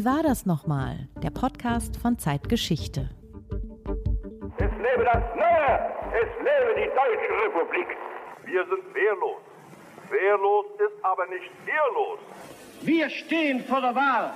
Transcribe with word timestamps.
Wie 0.00 0.06
war 0.06 0.22
das 0.22 0.46
nochmal? 0.46 1.10
Der 1.22 1.28
Podcast 1.28 1.98
von 1.98 2.18
Zeitgeschichte. 2.18 3.10
Es 4.56 4.72
lebe 4.86 5.04
das 5.04 5.22
Neue! 5.36 5.74
Es 6.22 6.30
lebe 6.38 6.70
die 6.74 6.88
Deutsche 7.00 7.32
Republik! 7.44 7.86
Wir 8.46 8.64
sind 8.64 8.94
wehrlos. 8.94 9.42
Wehrlos 10.08 10.64
ist 10.78 11.04
aber 11.04 11.26
nicht 11.26 11.50
ehrlos. 11.66 12.18
Wir 12.80 13.10
stehen 13.10 13.62
vor 13.64 13.82
der 13.82 13.94
Wahl 13.94 14.32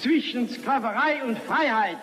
zwischen 0.00 0.50
Sklaverei 0.50 1.24
und 1.26 1.38
Freiheit. 1.38 1.96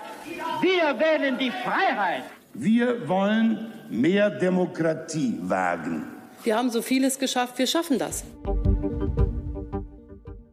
Wir 0.61 0.99
wählen 0.99 1.37
die 1.37 1.51
Freiheit. 1.51 2.23
Wir 2.55 3.07
wollen 3.07 3.73
mehr 3.91 4.31
Demokratie 4.31 5.37
wagen. 5.43 6.03
Wir 6.43 6.57
haben 6.57 6.71
so 6.71 6.81
vieles 6.81 7.19
geschafft, 7.19 7.59
wir 7.59 7.67
schaffen 7.67 7.99
das. 7.99 8.25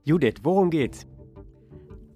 Judith, 0.04 0.40
worum 0.42 0.68
geht's? 0.68 1.06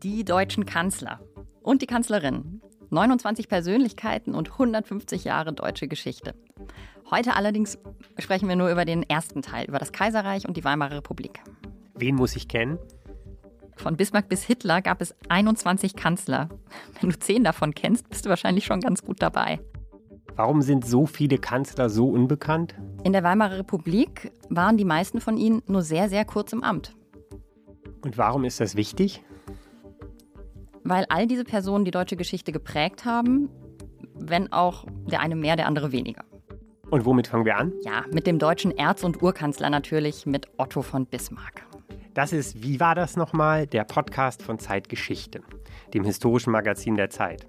Die 0.04 0.24
deutschen 0.24 0.64
Kanzler 0.64 1.18
und 1.60 1.82
die 1.82 1.86
Kanzlerin. 1.86 2.60
29 2.90 3.48
Persönlichkeiten 3.48 4.32
und 4.32 4.52
150 4.52 5.24
Jahre 5.24 5.52
deutsche 5.52 5.88
Geschichte. 5.88 6.34
Heute 7.10 7.34
allerdings 7.34 7.78
sprechen 8.16 8.48
wir 8.48 8.54
nur 8.54 8.70
über 8.70 8.84
den 8.84 9.02
ersten 9.02 9.42
Teil, 9.42 9.66
über 9.66 9.80
das 9.80 9.90
Kaiserreich 9.90 10.46
und 10.46 10.56
die 10.56 10.62
Weimarer 10.62 10.98
Republik. 10.98 11.40
Wen 11.96 12.14
muss 12.14 12.36
ich 12.36 12.46
kennen? 12.46 12.78
Von 13.74 13.96
Bismarck 13.96 14.28
bis 14.28 14.44
Hitler 14.44 14.82
gab 14.82 15.00
es 15.00 15.16
21 15.28 15.96
Kanzler. 15.96 16.48
Wenn 17.00 17.10
du 17.10 17.18
zehn 17.18 17.42
davon 17.42 17.74
kennst, 17.74 18.08
bist 18.08 18.24
du 18.24 18.28
wahrscheinlich 18.30 18.66
schon 18.66 18.80
ganz 18.80 19.02
gut 19.02 19.20
dabei. 19.20 19.58
Warum 20.36 20.62
sind 20.62 20.86
so 20.86 21.06
viele 21.06 21.38
Kanzler 21.38 21.90
so 21.90 22.08
unbekannt? 22.08 22.76
In 23.02 23.12
der 23.12 23.24
Weimarer 23.24 23.58
Republik 23.58 24.30
waren 24.48 24.76
die 24.76 24.84
meisten 24.84 25.20
von 25.20 25.36
ihnen 25.36 25.62
nur 25.66 25.82
sehr, 25.82 26.08
sehr 26.08 26.24
kurz 26.24 26.52
im 26.52 26.62
Amt. 26.62 26.94
Und 28.02 28.16
warum 28.16 28.44
ist 28.44 28.60
das 28.60 28.76
wichtig? 28.76 29.24
Weil 30.84 31.06
all 31.08 31.26
diese 31.26 31.44
Personen 31.44 31.84
die 31.84 31.90
deutsche 31.90 32.16
Geschichte 32.16 32.52
geprägt 32.52 33.04
haben, 33.04 33.48
wenn 34.14 34.52
auch 34.52 34.84
der 35.10 35.20
eine 35.20 35.36
mehr, 35.36 35.56
der 35.56 35.66
andere 35.66 35.92
weniger. 35.92 36.24
Und 36.90 37.04
womit 37.04 37.26
fangen 37.26 37.44
wir 37.44 37.56
an? 37.56 37.72
Ja, 37.82 38.04
mit 38.10 38.26
dem 38.26 38.38
deutschen 38.38 38.70
Erz- 38.76 39.04
und 39.04 39.22
Urkanzler 39.22 39.68
natürlich, 39.68 40.24
mit 40.24 40.48
Otto 40.56 40.82
von 40.82 41.06
Bismarck. 41.06 41.66
Das 42.14 42.32
ist 42.32 42.62
Wie 42.62 42.80
war 42.80 42.94
das 42.94 43.16
nochmal? 43.16 43.66
Der 43.66 43.84
Podcast 43.84 44.42
von 44.42 44.58
Zeitgeschichte, 44.58 45.42
dem 45.92 46.04
historischen 46.04 46.50
Magazin 46.50 46.96
der 46.96 47.10
Zeit. 47.10 47.46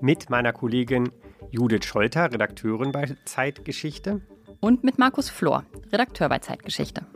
Mit 0.00 0.30
meiner 0.30 0.52
Kollegin 0.52 1.10
Judith 1.50 1.84
Scholter, 1.84 2.32
Redakteurin 2.32 2.92
bei 2.92 3.14
Zeitgeschichte. 3.24 4.20
Und 4.60 4.84
mit 4.84 4.98
Markus 4.98 5.30
Flor, 5.30 5.64
Redakteur 5.92 6.28
bei 6.28 6.38
Zeitgeschichte. 6.40 7.06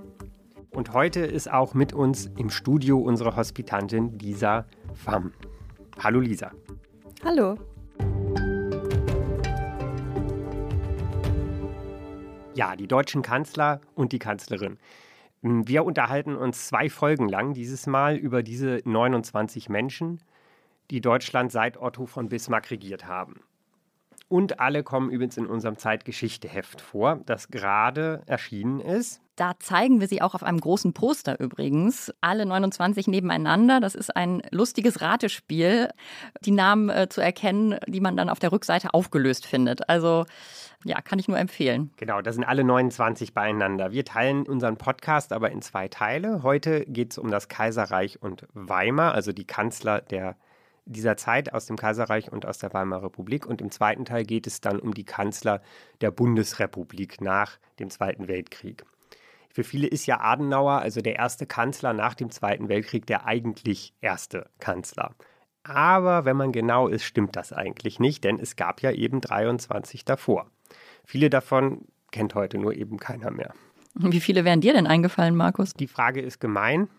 Und 0.71 0.93
heute 0.93 1.21
ist 1.21 1.51
auch 1.51 1.75
mit 1.75 1.93
uns 1.93 2.27
im 2.37 2.51
Studio 2.51 2.99
unsere 2.99 3.35
Hospitantin 3.35 4.19
Lisa 4.19 4.67
Pham. 4.97 5.33
Hallo 6.03 6.21
Lisa. 6.21 6.51
Hallo. 7.25 7.57
Ja, 12.55 12.75
die 12.75 12.89
deutschen 12.89 13.23
Kanzler 13.23 13.81
und 13.95 14.13
die 14.13 14.19
Kanzlerin. 14.19 14.79
Wir 15.43 15.85
unterhalten 15.85 16.35
uns 16.35 16.67
zwei 16.67 16.89
Folgen 16.89 17.29
lang 17.29 17.53
dieses 17.53 17.87
Mal 17.87 18.17
über 18.17 18.43
diese 18.43 18.81
29 18.85 19.69
Menschen, 19.69 20.21
die 20.91 21.01
Deutschland 21.01 21.53
seit 21.53 21.77
Otto 21.77 22.07
von 22.07 22.29
Bismarck 22.29 22.71
regiert 22.71 23.07
haben. 23.07 23.41
Und 24.29 24.59
alle 24.59 24.83
kommen 24.83 25.11
übrigens 25.11 25.37
in 25.37 25.47
unserem 25.47 25.77
Zeitgeschichteheft 25.77 26.81
vor, 26.81 27.21
das 27.27 27.49
gerade 27.49 28.23
erschienen 28.27 28.81
ist. 28.81 29.21
Da 29.37 29.53
zeigen 29.59 30.01
wir 30.01 30.09
sie 30.09 30.23
auch 30.23 30.35
auf 30.35 30.43
einem 30.43 30.59
großen 30.59 30.95
Poster 30.95 31.39
übrigens. 31.39 32.11
Alle 32.23 32.47
29 32.47 33.07
nebeneinander. 33.07 33.81
Das 33.81 33.95
ist 33.95 34.17
ein 34.17 34.43
lustiges 34.51 35.03
Ratespiel, 35.03 35.91
die 36.41 36.53
Namen 36.53 36.89
äh, 36.89 37.09
zu 37.11 37.21
erkennen, 37.21 37.79
die 37.87 38.01
man 38.01 38.17
dann 38.17 38.31
auf 38.31 38.39
der 38.39 38.51
Rückseite 38.51 38.95
aufgelöst 38.95 39.47
findet. 39.47 39.91
Also 39.91 40.25
ja, 40.85 41.03
kann 41.03 41.19
ich 41.19 41.29
nur 41.29 41.39
empfehlen. 41.39 41.91
Genau, 41.99 42.23
da 42.23 42.33
sind 42.33 42.45
alle 42.45 42.65
29 42.65 43.35
beieinander. 43.35 43.93
Wir 43.93 44.07
teilen 44.07 44.47
unseren 44.47 44.79
Podcast 44.79 45.35
aber 45.35 45.51
in 45.51 45.61
zwei 45.61 45.89
Teile. 45.89 46.43
Heute 46.43 46.87
geht 46.87 47.13
es 47.13 47.19
um 47.19 47.31
das 47.31 47.49
Kaiserreich 47.49 48.23
und 48.23 48.47
Weimar, 48.55 49.13
also 49.13 49.33
die 49.33 49.47
Kanzler 49.47 50.01
der 50.01 50.37
dieser 50.87 51.17
Zeit 51.17 51.53
aus 51.53 51.67
dem 51.67 51.77
Kaiserreich 51.77 52.31
und 52.31 52.47
aus 52.47 52.59
der 52.59 52.73
Weimarer 52.73 53.07
Republik. 53.07 53.45
Und 53.45 53.61
im 53.61 53.73
zweiten 53.73 54.05
Teil 54.05 54.25
geht 54.25 54.47
es 54.47 54.61
dann 54.61 54.79
um 54.79 54.95
die 54.95 55.05
Kanzler 55.05 55.61
der 56.01 56.13
Bundesrepublik 56.13 57.21
nach 57.21 57.59
dem 57.81 57.91
Zweiten 57.91 58.29
Weltkrieg. 58.29 58.85
Für 59.57 59.65
viele 59.65 59.87
ist 59.87 60.05
ja 60.05 60.21
Adenauer, 60.21 60.83
also 60.83 61.01
der 61.01 61.17
erste 61.17 61.47
Kanzler 61.47 61.95
nach 61.95 62.13
dem 62.13 62.29
Zweiten 62.29 62.69
Weltkrieg, 62.69 63.07
der 63.07 63.25
eigentlich 63.25 63.95
erste 64.03 64.51
Kanzler. 64.59 65.15
Aber 65.63 66.27
wenn 66.27 66.37
man 66.37 66.53
genau 66.53 66.89
ist, 66.89 67.05
stimmt 67.05 67.37
das 67.37 67.55
eigentlich 67.55 67.99
nicht, 67.99 68.23
denn 68.25 68.39
es 68.39 68.57
gab 68.57 68.83
ja 68.83 68.91
eben 68.91 69.23
23 69.23 70.05
davor. 70.05 70.51
Viele 71.07 71.31
davon 71.31 71.87
kennt 72.13 72.35
heute 72.35 72.59
nur 72.59 72.75
eben 72.75 72.99
keiner 72.99 73.31
mehr. 73.31 73.55
Wie 73.95 74.21
viele 74.21 74.45
wären 74.45 74.61
dir 74.61 74.75
denn 74.75 74.87
eingefallen, 74.87 75.35
Markus? 75.35 75.73
Die 75.73 75.87
Frage 75.87 76.21
ist 76.21 76.39
gemein, 76.39 76.91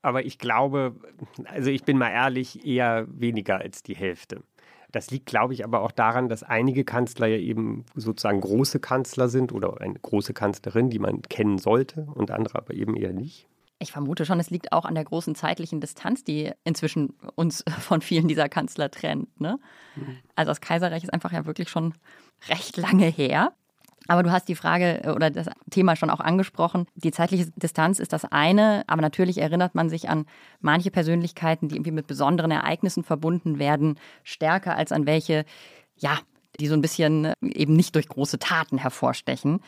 aber 0.00 0.24
ich 0.24 0.38
glaube, 0.38 0.96
also 1.44 1.68
ich 1.68 1.84
bin 1.84 1.98
mal 1.98 2.08
ehrlich, 2.08 2.64
eher 2.66 3.06
weniger 3.10 3.58
als 3.58 3.82
die 3.82 3.94
Hälfte. 3.94 4.42
Das 4.90 5.10
liegt, 5.10 5.26
glaube 5.26 5.52
ich, 5.52 5.64
aber 5.64 5.82
auch 5.82 5.92
daran, 5.92 6.28
dass 6.28 6.42
einige 6.42 6.84
Kanzler 6.84 7.26
ja 7.26 7.36
eben 7.36 7.84
sozusagen 7.94 8.40
große 8.40 8.80
Kanzler 8.80 9.28
sind 9.28 9.52
oder 9.52 9.80
eine 9.80 9.98
große 9.98 10.32
Kanzlerin, 10.32 10.88
die 10.88 10.98
man 10.98 11.22
kennen 11.22 11.58
sollte 11.58 12.06
und 12.14 12.30
andere 12.30 12.58
aber 12.58 12.74
eben 12.74 12.96
eher 12.96 13.12
nicht. 13.12 13.48
Ich 13.80 13.92
vermute 13.92 14.24
schon, 14.24 14.40
es 14.40 14.50
liegt 14.50 14.72
auch 14.72 14.84
an 14.84 14.94
der 14.94 15.04
großen 15.04 15.34
zeitlichen 15.34 15.80
Distanz, 15.80 16.24
die 16.24 16.50
inzwischen 16.64 17.14
uns 17.36 17.64
von 17.80 18.00
vielen 18.00 18.28
dieser 18.28 18.48
Kanzler 18.48 18.90
trennt. 18.90 19.40
Ne? 19.40 19.58
Mhm. 19.94 20.18
Also 20.34 20.50
das 20.50 20.60
Kaiserreich 20.60 21.04
ist 21.04 21.12
einfach 21.12 21.32
ja 21.32 21.46
wirklich 21.46 21.68
schon 21.68 21.94
recht 22.48 22.76
lange 22.76 23.06
her. 23.06 23.52
Aber 24.06 24.22
du 24.22 24.30
hast 24.30 24.48
die 24.48 24.54
Frage 24.54 25.04
äh, 25.04 25.10
oder 25.10 25.30
das 25.30 25.48
Thema 25.70 25.96
schon 25.96 26.10
auch 26.10 26.20
angesprochen. 26.20 26.86
Die 26.94 27.10
zeitliche 27.10 27.50
Distanz 27.56 27.98
ist 27.98 28.12
das 28.12 28.24
eine, 28.24 28.84
aber 28.86 29.02
natürlich 29.02 29.38
erinnert 29.38 29.74
man 29.74 29.90
sich 29.90 30.08
an 30.08 30.26
manche 30.60 30.90
Persönlichkeiten, 30.90 31.68
die 31.68 31.76
irgendwie 31.76 31.90
mit 31.90 32.06
besonderen 32.06 32.50
Ereignissen 32.50 33.04
verbunden 33.04 33.58
werden, 33.58 33.98
stärker 34.24 34.76
als 34.76 34.92
an 34.92 35.06
welche, 35.06 35.44
ja, 35.96 36.18
die 36.60 36.66
so 36.66 36.74
ein 36.74 36.80
bisschen 36.80 37.26
äh, 37.26 37.34
eben 37.42 37.74
nicht 37.74 37.94
durch 37.94 38.08
große 38.08 38.38
Taten 38.38 38.78
hervorstechen. 38.78 39.60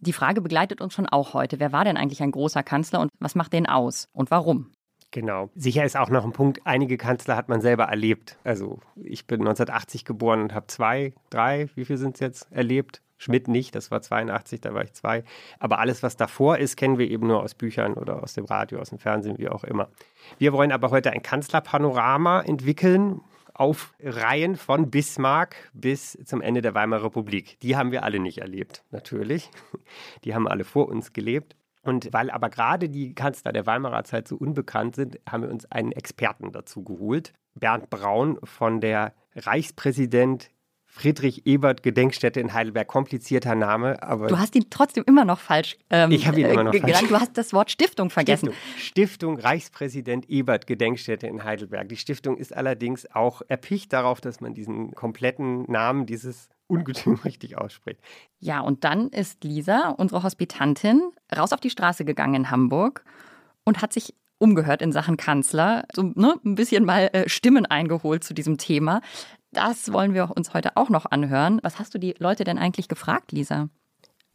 Die 0.00 0.12
Frage 0.12 0.40
begleitet 0.40 0.80
uns 0.80 0.94
schon 0.94 1.08
auch 1.08 1.34
heute. 1.34 1.58
Wer 1.58 1.72
war 1.72 1.84
denn 1.84 1.96
eigentlich 1.96 2.22
ein 2.22 2.30
großer 2.30 2.62
Kanzler 2.62 3.00
und 3.00 3.10
was 3.18 3.34
macht 3.34 3.52
den 3.52 3.66
aus 3.66 4.08
und 4.12 4.30
warum? 4.30 4.70
Genau. 5.10 5.48
Sicher 5.54 5.84
ist 5.84 5.96
auch 5.96 6.10
noch 6.10 6.24
ein 6.24 6.32
Punkt, 6.32 6.60
einige 6.64 6.98
Kanzler 6.98 7.36
hat 7.36 7.48
man 7.48 7.60
selber 7.60 7.84
erlebt. 7.84 8.38
Also 8.44 8.80
ich 8.96 9.26
bin 9.26 9.40
1980 9.40 10.04
geboren 10.04 10.42
und 10.42 10.54
habe 10.54 10.66
zwei, 10.66 11.14
drei, 11.30 11.68
wie 11.74 11.86
viel 11.86 11.96
sind 11.96 12.14
es 12.14 12.20
jetzt, 12.20 12.52
erlebt. 12.52 13.02
Schmidt 13.18 13.48
nicht, 13.48 13.74
das 13.74 13.90
war 13.90 14.00
82, 14.00 14.60
da 14.60 14.72
war 14.72 14.82
ich 14.84 14.92
zwei. 14.94 15.24
Aber 15.58 15.80
alles, 15.80 16.02
was 16.02 16.16
davor 16.16 16.58
ist, 16.58 16.76
kennen 16.76 16.98
wir 16.98 17.10
eben 17.10 17.26
nur 17.26 17.42
aus 17.42 17.54
Büchern 17.54 17.94
oder 17.94 18.22
aus 18.22 18.32
dem 18.32 18.44
Radio, 18.44 18.78
aus 18.78 18.90
dem 18.90 18.98
Fernsehen, 18.98 19.38
wie 19.38 19.48
auch 19.48 19.64
immer. 19.64 19.88
Wir 20.38 20.52
wollen 20.52 20.72
aber 20.72 20.90
heute 20.90 21.10
ein 21.10 21.22
Kanzlerpanorama 21.22 22.40
entwickeln, 22.42 23.20
auf 23.58 23.92
Reihen 24.00 24.56
von 24.56 24.88
Bismarck 24.88 25.56
bis 25.72 26.16
zum 26.24 26.40
Ende 26.40 26.62
der 26.62 26.74
Weimarer 26.74 27.06
Republik. 27.06 27.58
Die 27.60 27.76
haben 27.76 27.90
wir 27.90 28.04
alle 28.04 28.20
nicht 28.20 28.38
erlebt, 28.38 28.84
natürlich. 28.92 29.50
Die 30.24 30.34
haben 30.34 30.46
alle 30.46 30.62
vor 30.64 30.88
uns 30.88 31.12
gelebt. 31.12 31.56
Und 31.82 32.12
weil 32.12 32.30
aber 32.30 32.50
gerade 32.50 32.88
die 32.88 33.14
Kanzler 33.14 33.52
der 33.52 33.66
Weimarer 33.66 34.04
Zeit 34.04 34.28
so 34.28 34.36
unbekannt 34.36 34.94
sind, 34.94 35.18
haben 35.28 35.42
wir 35.42 35.50
uns 35.50 35.70
einen 35.72 35.92
Experten 35.92 36.52
dazu 36.52 36.84
geholt. 36.84 37.32
Bernd 37.54 37.90
Braun 37.90 38.38
von 38.44 38.80
der 38.80 39.14
Reichspräsident 39.34 40.50
Friedrich 40.98 41.46
Ebert 41.46 41.84
Gedenkstätte 41.84 42.40
in 42.40 42.52
Heidelberg. 42.52 42.88
Komplizierter 42.88 43.54
Name, 43.54 44.02
aber. 44.02 44.26
Du 44.26 44.38
hast 44.38 44.56
ihn 44.56 44.66
trotzdem 44.68 45.04
immer 45.06 45.24
noch 45.24 45.38
falsch 45.38 45.76
ähm, 45.90 46.10
Ich 46.10 46.26
habe 46.26 46.40
ihn 46.40 46.46
immer 46.46 46.64
noch 46.64 46.74
äh, 46.74 46.80
falsch. 46.80 47.08
Du 47.08 47.20
hast 47.20 47.38
das 47.38 47.52
Wort 47.52 47.70
Stiftung 47.70 48.10
vergessen. 48.10 48.52
Stiftung. 48.76 48.98
Stiftung 48.98 49.38
Reichspräsident 49.38 50.28
Ebert 50.28 50.66
Gedenkstätte 50.66 51.28
in 51.28 51.44
Heidelberg. 51.44 51.88
Die 51.88 51.96
Stiftung 51.96 52.36
ist 52.36 52.54
allerdings 52.54 53.06
auch 53.14 53.42
erpicht 53.46 53.92
darauf, 53.92 54.20
dass 54.20 54.40
man 54.40 54.54
diesen 54.54 54.92
kompletten 54.92 55.70
Namen 55.70 56.06
dieses 56.06 56.48
Ungetüm 56.66 57.14
richtig 57.24 57.56
ausspricht. 57.56 58.00
Ja, 58.40 58.60
und 58.60 58.82
dann 58.82 59.08
ist 59.08 59.44
Lisa, 59.44 59.90
unsere 59.90 60.24
Hospitantin, 60.24 61.00
raus 61.34 61.52
auf 61.52 61.60
die 61.60 61.70
Straße 61.70 62.04
gegangen 62.04 62.34
in 62.34 62.50
Hamburg 62.50 63.04
und 63.64 63.82
hat 63.82 63.92
sich 63.92 64.14
umgehört 64.38 64.82
in 64.82 64.92
Sachen 64.92 65.16
Kanzler, 65.16 65.84
so 65.92 66.02
ne, 66.14 66.36
ein 66.44 66.54
bisschen 66.54 66.84
mal 66.84 67.10
äh, 67.12 67.28
Stimmen 67.28 67.66
eingeholt 67.66 68.24
zu 68.24 68.34
diesem 68.34 68.56
Thema. 68.56 69.00
Das 69.52 69.92
wollen 69.92 70.14
wir 70.14 70.30
uns 70.36 70.52
heute 70.54 70.76
auch 70.76 70.90
noch 70.90 71.06
anhören. 71.06 71.60
Was 71.62 71.78
hast 71.78 71.94
du 71.94 71.98
die 71.98 72.14
Leute 72.18 72.44
denn 72.44 72.58
eigentlich 72.58 72.88
gefragt, 72.88 73.32
Lisa? 73.32 73.68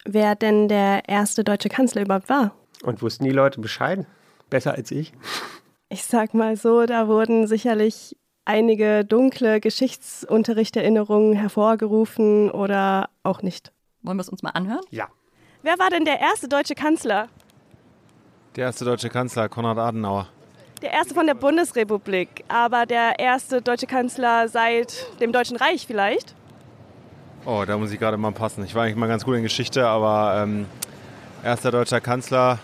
Wer 0.06 0.36
denn 0.36 0.68
der 0.68 1.08
erste 1.08 1.44
deutsche 1.44 1.70
Kanzler 1.70 2.02
überhaupt 2.02 2.30
war? 2.30 2.56
Und 2.84 3.02
wussten 3.02 3.24
die 3.24 3.32
Leute 3.32 3.62
Bescheid? 3.62 4.06
Besser 4.50 4.74
als 4.74 4.92
ich? 4.92 5.14
Ich 5.90 6.04
sag 6.04 6.34
mal 6.34 6.58
so, 6.58 6.86
da 6.86 7.08
wurden 7.08 7.48
sicherlich 7.48 8.18
einige 8.46 9.06
dunkle 9.06 9.62
Geschichtsunterrichterinnerungen 9.62 11.34
hervorgerufen 11.34 12.52
oder 12.52 13.10
auch 13.22 13.42
nicht. 13.42 13.72
Wollen 14.02 14.18
wir 14.18 14.22
es 14.22 14.30
uns 14.30 14.44
mal 14.44 14.50
anhören? 14.50 14.82
Ja. 14.90 15.08
Wer 15.62 15.80
war 15.80 15.90
denn 15.90 16.04
der 16.04 16.20
erste 16.20 16.50
deutsche 16.50 16.76
Kanzler? 16.76 17.30
Der 18.56 18.66
erste 18.66 18.84
deutsche 18.84 19.10
Kanzler, 19.10 19.48
Konrad 19.48 19.78
Adenauer. 19.78 20.28
Der 20.84 20.92
erste 20.92 21.14
von 21.14 21.26
der 21.26 21.34
Bundesrepublik, 21.34 22.44
aber 22.50 22.86
der 22.86 23.18
erste 23.18 23.62
deutsche 23.62 23.88
Kanzler 23.88 24.50
seit 24.50 25.18
dem 25.22 25.32
Deutschen 25.32 25.56
Reich 25.56 25.88
vielleicht? 25.88 26.36
Oh, 27.46 27.64
da 27.66 27.78
muss 27.78 27.94
ich 27.94 28.00
gerade 28.00 28.18
mal 28.18 28.34
passen. 28.34 28.66
Ich 28.66 28.76
war 28.76 28.84
eigentlich 28.84 28.98
mal 28.98 29.08
ganz 29.08 29.24
gut 29.24 29.38
in 29.38 29.44
Geschichte, 29.44 29.88
aber 29.88 30.44
ähm, 30.44 30.66
erster 31.42 31.72
deutscher 31.72 32.02
Kanzler 32.02 32.60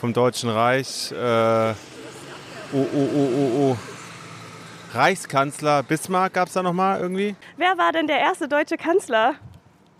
vom 0.00 0.14
Deutschen 0.14 0.48
Reich. 0.48 1.12
Äh, 1.12 1.14
oh, 1.14 1.74
oh, 2.72 2.86
oh, 2.94 3.28
oh, 3.36 3.50
oh. 3.60 3.76
Reichskanzler 4.94 5.82
Bismarck 5.82 6.32
gab 6.32 6.48
es 6.48 6.54
da 6.54 6.62
nochmal 6.62 7.00
irgendwie? 7.00 7.36
Wer 7.58 7.76
war 7.76 7.92
denn 7.92 8.06
der 8.06 8.18
erste 8.18 8.48
deutsche 8.48 8.78
Kanzler? 8.78 9.34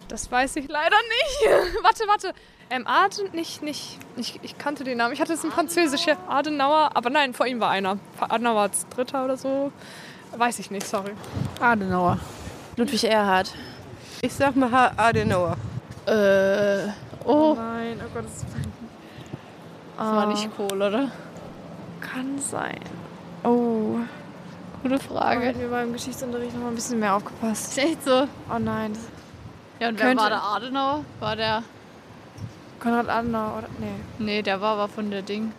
Das 0.08 0.32
weiß 0.32 0.56
ich 0.56 0.68
leider 0.68 0.96
nicht. 0.96 1.74
warte, 1.82 2.04
warte. 2.06 2.32
Ähm, 2.72 2.86
Aden, 2.86 3.28
nicht, 3.32 3.62
nicht, 3.62 3.98
ich, 4.16 4.40
ich 4.42 4.56
kannte 4.56 4.82
den 4.82 4.96
Namen. 4.96 5.12
Ich 5.12 5.20
hatte 5.20 5.34
es 5.34 5.44
in 5.44 5.50
Französisch, 5.50 6.06
Adenauer, 6.26 6.92
aber 6.94 7.10
nein, 7.10 7.34
vor 7.34 7.44
ihm 7.46 7.60
war 7.60 7.68
einer. 7.68 7.98
Adenauer 8.18 8.62
als 8.62 8.88
Dritter 8.88 9.26
oder 9.26 9.36
so. 9.36 9.70
Weiß 10.34 10.58
ich 10.58 10.70
nicht, 10.70 10.86
sorry. 10.86 11.10
Adenauer. 11.60 12.18
Ludwig 12.78 13.04
Erhard. 13.04 13.52
Ich 14.22 14.32
sag 14.32 14.56
mal 14.56 14.90
Adenauer. 14.96 15.58
Äh, 16.06 16.88
oh. 17.26 17.52
oh 17.52 17.54
nein, 17.56 18.00
oh 18.02 18.08
Gott, 18.14 18.24
das, 18.24 18.46
das 19.98 20.06
war 20.06 20.26
nicht 20.28 20.48
cool, 20.58 20.80
oder? 20.80 21.10
Kann 22.00 22.38
sein. 22.38 22.80
Oh. 23.44 23.98
Gute 24.82 24.98
Frage. 24.98 25.44
Hätten 25.44 25.60
wir 25.60 25.68
beim 25.68 25.92
Geschichtsunterricht 25.92 26.54
noch 26.54 26.62
mal 26.62 26.68
ein 26.70 26.74
bisschen 26.74 27.00
mehr 27.00 27.16
aufgepasst. 27.16 27.76
Ist 27.76 27.78
echt 27.78 28.02
so? 28.02 28.26
Oh 28.50 28.58
nein. 28.58 28.94
Ja, 29.78 29.90
und 29.90 29.98
wer 29.98 30.06
Könnte- 30.06 30.22
war 30.22 30.30
der 30.30 30.42
Adenauer? 30.42 31.04
War 31.20 31.36
der. 31.36 31.62
Konrad 32.82 33.08
Adenauer, 33.08 33.58
oder? 33.58 33.68
Nee. 33.78 33.94
Nee, 34.18 34.42
der 34.42 34.60
war 34.60 34.76
aber 34.76 34.88
von 34.88 35.10
der 35.10 35.22
Ding. 35.22 35.52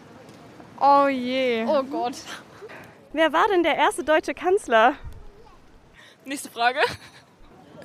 Oh 0.80 1.08
je. 1.08 1.64
Oh 1.66 1.82
Gott. 1.84 2.16
Wer 3.14 3.32
war 3.32 3.46
denn 3.48 3.64
der 3.64 3.78
erste 3.78 4.04
deutsche 4.04 4.34
Kanzler? 4.34 4.96
Nächste 6.26 6.50
Frage. 6.50 6.80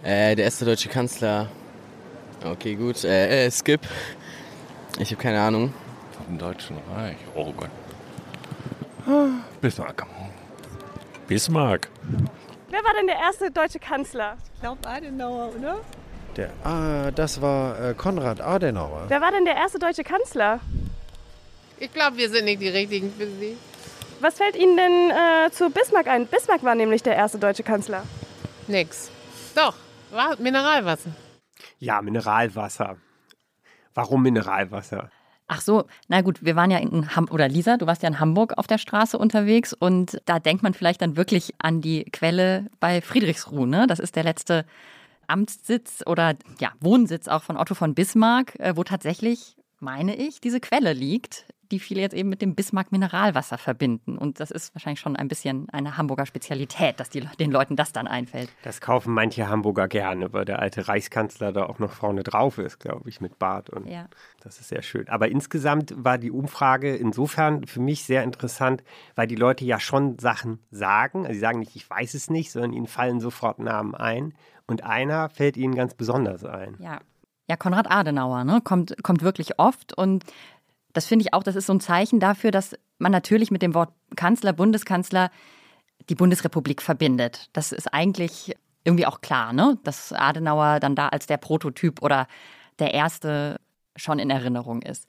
Äh, 0.02 0.34
der 0.34 0.46
erste 0.46 0.64
deutsche 0.64 0.88
Kanzler. 0.88 1.48
Okay, 2.44 2.74
gut. 2.74 3.04
Äh, 3.04 3.46
äh 3.46 3.50
Skip. 3.50 3.80
Ich 4.98 5.10
habe 5.12 5.22
keine 5.22 5.40
Ahnung. 5.40 5.72
Vom 6.12 6.38
Deutschen 6.38 6.76
Reich. 6.94 7.16
Oh 7.34 7.52
Gott. 7.52 7.70
Bismarck. 9.60 10.06
Bismarck. 11.26 11.88
Wer 12.68 12.84
war 12.84 12.92
denn 12.94 13.06
der 13.06 13.16
erste 13.16 13.50
deutsche 13.50 13.78
Kanzler? 13.78 14.36
Ich 14.54 14.60
glaube 14.60 14.86
Adenauer, 14.86 15.52
oder? 15.56 15.80
Der, 16.38 16.52
ah, 16.62 17.10
das 17.10 17.42
war 17.42 17.80
äh, 17.80 17.94
Konrad 17.94 18.40
Adenauer. 18.40 19.06
Wer 19.08 19.20
war 19.20 19.32
denn 19.32 19.44
der 19.44 19.56
erste 19.56 19.80
deutsche 19.80 20.04
Kanzler? 20.04 20.60
Ich 21.80 21.92
glaube, 21.92 22.16
wir 22.16 22.30
sind 22.30 22.44
nicht 22.44 22.62
die 22.62 22.68
Richtigen 22.68 23.12
für 23.12 23.26
Sie. 23.26 23.56
Was 24.20 24.36
fällt 24.36 24.54
Ihnen 24.54 24.76
denn 24.76 25.10
äh, 25.10 25.50
zu 25.50 25.68
Bismarck 25.68 26.06
ein? 26.06 26.28
Bismarck 26.28 26.62
war 26.62 26.76
nämlich 26.76 27.02
der 27.02 27.16
erste 27.16 27.40
deutsche 27.40 27.64
Kanzler. 27.64 28.04
Nix. 28.68 29.10
Doch, 29.56 29.74
war 30.12 30.36
Mineralwasser. 30.38 31.10
Ja, 31.80 32.00
Mineralwasser. 32.02 32.98
Warum 33.94 34.22
Mineralwasser? 34.22 35.10
Ach 35.48 35.60
so, 35.60 35.86
na 36.06 36.20
gut, 36.20 36.44
wir 36.44 36.54
waren 36.54 36.70
ja 36.70 36.78
in 36.78 37.16
Hamburg, 37.16 37.34
oder 37.34 37.48
Lisa, 37.48 37.78
du 37.78 37.88
warst 37.88 38.04
ja 38.04 38.08
in 38.08 38.20
Hamburg 38.20 38.52
auf 38.58 38.68
der 38.68 38.78
Straße 38.78 39.18
unterwegs 39.18 39.72
und 39.72 40.20
da 40.26 40.38
denkt 40.38 40.62
man 40.62 40.74
vielleicht 40.74 41.02
dann 41.02 41.16
wirklich 41.16 41.54
an 41.58 41.80
die 41.80 42.04
Quelle 42.04 42.66
bei 42.78 43.00
Friedrichsruh, 43.00 43.66
ne? 43.66 43.88
Das 43.88 43.98
ist 43.98 44.14
der 44.14 44.22
letzte 44.22 44.66
Amtssitz 45.28 46.02
oder 46.06 46.36
ja, 46.60 46.72
Wohnsitz 46.80 47.28
auch 47.28 47.42
von 47.42 47.56
Otto 47.56 47.74
von 47.74 47.94
Bismarck, 47.94 48.58
äh, 48.58 48.76
wo 48.76 48.84
tatsächlich, 48.84 49.56
meine 49.78 50.16
ich, 50.16 50.40
diese 50.40 50.60
Quelle 50.60 50.92
liegt, 50.92 51.46
die 51.70 51.78
viele 51.78 52.00
jetzt 52.00 52.14
eben 52.14 52.28
mit 52.28 52.42
dem 52.42 52.54
Bismarck 52.54 52.92
Mineralwasser 52.92 53.58
verbinden. 53.58 54.16
Und 54.16 54.40
das 54.40 54.50
ist 54.50 54.74
wahrscheinlich 54.74 55.00
schon 55.00 55.16
ein 55.16 55.28
bisschen 55.28 55.68
eine 55.70 55.96
Hamburger 55.96 56.26
Spezialität, 56.26 56.98
dass 56.98 57.10
die, 57.10 57.20
den 57.38 57.50
Leuten 57.50 57.76
das 57.76 57.92
dann 57.92 58.06
einfällt. 58.06 58.50
Das 58.62 58.80
kaufen 58.80 59.12
manche 59.12 59.48
Hamburger 59.48 59.88
gerne, 59.88 60.32
weil 60.32 60.44
der 60.44 60.60
alte 60.60 60.88
Reichskanzler 60.88 61.52
da 61.52 61.64
auch 61.66 61.78
noch 61.78 61.92
vorne 61.92 62.22
drauf 62.22 62.58
ist, 62.58 62.80
glaube 62.80 63.08
ich, 63.08 63.20
mit 63.20 63.38
Bart. 63.38 63.70
Und 63.70 63.86
Ja. 63.86 64.06
das 64.40 64.60
ist 64.60 64.68
sehr 64.68 64.82
schön. 64.82 65.08
Aber 65.08 65.28
insgesamt 65.28 65.94
war 65.96 66.18
die 66.18 66.30
Umfrage 66.30 66.96
insofern 66.96 67.66
für 67.66 67.80
mich 67.80 68.04
sehr 68.04 68.22
interessant, 68.24 68.82
weil 69.14 69.26
die 69.26 69.36
Leute 69.36 69.64
ja 69.64 69.78
schon 69.78 70.18
Sachen 70.18 70.60
sagen. 70.70 71.20
Also 71.26 71.34
sie 71.34 71.40
sagen 71.40 71.58
nicht, 71.60 71.76
ich 71.76 71.88
weiß 71.88 72.14
es 72.14 72.30
nicht, 72.30 72.50
sondern 72.50 72.72
ihnen 72.72 72.86
fallen 72.86 73.20
sofort 73.20 73.58
Namen 73.58 73.94
ein. 73.94 74.34
Und 74.66 74.84
einer 74.84 75.28
fällt 75.30 75.56
ihnen 75.56 75.74
ganz 75.74 75.94
besonders 75.94 76.44
ein. 76.44 76.76
Ja. 76.78 77.00
Ja, 77.50 77.56
Konrad 77.56 77.90
Adenauer 77.90 78.44
ne, 78.44 78.60
kommt, 78.62 79.02
kommt 79.02 79.22
wirklich 79.22 79.58
oft 79.58 79.96
und 79.96 80.22
das 80.98 81.06
finde 81.06 81.24
ich 81.24 81.32
auch, 81.32 81.44
das 81.44 81.54
ist 81.54 81.66
so 81.66 81.72
ein 81.72 81.78
Zeichen 81.78 82.18
dafür, 82.18 82.50
dass 82.50 82.76
man 82.98 83.12
natürlich 83.12 83.52
mit 83.52 83.62
dem 83.62 83.72
Wort 83.72 83.92
Kanzler, 84.16 84.52
Bundeskanzler 84.52 85.30
die 86.08 86.16
Bundesrepublik 86.16 86.82
verbindet. 86.82 87.50
Das 87.52 87.70
ist 87.70 87.94
eigentlich 87.94 88.56
irgendwie 88.82 89.06
auch 89.06 89.20
klar, 89.20 89.52
ne? 89.52 89.78
dass 89.84 90.12
Adenauer 90.12 90.80
dann 90.80 90.96
da 90.96 91.06
als 91.06 91.28
der 91.28 91.36
Prototyp 91.36 92.02
oder 92.02 92.26
der 92.80 92.94
Erste 92.94 93.60
schon 93.94 94.18
in 94.18 94.28
Erinnerung 94.28 94.82
ist. 94.82 95.06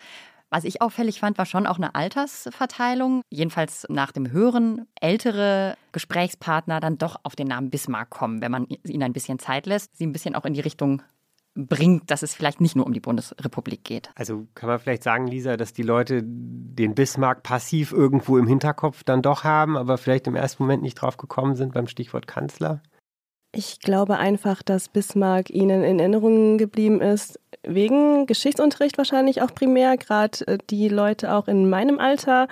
Was 0.52 0.64
ich 0.64 0.80
auffällig 0.80 1.20
fand, 1.20 1.40
war 1.40 1.48
schon 1.48 1.66
auch 1.66 1.78
eine 1.78 1.96
Altersverteilung. 1.96 3.24
Jedenfalls 3.32 3.88
nach 3.90 4.12
dem 4.12 4.30
Hören 4.30 4.86
ältere 5.02 5.76
Gesprächspartner 5.92 6.80
dann 6.80 7.00
doch 7.00 7.20
auf 7.24 7.36
den 7.36 7.48
Namen 7.48 7.72
Bismarck 7.72 8.12
kommen, 8.12 8.44
wenn 8.44 8.52
man 8.52 8.68
ihnen 8.84 9.02
ein 9.02 9.14
bisschen 9.14 9.40
Zeit 9.40 9.66
lässt, 9.66 9.98
sie 9.98 10.06
ein 10.06 10.14
bisschen 10.14 10.36
auch 10.36 10.46
in 10.46 10.54
die 10.54 10.62
Richtung 10.62 11.02
bringt, 11.56 12.10
dass 12.12 12.24
es 12.24 12.34
vielleicht 12.34 12.62
nicht 12.62 12.76
nur 12.76 12.86
um 12.86 12.94
die 12.94 13.00
Bundesrepublik 13.00 13.84
geht. 13.84 14.12
Also 14.16 14.48
kann 14.56 14.70
man 14.70 14.80
vielleicht 14.80 15.04
sagen, 15.04 15.28
Lisa, 15.28 15.58
dass 15.58 15.74
die 15.74 15.84
Leute 15.84 16.22
den 16.24 16.96
Bismarck 16.96 17.44
passiv 17.44 17.92
irgendwo 17.92 18.38
im 18.38 18.48
Hinterkopf 18.48 19.04
dann 19.04 19.22
doch 19.22 19.44
haben, 19.44 19.78
aber 19.78 19.98
vielleicht 19.98 20.28
im 20.28 20.36
ersten 20.36 20.64
Moment 20.64 20.84
nicht 20.84 20.96
drauf 20.96 21.18
gekommen 21.18 21.56
sind 21.56 21.74
beim 21.74 21.88
Stichwort 21.88 22.28
Kanzler? 22.28 22.82
Ich 23.52 23.80
glaube 23.80 24.18
einfach, 24.18 24.62
dass 24.62 24.90
Bismarck 24.90 25.50
Ihnen 25.50 25.84
in 25.84 26.00
Erinnerung 26.00 26.60
geblieben 26.60 27.02
ist, 27.02 27.40
wegen 27.64 28.28
Geschichtsunterricht 28.28 28.98
wahrscheinlich 28.98 29.42
auch 29.42 29.54
primär, 29.54 29.98
gerade 29.98 30.46
äh, 30.48 30.58
die 30.70 30.88
Leute 30.88 31.34
auch 31.34 31.48
in 31.48 31.68
meinem 31.68 32.00
Alter, 32.00 32.48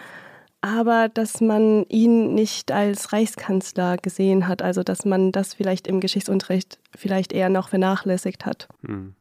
aber 0.62 1.10
dass 1.10 1.42
man 1.42 1.86
ihn 1.90 2.34
nicht 2.34 2.72
als 2.72 3.14
Reichskanzler 3.14 3.98
gesehen 3.98 4.48
hat, 4.48 4.62
also 4.62 4.84
dass 4.84 5.06
man 5.06 5.32
das 5.32 5.54
vielleicht 5.54 5.88
im 5.88 6.00
Geschichtsunterricht 6.00 6.80
vielleicht 6.96 7.32
eher 7.32 7.50
noch 7.50 7.70
vernachlässigt 7.70 8.46
hat. 8.46 8.68
Hm. 8.86 9.16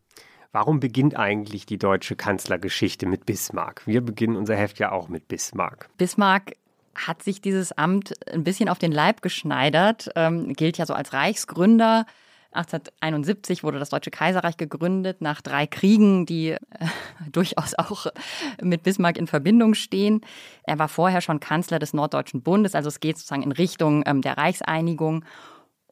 Warum 0.53 0.81
beginnt 0.81 1.17
eigentlich 1.17 1.67
die 1.67 1.77
deutsche 1.77 2.17
Kanzlergeschichte 2.17 3.05
mit 3.07 3.27
Bismarck? 3.27 3.87
Wir 3.87 4.01
beginnen 4.01 4.37
unser 4.37 4.57
Heft 4.57 4.79
ja 4.79 4.91
auch 4.91 5.09
mit 5.09 5.29
Bismarck. 5.29 5.91
Bismarck 5.99 6.53
hat 6.95 7.23
sich 7.23 7.43
dieses 7.43 7.73
Amt 7.73 8.15
ein 8.33 8.43
bisschen 8.43 8.71
auf 8.71 8.79
den 8.79 8.91
Leib 8.91 9.21
geschneidert, 9.21 10.09
ähm, 10.17 10.55
gilt 10.55 10.79
ja 10.79 10.87
so 10.87 10.95
als 10.95 11.13
Reichsgründer. 11.13 12.07
1871 12.57 13.63
wurde 13.63 13.79
das 13.79 13.91
Deutsche 13.91 14.11
Kaiserreich 14.11 14.57
gegründet, 14.57 15.21
nach 15.21 15.41
drei 15.41 15.67
Kriegen, 15.67 16.27
die 16.27 16.51
äh, 16.51 16.59
durchaus 17.33 17.75
auch 17.75 18.07
mit 18.63 18.83
Bismarck 18.83 19.17
in 19.17 19.27
Verbindung 19.27 19.75
stehen. 19.75 20.21
Er 20.65 20.79
war 20.79 20.89
vorher 20.89 21.21
schon 21.21 21.41
Kanzler 21.41 21.79
des 21.79 21.93
Norddeutschen 21.93 22.43
Bundes, 22.43 22.75
also 22.75 22.89
es 22.89 23.01
geht 23.01 23.19
sozusagen 23.19 23.43
in 23.43 23.53
Richtung 23.53 24.03
ähm, 24.07 24.23
der 24.23 24.37
Reichseinigung. 24.37 25.25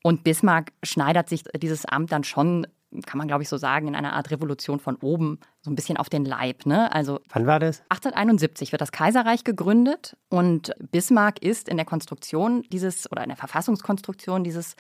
Und 0.03 0.23
Bismarck 0.23 0.73
schneidert 0.83 1.31
sich 1.31 1.45
dieses 1.57 1.87
Amt 1.87 2.13
dann 2.13 2.25
schon, 2.25 2.67
kann 3.07 3.17
man 3.17 3.27
glaube 3.27 3.43
ich 3.43 3.49
so 3.49 3.57
sagen, 3.57 3.89
in 3.89 3.97
einer 3.97 4.13
Art 4.13 4.31
Revolution 4.31 4.79
von 4.79 4.97
oben 4.97 5.39
so 5.63 5.71
ein 5.71 5.77
bisschen 5.77 5.97
auf 5.97 6.11
den 6.11 6.27
Leib. 6.27 6.67
Ne? 6.67 6.93
Also 6.93 7.21
Wann 7.31 7.47
war 7.47 7.59
das? 7.59 7.81
1871 7.89 8.73
wird 8.73 8.83
das 8.83 8.93
Kaiserreich 8.93 9.45
gegründet 9.45 10.17
und 10.29 10.73
Bismarck 10.91 11.43
ist 11.43 11.71
in 11.71 11.79
der 11.79 11.87
Konstruktion 11.87 12.65
dieses 12.71 13.11
oder 13.11 13.23
in 13.23 13.31
der 13.31 13.39
Verfassungskonstruktion 13.39 14.45
dieses 14.45 14.77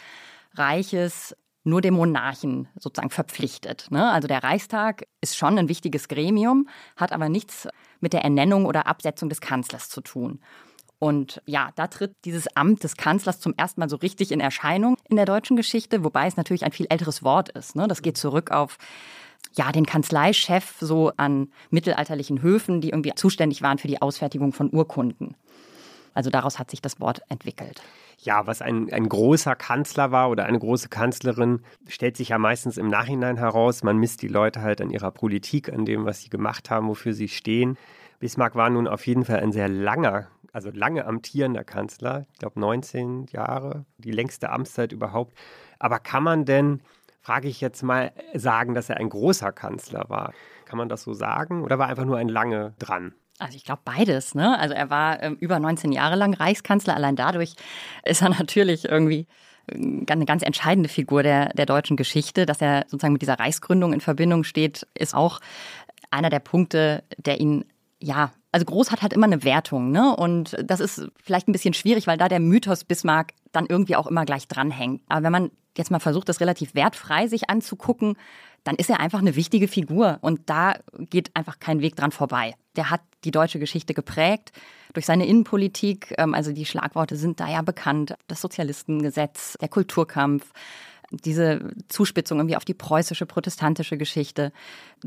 Reiches 0.56 1.34
nur 1.64 1.80
dem 1.80 1.94
Monarchen 1.94 2.68
sozusagen 2.78 3.10
verpflichtet. 3.10 3.88
Ne? 3.90 4.10
Also 4.10 4.28
der 4.28 4.42
Reichstag 4.42 5.06
ist 5.20 5.36
schon 5.36 5.58
ein 5.58 5.68
wichtiges 5.68 6.08
Gremium, 6.08 6.68
hat 6.96 7.12
aber 7.12 7.28
nichts 7.28 7.66
mit 8.00 8.12
der 8.12 8.22
Ernennung 8.22 8.66
oder 8.66 8.86
Absetzung 8.86 9.28
des 9.30 9.40
Kanzlers 9.40 9.88
zu 9.88 10.02
tun. 10.02 10.40
Und 10.98 11.42
ja, 11.46 11.70
da 11.74 11.86
tritt 11.86 12.14
dieses 12.24 12.54
Amt 12.56 12.84
des 12.84 12.96
Kanzlers 12.96 13.40
zum 13.40 13.54
ersten 13.56 13.80
Mal 13.80 13.88
so 13.88 13.96
richtig 13.96 14.30
in 14.30 14.40
Erscheinung 14.40 14.96
in 15.08 15.16
der 15.16 15.26
deutschen 15.26 15.56
Geschichte, 15.56 16.04
wobei 16.04 16.26
es 16.26 16.36
natürlich 16.36 16.64
ein 16.64 16.72
viel 16.72 16.86
älteres 16.88 17.22
Wort 17.22 17.48
ist. 17.50 17.76
Ne? 17.76 17.88
Das 17.88 18.02
geht 18.02 18.16
zurück 18.16 18.50
auf 18.50 18.78
ja, 19.54 19.72
den 19.72 19.86
Kanzleichef 19.86 20.76
so 20.80 21.12
an 21.16 21.48
mittelalterlichen 21.70 22.42
Höfen, 22.42 22.80
die 22.80 22.90
irgendwie 22.90 23.12
zuständig 23.14 23.62
waren 23.62 23.78
für 23.78 23.88
die 23.88 24.00
Ausfertigung 24.00 24.52
von 24.52 24.72
Urkunden. 24.72 25.36
Also 26.14 26.30
daraus 26.30 26.58
hat 26.58 26.70
sich 26.70 26.80
das 26.80 27.00
Wort 27.00 27.22
entwickelt. 27.28 27.82
Ja, 28.18 28.46
was 28.46 28.62
ein, 28.62 28.92
ein 28.92 29.08
großer 29.08 29.54
Kanzler 29.54 30.10
war 30.10 30.30
oder 30.30 30.46
eine 30.46 30.58
große 30.58 30.88
Kanzlerin, 30.88 31.60
stellt 31.88 32.16
sich 32.16 32.30
ja 32.30 32.38
meistens 32.38 32.78
im 32.78 32.88
Nachhinein 32.88 33.36
heraus. 33.36 33.82
Man 33.82 33.98
misst 33.98 34.22
die 34.22 34.28
Leute 34.28 34.62
halt 34.62 34.80
an 34.80 34.90
ihrer 34.90 35.10
Politik, 35.10 35.72
an 35.72 35.84
dem, 35.84 36.04
was 36.04 36.22
sie 36.22 36.30
gemacht 36.30 36.70
haben, 36.70 36.88
wofür 36.88 37.12
sie 37.12 37.28
stehen. 37.28 37.76
Bismarck 38.20 38.54
war 38.54 38.70
nun 38.70 38.86
auf 38.86 39.06
jeden 39.06 39.24
Fall 39.24 39.40
ein 39.40 39.52
sehr 39.52 39.68
langer, 39.68 40.28
also 40.52 40.70
lange 40.72 41.04
amtierender 41.04 41.64
Kanzler. 41.64 42.26
Ich 42.32 42.38
glaube 42.38 42.60
19 42.60 43.26
Jahre, 43.26 43.84
die 43.98 44.12
längste 44.12 44.50
Amtszeit 44.50 44.92
überhaupt. 44.92 45.36
Aber 45.78 45.98
kann 45.98 46.22
man 46.22 46.44
denn, 46.44 46.80
frage 47.20 47.48
ich 47.48 47.60
jetzt 47.60 47.82
mal, 47.82 48.12
sagen, 48.34 48.74
dass 48.74 48.88
er 48.88 48.96
ein 48.98 49.08
großer 49.08 49.52
Kanzler 49.52 50.04
war? 50.08 50.32
Kann 50.64 50.78
man 50.78 50.88
das 50.88 51.02
so 51.02 51.12
sagen? 51.12 51.62
Oder 51.62 51.78
war 51.78 51.88
einfach 51.88 52.04
nur 52.04 52.16
ein 52.16 52.28
lange 52.28 52.74
dran? 52.78 53.14
Also 53.38 53.56
ich 53.56 53.64
glaube 53.64 53.82
beides. 53.84 54.34
Ne? 54.34 54.58
Also 54.58 54.74
er 54.74 54.90
war 54.90 55.22
ähm, 55.22 55.36
über 55.40 55.58
19 55.58 55.92
Jahre 55.92 56.16
lang 56.16 56.34
Reichskanzler. 56.34 56.94
Allein 56.94 57.16
dadurch 57.16 57.54
ist 58.04 58.22
er 58.22 58.28
natürlich 58.38 58.84
irgendwie 58.84 59.26
äh, 59.66 60.12
eine 60.12 60.24
ganz 60.24 60.42
entscheidende 60.42 60.88
Figur 60.88 61.22
der, 61.22 61.48
der 61.50 61.66
deutschen 61.66 61.96
Geschichte. 61.96 62.46
Dass 62.46 62.60
er 62.60 62.84
sozusagen 62.88 63.12
mit 63.12 63.22
dieser 63.22 63.38
Reichsgründung 63.38 63.92
in 63.92 64.00
Verbindung 64.00 64.44
steht, 64.44 64.86
ist 64.94 65.14
auch 65.14 65.40
einer 66.10 66.30
der 66.30 66.40
Punkte, 66.40 67.02
der 67.18 67.40
ihn 67.40 67.64
ja 68.00 68.32
also 68.54 68.66
groß 68.66 68.92
hat 68.92 69.02
halt 69.02 69.12
immer 69.12 69.26
eine 69.26 69.42
Wertung, 69.42 69.90
ne? 69.90 70.14
Und 70.14 70.56
das 70.62 70.78
ist 70.78 71.08
vielleicht 71.20 71.48
ein 71.48 71.52
bisschen 71.52 71.74
schwierig, 71.74 72.06
weil 72.06 72.18
da 72.18 72.28
der 72.28 72.38
Mythos 72.38 72.84
Bismarck 72.84 73.32
dann 73.50 73.66
irgendwie 73.66 73.96
auch 73.96 74.06
immer 74.06 74.24
gleich 74.24 74.46
dranhängt. 74.46 75.02
Aber 75.08 75.24
wenn 75.24 75.32
man 75.32 75.50
jetzt 75.76 75.90
mal 75.90 75.98
versucht, 75.98 76.28
das 76.28 76.38
relativ 76.38 76.72
wertfrei 76.76 77.26
sich 77.26 77.50
anzugucken, 77.50 78.16
dann 78.62 78.76
ist 78.76 78.90
er 78.90 79.00
einfach 79.00 79.18
eine 79.18 79.34
wichtige 79.34 79.66
Figur 79.66 80.18
und 80.20 80.48
da 80.48 80.74
geht 81.10 81.34
einfach 81.34 81.58
kein 81.58 81.80
Weg 81.80 81.96
dran 81.96 82.12
vorbei. 82.12 82.54
Der 82.76 82.90
hat 82.90 83.00
die 83.24 83.30
deutsche 83.30 83.58
Geschichte 83.58 83.94
geprägt 83.94 84.52
durch 84.92 85.06
seine 85.06 85.26
Innenpolitik. 85.26 86.14
Ähm, 86.18 86.34
also 86.34 86.52
die 86.52 86.66
Schlagworte 86.66 87.16
sind 87.16 87.40
da 87.40 87.48
ja 87.48 87.62
bekannt. 87.62 88.14
Das 88.26 88.40
Sozialistengesetz, 88.40 89.56
der 89.60 89.68
Kulturkampf, 89.68 90.52
diese 91.10 91.72
Zuspitzung 91.88 92.38
irgendwie 92.38 92.56
auf 92.56 92.64
die 92.64 92.74
preußische 92.74 93.26
protestantische 93.26 93.96
Geschichte, 93.96 94.52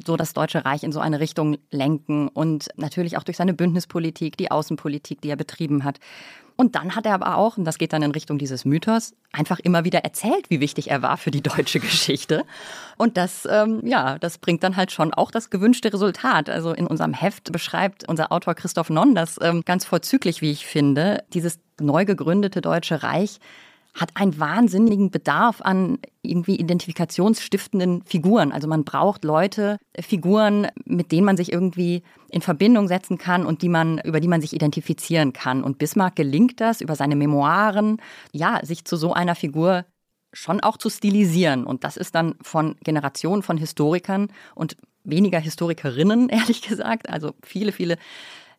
so 0.06 0.16
das 0.16 0.34
Deutsche 0.34 0.64
Reich 0.64 0.84
in 0.84 0.92
so 0.92 1.00
eine 1.00 1.20
Richtung 1.20 1.58
lenken 1.72 2.28
und 2.28 2.70
natürlich 2.76 3.18
auch 3.18 3.24
durch 3.24 3.38
seine 3.38 3.54
Bündnispolitik, 3.54 4.38
die 4.38 4.52
Außenpolitik, 4.52 5.22
die 5.22 5.30
er 5.30 5.36
betrieben 5.36 5.84
hat. 5.84 6.00
Und 6.58 6.76
dann 6.76 6.96
hat 6.96 7.06
er 7.06 7.14
aber 7.14 7.38
auch, 7.38 7.58
und 7.58 7.66
das 7.66 7.78
geht 7.78 7.94
dann 7.94 8.02
in 8.02 8.12
Richtung 8.12 8.40
dieses 8.40 8.66
Mythos, 8.66 9.14
einfach 9.32 9.60
immer 9.60 9.86
wieder 9.86 10.00
erzählt, 10.00 10.50
wie 10.50 10.60
wichtig 10.60 10.90
er 10.90 11.04
war 11.04 11.18
für 11.18 11.30
die 11.30 11.42
deutsche 11.42 11.80
Geschichte. 11.80 12.46
Und 12.98 13.16
das, 13.16 13.48
ähm, 13.50 13.82
ja, 13.86 14.18
das 14.18 14.40
bringt 14.40 14.64
dann 14.64 14.76
halt 14.76 14.92
schon 14.92 15.14
auch 15.14 15.30
das 15.30 15.52
gewünschte 15.52 15.94
Resultat. 15.94 16.50
Also 16.50 16.74
in 16.74 16.88
unserem 16.88 17.14
Heft 17.14 17.52
beschreibt 17.52 18.10
unser 18.10 18.32
Autor 18.32 18.56
Christoph 18.56 18.90
Nonn 18.90 19.14
das 19.14 19.40
ähm, 19.40 19.62
ganz 19.66 19.86
vorzüglich, 19.86 20.42
wie 20.42 20.52
ich 20.52 20.66
finde. 20.66 21.24
Dieses 21.34 21.60
neu 21.80 22.06
gegründete 22.06 22.62
Deutsche 22.62 23.04
Reich 23.04 23.40
hat 23.98 24.12
einen 24.13 24.39
wahnsinnigen 24.39 25.10
Bedarf 25.10 25.60
an 25.62 25.98
irgendwie 26.22 26.56
identifikationsstiftenden 26.56 28.04
Figuren. 28.04 28.51
Also 28.51 28.68
man 28.68 28.84
braucht 28.84 29.24
Leute, 29.24 29.77
Figuren, 30.00 30.68
mit 30.86 31.12
denen 31.12 31.25
man 31.25 31.36
sich 31.36 31.51
irgendwie 31.51 32.04
in 32.30 32.42
Verbindung 32.42 32.88
setzen 32.88 33.18
kann 33.18 33.46
und 33.46 33.63
die 33.63 33.70
man, 33.70 34.00
über 34.00 34.20
die 34.20 34.27
man 34.27 34.39
sich 34.39 34.54
identifizieren 34.54 35.34
kann. 35.34 35.63
Und 35.63 35.80
Bismarck 35.80 36.16
gelingt 36.16 36.62
das 36.62 36.82
über 36.82 36.96
seine 36.96 37.16
Memoiren, 37.16 37.98
ja, 38.32 38.63
sich 38.63 38.86
zu 38.86 38.98
so 38.98 39.13
einer 39.13 39.34
Figur 39.34 39.86
schon 40.32 40.60
auch 40.60 40.77
zu 40.77 40.89
stilisieren. 40.89 41.66
Und 41.66 41.84
das 41.84 41.98
ist 41.98 42.13
dann 42.13 42.36
von 42.42 42.75
Generationen 42.84 43.42
von 43.42 43.58
Historikern 43.58 44.27
und 44.54 44.77
weniger 45.04 45.39
Historikerinnen, 45.39 46.30
ehrlich 46.30 46.62
gesagt. 46.62 47.10
Also 47.10 47.34
viele, 47.42 47.72
viele 47.72 47.98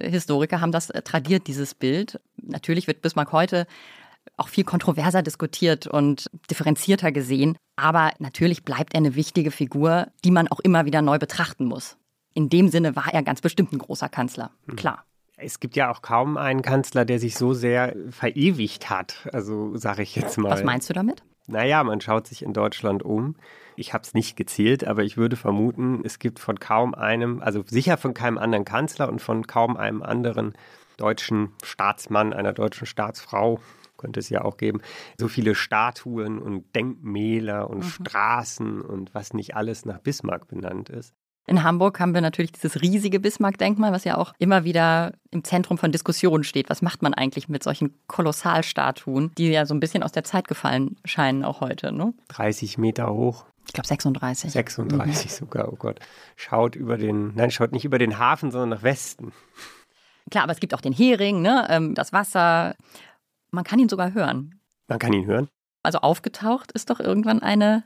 Historiker 0.00 0.60
haben 0.60 0.72
das 0.72 0.88
tradiert, 1.04 1.46
dieses 1.46 1.74
Bild. 1.74 2.20
Natürlich 2.42 2.88
wird 2.88 3.02
Bismarck 3.02 3.30
heute 3.30 3.66
auch 4.38 4.48
viel 4.48 4.64
kontroverser 4.64 5.22
diskutiert 5.22 5.86
und 5.86 6.30
differenzierter 6.50 7.12
gesehen. 7.12 7.56
Aber 7.76 8.12
natürlich 8.18 8.64
bleibt 8.64 8.94
er 8.94 8.98
eine 8.98 9.14
wichtige 9.14 9.50
Figur, 9.50 10.08
die 10.24 10.30
man 10.30 10.48
auch 10.48 10.60
immer 10.60 10.84
wieder 10.86 11.02
neu 11.02 11.18
betrachten 11.18 11.64
muss. 11.66 11.96
In 12.34 12.48
dem 12.48 12.68
Sinne 12.68 12.96
war 12.96 13.12
er 13.12 13.22
ganz 13.22 13.40
bestimmt 13.40 13.72
ein 13.72 13.78
großer 13.78 14.08
Kanzler, 14.08 14.50
Hm. 14.66 14.76
klar. 14.76 15.04
Es 15.40 15.60
gibt 15.60 15.76
ja 15.76 15.88
auch 15.90 16.02
kaum 16.02 16.36
einen 16.36 16.62
Kanzler, 16.62 17.04
der 17.04 17.20
sich 17.20 17.36
so 17.36 17.52
sehr 17.54 17.94
verewigt 18.10 18.90
hat. 18.90 19.28
Also 19.32 19.76
sage 19.76 20.02
ich 20.02 20.16
jetzt 20.16 20.36
mal. 20.36 20.50
Was 20.50 20.64
meinst 20.64 20.90
du 20.90 20.94
damit? 20.94 21.22
Naja, 21.46 21.84
man 21.84 22.00
schaut 22.00 22.26
sich 22.26 22.42
in 22.42 22.52
Deutschland 22.52 23.04
um. 23.04 23.36
Ich 23.76 23.94
habe 23.94 24.02
es 24.02 24.14
nicht 24.14 24.36
gezählt, 24.36 24.84
aber 24.84 25.04
ich 25.04 25.16
würde 25.16 25.36
vermuten, 25.36 26.02
es 26.04 26.18
gibt 26.18 26.40
von 26.40 26.58
kaum 26.58 26.92
einem, 26.94 27.40
also 27.40 27.62
sicher 27.66 27.96
von 27.96 28.14
keinem 28.14 28.36
anderen 28.36 28.64
Kanzler 28.64 29.08
und 29.08 29.22
von 29.22 29.46
kaum 29.46 29.76
einem 29.76 30.02
anderen 30.02 30.54
deutschen 30.96 31.52
Staatsmann, 31.62 32.32
einer 32.32 32.52
deutschen 32.52 32.86
Staatsfrau, 32.86 33.60
könnte 33.98 34.20
es 34.20 34.30
ja 34.30 34.42
auch 34.42 34.56
geben, 34.56 34.80
so 35.18 35.28
viele 35.28 35.54
Statuen 35.54 36.38
und 36.38 36.74
Denkmäler 36.74 37.68
und 37.68 37.82
Straßen 37.82 38.80
und 38.80 39.14
was 39.14 39.34
nicht 39.34 39.54
alles 39.54 39.84
nach 39.84 39.98
Bismarck 39.98 40.48
benannt 40.48 40.88
ist. 40.88 41.14
In 41.48 41.62
Hamburg 41.62 41.98
haben 41.98 42.12
wir 42.12 42.20
natürlich 42.20 42.52
dieses 42.52 42.82
riesige 42.82 43.20
Bismarck-Denkmal, 43.20 43.90
was 43.90 44.04
ja 44.04 44.18
auch 44.18 44.34
immer 44.38 44.64
wieder 44.64 45.14
im 45.30 45.44
Zentrum 45.44 45.78
von 45.78 45.92
Diskussionen 45.92 46.44
steht. 46.44 46.68
Was 46.68 46.82
macht 46.82 47.00
man 47.00 47.14
eigentlich 47.14 47.48
mit 47.48 47.62
solchen 47.62 47.94
Kolossalstatuen, 48.06 49.32
die 49.38 49.48
ja 49.48 49.64
so 49.64 49.72
ein 49.72 49.80
bisschen 49.80 50.02
aus 50.02 50.12
der 50.12 50.24
Zeit 50.24 50.46
gefallen 50.46 50.96
scheinen, 51.06 51.44
auch 51.44 51.62
heute? 51.62 51.90
Ne? 51.90 52.12
30 52.28 52.76
Meter 52.76 53.10
hoch. 53.10 53.46
Ich 53.66 53.72
glaube 53.72 53.86
36. 53.86 54.52
36 54.52 55.32
sogar, 55.32 55.72
oh 55.72 55.76
Gott. 55.76 56.00
Schaut 56.36 56.76
über 56.76 56.98
den, 56.98 57.34
nein, 57.34 57.50
schaut 57.50 57.72
nicht 57.72 57.86
über 57.86 57.98
den 57.98 58.18
Hafen, 58.18 58.50
sondern 58.50 58.68
nach 58.68 58.82
Westen. 58.82 59.32
Klar, 60.30 60.44
aber 60.44 60.52
es 60.52 60.60
gibt 60.60 60.74
auch 60.74 60.82
den 60.82 60.92
Hering, 60.92 61.40
ne? 61.40 61.66
ähm, 61.70 61.94
das 61.94 62.12
Wasser. 62.12 62.74
Man 63.50 63.64
kann 63.64 63.78
ihn 63.78 63.88
sogar 63.88 64.14
hören. 64.14 64.60
Man 64.88 64.98
kann 64.98 65.12
ihn 65.12 65.26
hören. 65.26 65.48
Also 65.82 65.98
aufgetaucht 65.98 66.72
ist 66.72 66.90
doch 66.90 67.00
irgendwann 67.00 67.42
eine 67.42 67.84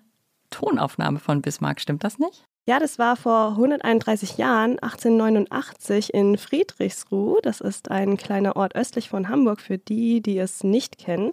Tonaufnahme 0.51 1.19
von 1.19 1.43
Bismarck, 1.43 1.81
stimmt 1.81 2.05
das 2.05 2.19
nicht? 2.19 2.45
Ja, 2.65 2.79
das 2.79 2.99
war 2.99 3.17
vor 3.17 3.51
131 3.51 4.37
Jahren, 4.39 4.79
1889 4.79 6.15
in 6.15 6.39
Friedrichsruh. 6.39 7.39
Das 7.43 7.61
ist 7.61 7.91
ein 7.91 8.17
kleiner 8.17 8.55
Ort 8.55 8.77
östlich 8.77 9.09
von 9.09 9.29
Hamburg 9.29 9.61
für 9.61 9.79
die, 9.79 10.21
die 10.21 10.39
es 10.39 10.63
nicht 10.63 10.99
kennen. 10.99 11.33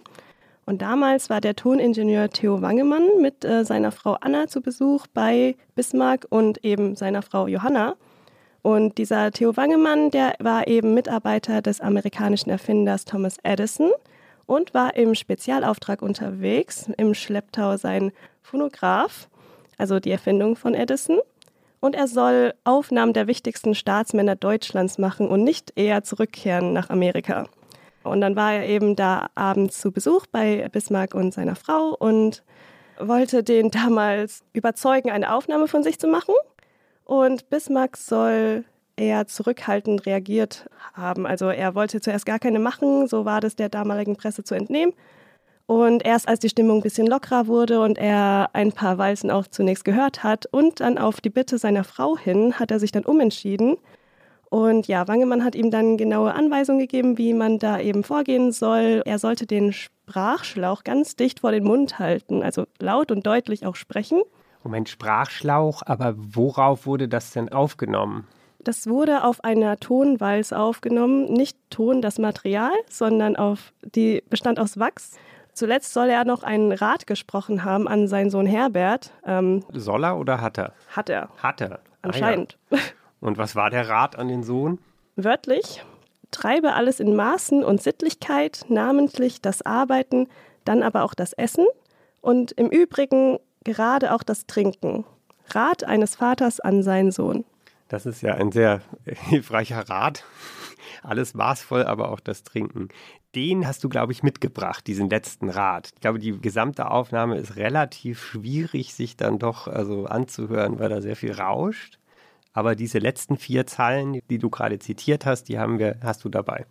Und 0.66 0.82
damals 0.82 1.30
war 1.30 1.40
der 1.40 1.54
Toningenieur 1.54 2.30
Theo 2.30 2.62
Wangemann 2.62 3.20
mit 3.20 3.44
äh, 3.44 3.64
seiner 3.64 3.92
Frau 3.92 4.14
Anna 4.20 4.48
zu 4.48 4.60
Besuch 4.60 5.06
bei 5.14 5.56
Bismarck 5.76 6.26
und 6.30 6.64
eben 6.64 6.96
seiner 6.96 7.22
Frau 7.22 7.46
Johanna. 7.46 7.94
Und 8.62 8.98
dieser 8.98 9.30
Theo 9.30 9.56
Wangemann, 9.56 10.10
der 10.10 10.34
war 10.40 10.66
eben 10.66 10.94
Mitarbeiter 10.94 11.62
des 11.62 11.80
amerikanischen 11.80 12.50
Erfinders 12.50 13.04
Thomas 13.04 13.36
Edison 13.42 13.90
und 14.50 14.74
war 14.74 14.96
im 14.96 15.14
Spezialauftrag 15.14 16.02
unterwegs, 16.02 16.90
im 16.96 17.14
Schlepptau 17.14 17.76
sein 17.76 18.10
Phonograph, 18.42 19.28
also 19.78 20.00
die 20.00 20.10
Erfindung 20.10 20.56
von 20.56 20.74
Edison. 20.74 21.20
Und 21.78 21.94
er 21.94 22.08
soll 22.08 22.54
Aufnahmen 22.64 23.12
der 23.12 23.28
wichtigsten 23.28 23.76
Staatsmänner 23.76 24.34
Deutschlands 24.34 24.98
machen 24.98 25.28
und 25.28 25.44
nicht 25.44 25.74
eher 25.76 26.02
zurückkehren 26.02 26.72
nach 26.72 26.90
Amerika. 26.90 27.46
Und 28.02 28.22
dann 28.22 28.34
war 28.34 28.54
er 28.54 28.68
eben 28.68 28.96
da 28.96 29.28
abends 29.36 29.80
zu 29.80 29.92
Besuch 29.92 30.26
bei 30.26 30.68
Bismarck 30.72 31.14
und 31.14 31.32
seiner 31.32 31.54
Frau 31.54 31.94
und 31.96 32.42
wollte 32.98 33.44
den 33.44 33.70
damals 33.70 34.42
überzeugen, 34.52 35.12
eine 35.12 35.32
Aufnahme 35.32 35.68
von 35.68 35.84
sich 35.84 36.00
zu 36.00 36.08
machen. 36.08 36.34
Und 37.04 37.48
Bismarck 37.50 37.96
soll 37.96 38.64
eher 38.96 39.26
zurückhaltend 39.26 40.06
reagiert 40.06 40.68
haben. 40.92 41.26
Also 41.26 41.48
er 41.48 41.74
wollte 41.74 42.00
zuerst 42.00 42.26
gar 42.26 42.38
keine 42.38 42.58
machen, 42.58 43.06
so 43.06 43.24
war 43.24 43.40
das 43.40 43.56
der 43.56 43.68
damaligen 43.68 44.16
Presse 44.16 44.44
zu 44.44 44.54
entnehmen. 44.54 44.92
Und 45.66 46.04
erst 46.04 46.26
als 46.26 46.40
die 46.40 46.48
Stimmung 46.48 46.78
ein 46.78 46.82
bisschen 46.82 47.06
lockerer 47.06 47.46
wurde 47.46 47.80
und 47.80 47.96
er 47.96 48.50
ein 48.54 48.72
paar 48.72 48.98
Walzen 48.98 49.30
auch 49.30 49.46
zunächst 49.46 49.84
gehört 49.84 50.24
hat 50.24 50.46
und 50.46 50.80
dann 50.80 50.98
auf 50.98 51.20
die 51.20 51.30
Bitte 51.30 51.58
seiner 51.58 51.84
Frau 51.84 52.18
hin, 52.18 52.58
hat 52.58 52.72
er 52.72 52.80
sich 52.80 52.90
dann 52.90 53.04
umentschieden. 53.04 53.76
Und 54.48 54.88
ja, 54.88 55.06
Wangemann 55.06 55.44
hat 55.44 55.54
ihm 55.54 55.70
dann 55.70 55.96
genaue 55.96 56.34
Anweisungen 56.34 56.80
gegeben, 56.80 57.18
wie 57.18 57.34
man 57.34 57.60
da 57.60 57.78
eben 57.78 58.02
vorgehen 58.02 58.50
soll. 58.50 59.02
Er 59.04 59.20
sollte 59.20 59.46
den 59.46 59.72
Sprachschlauch 59.72 60.82
ganz 60.82 61.14
dicht 61.14 61.38
vor 61.38 61.52
den 61.52 61.62
Mund 61.62 62.00
halten, 62.00 62.42
also 62.42 62.66
laut 62.80 63.12
und 63.12 63.24
deutlich 63.24 63.64
auch 63.64 63.76
sprechen. 63.76 64.22
Moment, 64.64 64.88
Sprachschlauch, 64.88 65.82
aber 65.86 66.14
worauf 66.16 66.84
wurde 66.84 67.06
das 67.06 67.30
denn 67.30 67.50
aufgenommen? 67.50 68.26
Das 68.62 68.86
wurde 68.86 69.24
auf 69.24 69.42
einer 69.42 69.78
Tonwalz 69.78 70.52
aufgenommen, 70.52 71.32
nicht 71.32 71.56
Ton 71.70 72.02
das 72.02 72.18
Material, 72.18 72.72
sondern 72.88 73.36
auf 73.36 73.72
die 73.82 74.22
bestand 74.28 74.60
aus 74.60 74.78
Wachs. 74.78 75.12
Zuletzt 75.54 75.92
soll 75.92 76.08
er 76.08 76.24
noch 76.24 76.42
einen 76.42 76.72
Rat 76.72 77.06
gesprochen 77.06 77.64
haben 77.64 77.88
an 77.88 78.06
seinen 78.06 78.30
Sohn 78.30 78.46
Herbert. 78.46 79.12
Ähm, 79.26 79.64
Soll 79.72 80.04
er 80.04 80.18
oder 80.18 80.40
hat 80.40 80.58
er? 80.58 80.72
hat 80.94 81.08
er, 81.08 81.28
Hat 81.42 81.60
er. 81.60 81.80
anscheinend. 82.02 82.58
Ah, 82.70 82.76
ja. 82.76 82.82
Und 83.20 83.36
was 83.36 83.54
war 83.56 83.68
der 83.68 83.88
Rat 83.88 84.16
an 84.16 84.28
den 84.28 84.42
Sohn? 84.42 84.78
Wörtlich, 85.16 85.84
treibe 86.30 86.72
alles 86.72 87.00
in 87.00 87.14
Maßen 87.14 87.62
und 87.62 87.82
Sittlichkeit, 87.82 88.64
namentlich 88.68 89.42
das 89.42 89.60
Arbeiten, 89.60 90.28
dann 90.64 90.82
aber 90.82 91.02
auch 91.02 91.12
das 91.12 91.34
Essen 91.34 91.66
und 92.22 92.52
im 92.52 92.68
Übrigen 92.68 93.38
gerade 93.64 94.14
auch 94.14 94.22
das 94.22 94.46
Trinken. 94.46 95.04
Rat 95.52 95.84
eines 95.84 96.14
Vaters 96.16 96.60
an 96.60 96.82
seinen 96.82 97.10
Sohn. 97.10 97.44
Das 97.90 98.06
ist 98.06 98.22
ja 98.22 98.34
ein 98.34 98.52
sehr 98.52 98.82
hilfreicher 99.04 99.88
Rat. 99.90 100.24
Alles 101.02 101.34
maßvoll, 101.34 101.84
aber 101.84 102.10
auch 102.12 102.20
das 102.20 102.44
Trinken. 102.44 102.88
Den 103.34 103.66
hast 103.66 103.82
du, 103.84 103.88
glaube 103.88 104.12
ich, 104.12 104.22
mitgebracht, 104.22 104.86
diesen 104.86 105.10
letzten 105.10 105.50
Rat. 105.50 105.90
Ich 105.94 106.00
glaube, 106.00 106.18
die 106.18 106.40
gesamte 106.40 106.90
Aufnahme 106.90 107.36
ist 107.36 107.56
relativ 107.56 108.24
schwierig, 108.24 108.94
sich 108.94 109.16
dann 109.16 109.38
doch 109.38 109.66
also 109.66 110.06
anzuhören, 110.06 110.78
weil 110.78 110.88
da 110.88 111.00
sehr 111.00 111.16
viel 111.16 111.32
rauscht. 111.32 111.98
Aber 112.52 112.74
diese 112.74 112.98
letzten 112.98 113.36
vier 113.36 113.66
Zeilen, 113.66 114.20
die 114.30 114.38
du 114.38 114.50
gerade 114.50 114.78
zitiert 114.78 115.26
hast, 115.26 115.44
die 115.44 115.58
haben 115.58 115.78
wir, 115.78 115.98
hast 116.02 116.24
du 116.24 116.28
dabei. 116.28 116.66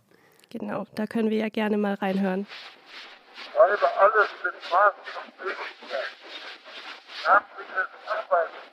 Genau, 0.48 0.86
da 0.94 1.06
können 1.06 1.30
wir 1.30 1.38
ja 1.38 1.48
gerne 1.48 1.76
mal 1.76 1.94
reinhören. 1.94 2.46
Treibe 3.54 3.98
alles 3.98 4.28
mit 4.42 4.54
Maß 4.70 4.94
und 5.24 5.38
Möglichkeit. 5.38 6.10
Namentlich 7.26 7.66
das 7.74 7.88
Arbeiten, 8.16 8.70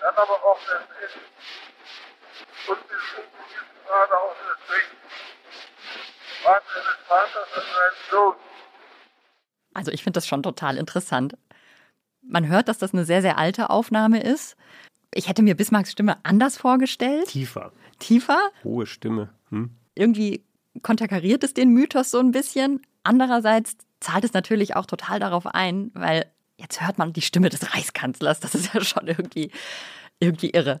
dann 0.00 0.14
aber 0.14 0.44
auch 0.44 0.58
das 0.66 0.82
Essen. 1.04 1.20
Und 2.68 2.78
wir 2.88 2.98
suchen 2.98 3.44
jetzt 3.50 3.86
gerade 3.86 4.14
auch 4.14 4.34
deswegen, 4.46 4.96
was 6.44 6.62
eines 6.76 6.98
Vaters 7.06 7.48
an 7.54 7.62
seinen 7.62 8.10
Sohn. 8.10 8.34
Also 9.74 9.92
ich 9.92 10.02
finde 10.02 10.16
das 10.18 10.26
schon 10.26 10.42
total 10.42 10.76
interessant. 10.76 11.36
Man 12.22 12.48
hört, 12.48 12.68
dass 12.68 12.78
das 12.78 12.92
eine 12.92 13.04
sehr, 13.04 13.22
sehr 13.22 13.38
alte 13.38 13.70
Aufnahme 13.70 14.22
ist. 14.22 14.56
Ich 15.14 15.28
hätte 15.28 15.42
mir 15.42 15.56
Bismarcks 15.56 15.92
Stimme 15.92 16.18
anders 16.24 16.56
vorgestellt. 16.56 17.28
Tiefer. 17.28 17.72
Tiefer? 17.98 18.50
Hohe 18.64 18.86
Stimme. 18.86 19.32
Hm? 19.50 19.70
Irgendwie 19.94 20.44
konterkariert 20.82 21.44
es 21.44 21.54
den 21.54 21.72
Mythos 21.72 22.10
so 22.10 22.18
ein 22.18 22.30
bisschen. 22.30 22.82
Andererseits 23.02 23.76
zahlt 24.00 24.24
es 24.24 24.32
natürlich 24.32 24.76
auch 24.76 24.86
total 24.86 25.18
darauf 25.18 25.46
ein, 25.46 25.90
weil 25.94 26.30
jetzt 26.58 26.84
hört 26.84 26.98
man 26.98 27.12
die 27.12 27.22
Stimme 27.22 27.48
des 27.48 27.74
Reichskanzlers. 27.74 28.40
Das 28.40 28.54
ist 28.54 28.74
ja 28.74 28.80
schon 28.82 29.06
irgendwie, 29.06 29.50
irgendwie 30.18 30.50
irre. 30.50 30.80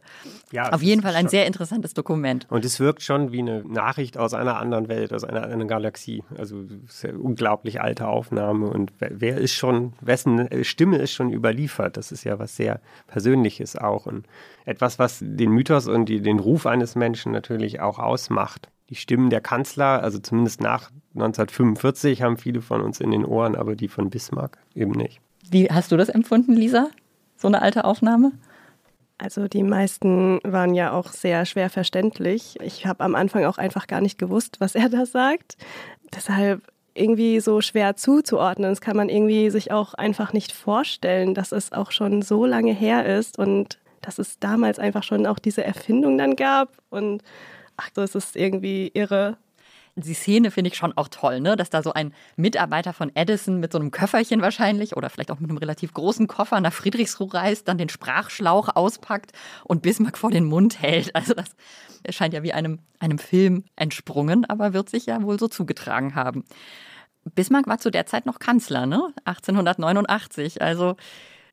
Ja, 0.50 0.70
Auf 0.72 0.82
jeden 0.82 1.02
Fall 1.02 1.14
ein 1.14 1.28
sehr 1.28 1.46
interessantes 1.46 1.94
Dokument. 1.94 2.46
Und 2.50 2.64
es 2.64 2.80
wirkt 2.80 3.02
schon 3.02 3.30
wie 3.32 3.38
eine 3.38 3.62
Nachricht 3.64 4.18
aus 4.18 4.34
einer 4.34 4.58
anderen 4.58 4.88
Welt, 4.88 5.12
aus 5.12 5.24
einer 5.24 5.44
anderen 5.44 5.68
Galaxie. 5.68 6.24
Also 6.36 6.64
eine 7.02 7.18
unglaublich 7.18 7.80
alte 7.80 8.08
Aufnahme. 8.08 8.66
Und 8.66 8.92
wer, 8.98 9.20
wer 9.20 9.38
ist 9.38 9.54
schon, 9.54 9.92
wessen 10.00 10.48
Stimme 10.64 10.98
ist 10.98 11.12
schon 11.12 11.32
überliefert? 11.32 11.96
Das 11.96 12.10
ist 12.10 12.24
ja 12.24 12.38
was 12.38 12.56
sehr 12.56 12.80
Persönliches 13.06 13.76
auch. 13.76 14.06
Und 14.06 14.26
etwas, 14.64 14.98
was 14.98 15.20
den 15.20 15.50
Mythos 15.50 15.86
und 15.86 16.06
die, 16.06 16.20
den 16.20 16.40
Ruf 16.40 16.66
eines 16.66 16.96
Menschen 16.96 17.30
natürlich 17.32 17.80
auch 17.80 17.98
ausmacht. 17.98 18.68
Die 18.90 18.96
Stimmen 18.96 19.30
der 19.30 19.42
Kanzler, 19.42 20.02
also 20.02 20.18
zumindest 20.18 20.62
nach 20.62 20.90
1945, 21.14 22.22
haben 22.22 22.38
viele 22.38 22.62
von 22.62 22.80
uns 22.80 23.00
in 23.00 23.10
den 23.10 23.24
Ohren, 23.24 23.54
aber 23.54 23.76
die 23.76 23.88
von 23.88 24.08
Bismarck 24.08 24.58
eben 24.74 24.92
nicht. 24.92 25.20
Wie 25.50 25.68
hast 25.68 25.92
du 25.92 25.96
das 25.96 26.08
empfunden, 26.08 26.52
Lisa? 26.52 26.88
So 27.36 27.48
eine 27.48 27.62
alte 27.62 27.84
Aufnahme? 27.84 28.32
Also 29.18 29.48
die 29.48 29.64
meisten 29.64 30.38
waren 30.44 30.74
ja 30.74 30.92
auch 30.92 31.10
sehr 31.10 31.44
schwer 31.44 31.70
verständlich. 31.70 32.56
Ich 32.62 32.86
habe 32.86 33.02
am 33.02 33.14
Anfang 33.14 33.44
auch 33.44 33.58
einfach 33.58 33.86
gar 33.86 34.00
nicht 34.00 34.18
gewusst, 34.18 34.60
was 34.60 34.74
er 34.74 34.88
da 34.88 35.06
sagt. 35.06 35.56
Deshalb 36.14 36.62
irgendwie 36.94 37.40
so 37.40 37.60
schwer 37.60 37.96
zuzuordnen. 37.96 38.70
Das 38.70 38.80
kann 38.80 38.96
man 38.96 39.08
irgendwie 39.08 39.50
sich 39.50 39.72
auch 39.72 39.94
einfach 39.94 40.32
nicht 40.32 40.52
vorstellen, 40.52 41.34
dass 41.34 41.52
es 41.52 41.72
auch 41.72 41.92
schon 41.92 42.22
so 42.22 42.44
lange 42.44 42.72
her 42.72 43.06
ist 43.06 43.38
und 43.38 43.78
dass 44.00 44.18
es 44.18 44.38
damals 44.38 44.78
einfach 44.78 45.02
schon 45.02 45.26
auch 45.26 45.38
diese 45.38 45.64
Erfindung 45.64 46.18
dann 46.18 46.36
gab. 46.36 46.70
Und 46.90 47.22
ach, 47.76 47.90
so 47.94 48.02
ist 48.02 48.36
irgendwie 48.36 48.90
irre. 48.94 49.36
Die 50.04 50.14
Szene 50.14 50.50
finde 50.50 50.70
ich 50.70 50.76
schon 50.76 50.96
auch 50.96 51.08
toll, 51.08 51.40
ne? 51.40 51.56
dass 51.56 51.70
da 51.70 51.82
so 51.82 51.92
ein 51.92 52.14
Mitarbeiter 52.36 52.92
von 52.92 53.10
Edison 53.14 53.58
mit 53.58 53.72
so 53.72 53.78
einem 53.78 53.90
Köfferchen 53.90 54.40
wahrscheinlich 54.40 54.96
oder 54.96 55.10
vielleicht 55.10 55.30
auch 55.30 55.40
mit 55.40 55.50
einem 55.50 55.58
relativ 55.58 55.92
großen 55.92 56.28
Koffer 56.28 56.60
nach 56.60 56.72
Friedrichsruh 56.72 57.24
reist, 57.24 57.66
dann 57.66 57.78
den 57.78 57.88
Sprachschlauch 57.88 58.74
auspackt 58.76 59.32
und 59.64 59.82
Bismarck 59.82 60.16
vor 60.16 60.30
den 60.30 60.44
Mund 60.44 60.80
hält. 60.80 61.14
Also 61.14 61.34
das 61.34 61.48
scheint 62.14 62.32
ja 62.32 62.44
wie 62.44 62.52
einem, 62.52 62.78
einem 63.00 63.18
Film 63.18 63.64
entsprungen, 63.74 64.44
aber 64.44 64.72
wird 64.72 64.88
sich 64.88 65.06
ja 65.06 65.20
wohl 65.22 65.38
so 65.38 65.48
zugetragen 65.48 66.14
haben. 66.14 66.44
Bismarck 67.34 67.66
war 67.66 67.78
zu 67.78 67.90
der 67.90 68.06
Zeit 68.06 68.24
noch 68.24 68.38
Kanzler, 68.38 68.86
ne? 68.86 69.12
1889. 69.24 70.62
Also 70.62 70.96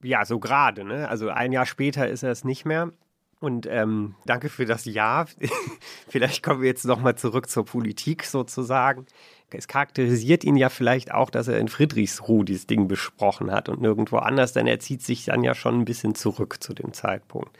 ja, 0.03 0.23
so 0.23 0.39
gerade. 0.39 0.83
Ne? 0.83 1.09
Also 1.09 1.29
ein 1.29 1.51
Jahr 1.51 1.65
später 1.65 2.07
ist 2.07 2.21
er 2.21 2.31
es 2.31 2.43
nicht 2.43 2.63
mehr. 2.65 2.91
Und 3.39 3.67
ähm, 3.69 4.15
danke 4.25 4.49
für 4.49 4.65
das 4.65 4.85
Ja. 4.85 5.25
vielleicht 6.07 6.41
kommen 6.41 6.61
wir 6.61 6.69
jetzt 6.69 6.85
nochmal 6.85 7.15
zurück 7.15 7.49
zur 7.49 7.65
Politik 7.65 8.23
sozusagen. 8.23 9.05
Es 9.51 9.67
charakterisiert 9.67 10.43
ihn 10.43 10.57
ja 10.57 10.69
vielleicht 10.69 11.13
auch, 11.13 11.29
dass 11.29 11.47
er 11.47 11.59
in 11.59 11.67
Friedrichsruh 11.67 12.43
dieses 12.43 12.67
Ding 12.67 12.87
besprochen 12.87 13.51
hat 13.51 13.69
und 13.69 13.81
nirgendwo 13.81 14.17
anders, 14.17 14.53
denn 14.53 14.67
er 14.67 14.79
zieht 14.79 15.01
sich 15.01 15.25
dann 15.25 15.43
ja 15.43 15.55
schon 15.55 15.79
ein 15.79 15.85
bisschen 15.85 16.13
zurück 16.13 16.61
zu 16.61 16.73
dem 16.73 16.91
Zeitpunkt. 16.91 17.57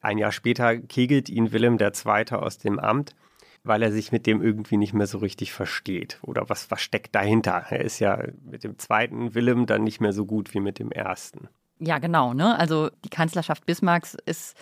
Ein 0.00 0.18
Jahr 0.18 0.32
später 0.32 0.76
kegelt 0.78 1.28
ihn 1.28 1.52
Wilhelm 1.52 1.78
II. 1.78 2.32
aus 2.32 2.58
dem 2.58 2.78
Amt, 2.78 3.14
weil 3.62 3.82
er 3.82 3.92
sich 3.92 4.12
mit 4.12 4.26
dem 4.26 4.42
irgendwie 4.42 4.76
nicht 4.76 4.94
mehr 4.94 5.06
so 5.06 5.18
richtig 5.18 5.52
versteht. 5.52 6.18
Oder 6.22 6.48
was, 6.48 6.70
was 6.70 6.82
steckt 6.82 7.14
dahinter? 7.14 7.64
Er 7.70 7.80
ist 7.80 7.98
ja 7.98 8.22
mit 8.44 8.64
dem 8.64 8.78
zweiten 8.78 9.34
Wilhelm 9.34 9.66
dann 9.66 9.84
nicht 9.84 10.00
mehr 10.00 10.12
so 10.12 10.26
gut 10.26 10.54
wie 10.54 10.60
mit 10.60 10.78
dem 10.78 10.92
ersten. 10.92 11.48
Ja, 11.78 11.98
genau. 11.98 12.34
Ne? 12.34 12.58
Also 12.58 12.90
die 13.04 13.08
Kanzlerschaft 13.10 13.66
Bismarcks 13.66 14.16
ist 14.26 14.56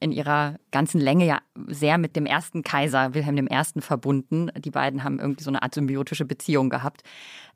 in 0.00 0.12
ihrer 0.12 0.56
ganzen 0.70 1.00
Länge 1.00 1.26
ja 1.26 1.40
sehr 1.66 1.98
mit 1.98 2.16
dem 2.16 2.26
ersten 2.26 2.62
Kaiser 2.62 3.14
Wilhelm 3.14 3.48
I. 3.50 3.80
verbunden. 3.80 4.50
Die 4.58 4.70
beiden 4.70 5.04
haben 5.04 5.18
irgendwie 5.18 5.42
so 5.42 5.50
eine 5.50 5.62
Art 5.62 5.74
symbiotische 5.74 6.24
Beziehung 6.24 6.70
gehabt. 6.70 7.02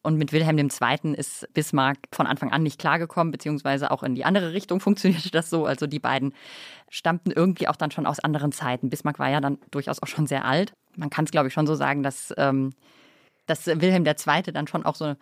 Und 0.03 0.16
mit 0.16 0.33
Wilhelm 0.33 0.59
II. 0.59 1.14
ist 1.14 1.46
Bismarck 1.53 1.98
von 2.12 2.26
Anfang 2.26 2.53
an 2.53 2.62
nicht 2.62 2.81
klargekommen, 2.81 3.31
beziehungsweise 3.31 3.90
auch 3.90 4.03
in 4.03 4.14
die 4.14 4.24
andere 4.24 4.53
Richtung 4.53 4.81
funktionierte 4.81 5.31
das 5.31 5.50
so. 5.50 5.66
Also 5.66 5.87
die 5.87 5.98
beiden 5.98 6.33
stammten 6.88 7.31
irgendwie 7.31 7.68
auch 7.68 7.76
dann 7.76 7.90
schon 7.90 8.07
aus 8.07 8.20
anderen 8.20 8.53
Zeiten. 8.53 8.88
Bismarck 8.88 9.18
war 9.18 9.29
ja 9.29 9.40
dann 9.40 9.59
durchaus 9.70 10.03
auch 10.03 10.09
schon 10.09 10.26
sehr 10.26 10.44
alt. 10.44 10.72
Man 10.96 11.11
kann 11.11 11.24
es, 11.24 11.31
glaube 11.31 11.48
ich, 11.48 11.55
schon 11.55 11.66
so 11.66 11.74
sagen, 11.74 12.03
dass, 12.03 12.33
ähm, 12.37 12.72
dass 13.46 13.66
Wilhelm 13.66 14.07
II. 14.07 14.53
dann 14.53 14.66
schon 14.66 14.85
auch 14.85 14.94
so 14.94 15.14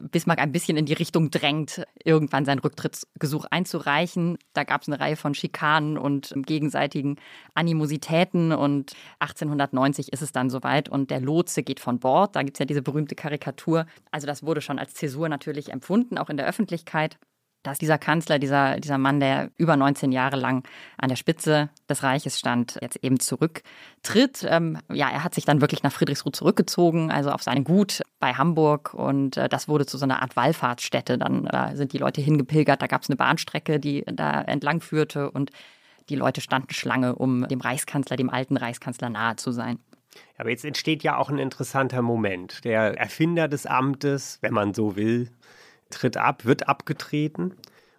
Bismarck 0.00 0.40
ein 0.40 0.52
bisschen 0.52 0.76
in 0.76 0.86
die 0.86 0.94
Richtung 0.94 1.30
drängt, 1.30 1.84
irgendwann 2.04 2.44
sein 2.44 2.58
Rücktrittsgesuch 2.58 3.44
einzureichen. 3.50 4.38
Da 4.54 4.64
gab 4.64 4.82
es 4.82 4.88
eine 4.88 4.98
Reihe 4.98 5.16
von 5.16 5.34
Schikanen 5.34 5.98
und 5.98 6.32
gegenseitigen 6.34 7.16
Animositäten 7.54 8.52
und 8.52 8.92
1890 9.20 10.12
ist 10.12 10.22
es 10.22 10.32
dann 10.32 10.50
soweit 10.50 10.88
und 10.88 11.10
der 11.10 11.20
Lotse 11.20 11.62
geht 11.62 11.80
von 11.80 11.98
Bord. 11.98 12.34
Da 12.34 12.42
gibt 12.42 12.56
es 12.56 12.58
ja 12.60 12.66
diese 12.66 12.82
berühmte 12.82 13.14
Karikatur. 13.14 13.86
Also 14.10 14.26
das 14.26 14.42
wurde 14.42 14.60
schon 14.60 14.78
als 14.78 14.94
Zäsur 14.94 15.28
natürlich 15.28 15.70
empfunden, 15.70 16.18
auch 16.18 16.30
in 16.30 16.36
der 16.36 16.46
Öffentlichkeit 16.46 17.18
dass 17.62 17.78
dieser 17.78 17.98
Kanzler, 17.98 18.38
dieser, 18.38 18.80
dieser 18.80 18.98
Mann, 18.98 19.20
der 19.20 19.50
über 19.56 19.76
19 19.76 20.12
Jahre 20.12 20.36
lang 20.36 20.66
an 20.96 21.08
der 21.08 21.16
Spitze 21.16 21.70
des 21.88 22.02
Reiches 22.02 22.38
stand, 22.38 22.78
jetzt 22.80 23.02
eben 23.02 23.20
zurücktritt. 23.20 24.46
Ähm, 24.48 24.78
ja, 24.90 25.10
er 25.10 25.24
hat 25.24 25.34
sich 25.34 25.44
dann 25.44 25.60
wirklich 25.60 25.82
nach 25.82 25.92
Friedrichsruh 25.92 26.30
zurückgezogen, 26.30 27.10
also 27.10 27.30
auf 27.30 27.42
sein 27.42 27.64
Gut 27.64 28.02
bei 28.18 28.34
Hamburg 28.34 28.94
und 28.94 29.36
äh, 29.36 29.48
das 29.48 29.68
wurde 29.68 29.86
zu 29.86 29.98
so 29.98 30.04
einer 30.04 30.22
Art 30.22 30.36
Wallfahrtsstätte. 30.36 31.18
Dann 31.18 31.46
äh, 31.46 31.76
sind 31.76 31.92
die 31.92 31.98
Leute 31.98 32.20
hingepilgert, 32.20 32.80
da 32.80 32.86
gab 32.86 33.02
es 33.02 33.10
eine 33.10 33.16
Bahnstrecke, 33.16 33.78
die 33.78 34.04
da 34.06 34.40
entlang 34.40 34.80
führte 34.80 35.30
und 35.30 35.50
die 36.08 36.16
Leute 36.16 36.40
standen 36.40 36.72
Schlange, 36.72 37.14
um 37.14 37.46
dem 37.46 37.60
Reichskanzler, 37.60 38.16
dem 38.16 38.30
alten 38.30 38.56
Reichskanzler 38.56 39.10
nahe 39.10 39.36
zu 39.36 39.52
sein. 39.52 39.78
Aber 40.38 40.50
jetzt 40.50 40.64
entsteht 40.64 41.02
ja 41.02 41.16
auch 41.16 41.28
ein 41.28 41.38
interessanter 41.38 42.02
Moment. 42.02 42.64
Der 42.64 42.98
Erfinder 42.98 43.46
des 43.46 43.66
Amtes, 43.66 44.38
wenn 44.40 44.52
man 44.52 44.74
so 44.74 44.96
will, 44.96 45.30
tritt 45.90 46.16
ab, 46.16 46.44
wird 46.44 46.68
abgetreten. 46.68 47.54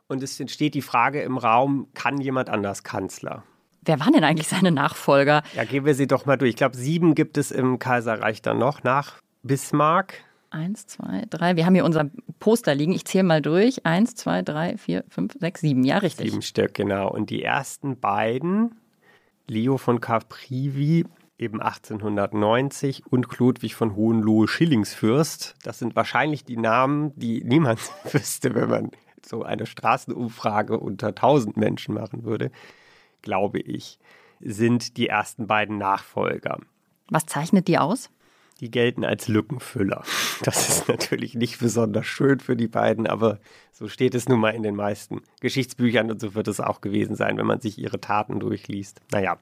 Und 0.08 0.24
es 0.24 0.40
entsteht 0.40 0.74
die 0.74 0.82
Frage 0.82 1.22
im 1.22 1.38
Raum, 1.38 1.88
kann 1.94 2.20
jemand 2.20 2.50
anders 2.50 2.84
Kanzler? 2.84 3.44
Wer 3.84 4.00
waren 4.00 4.14
denn 4.14 4.24
eigentlich 4.24 4.48
seine 4.48 4.72
Nachfolger? 4.72 5.42
Ja, 5.56 5.64
gehen 5.64 5.86
wir 5.86 5.96
sie 5.96 6.08
doch 6.08 6.26
mal 6.26 6.38
durch. 6.38 6.50
Ich 6.50 6.56
glaube, 6.56 6.78
sieben 6.78 7.16
gibt 7.16 7.38
es 7.38 7.52
im 7.52 7.80
Kaiserreich 7.80 8.42
dann 8.42 8.60
noch 8.60 8.84
nach 8.84 9.22
Bismarck. 9.44 10.16
Eins, 10.52 10.86
zwei, 10.86 11.24
drei. 11.30 11.56
Wir 11.56 11.66
haben 11.66 11.76
hier 11.76 11.86
unser 11.86 12.10
Poster 12.40 12.76
liegen. 12.76 12.92
Ich 12.92 13.06
zähle 13.06 13.24
mal 13.24 13.42
durch. 13.42 13.86
Eins, 13.86 14.16
zwei, 14.16 14.42
drei, 14.42 14.78
vier, 14.78 15.06
fünf, 15.08 15.34
sechs, 15.40 15.62
sieben. 15.62 15.84
Ja, 15.86 16.00
richtig. 16.00 16.30
Sieben 16.30 16.42
Stück, 16.42 16.74
genau. 16.74 17.10
Und 17.10 17.30
die 17.30 17.42
ersten 17.42 17.98
beiden, 17.98 18.76
Leo 19.48 19.78
von 19.78 20.02
Caprivi, 20.02 21.06
eben 21.42 21.60
1890 21.62 23.08
und 23.08 23.38
Ludwig 23.40 23.76
von 23.76 23.96
Hohenlohe 23.96 24.48
Schillingsfürst. 24.48 25.56
Das 25.64 25.80
sind 25.80 25.96
wahrscheinlich 25.96 26.46
die 26.46 26.58
Namen, 26.58 27.12
die 27.16 27.44
niemand 27.44 27.80
wüsste, 28.12 28.54
wenn 28.54 28.70
man 28.70 28.92
so 29.26 29.44
eine 29.44 29.66
Straßenumfrage 29.66 30.78
unter 30.80 31.08
1000 31.10 31.58
Menschen 31.58 31.96
machen 31.96 32.24
würde, 32.24 32.52
glaube 33.22 33.60
ich, 33.60 34.00
sind 34.40 34.98
die 34.98 35.08
ersten 35.08 35.48
beiden 35.48 35.78
Nachfolger. 35.78 36.60
Was 37.10 37.26
zeichnet 37.26 37.68
die 37.68 37.78
aus? 37.78 38.10
Die 38.62 38.72
gelten 38.72 39.04
als 39.04 39.28
Lückenfüller. 39.28 40.04
Das 40.44 40.70
ist 40.70 40.88
natürlich 40.88 41.36
nicht 41.36 41.60
besonders 41.60 42.06
schön 42.06 42.40
für 42.40 42.56
die 42.56 42.68
beiden, 42.68 43.08
aber 43.08 43.40
so 43.72 43.88
steht 43.88 44.16
es 44.16 44.30
nun 44.30 44.40
mal 44.40 44.52
in 44.52 44.64
den 44.64 44.76
meisten 44.76 45.22
Geschichtsbüchern 45.40 46.10
und 46.10 46.22
so 46.22 46.36
wird 46.36 46.48
es 46.48 46.60
auch 46.60 46.82
gewesen 46.82 47.16
sein, 47.16 47.38
wenn 47.38 47.46
man 47.46 47.60
sich 47.60 47.78
ihre 47.78 48.00
Taten 48.00 48.40
durchliest. 48.40 49.02
Naja, 49.12 49.40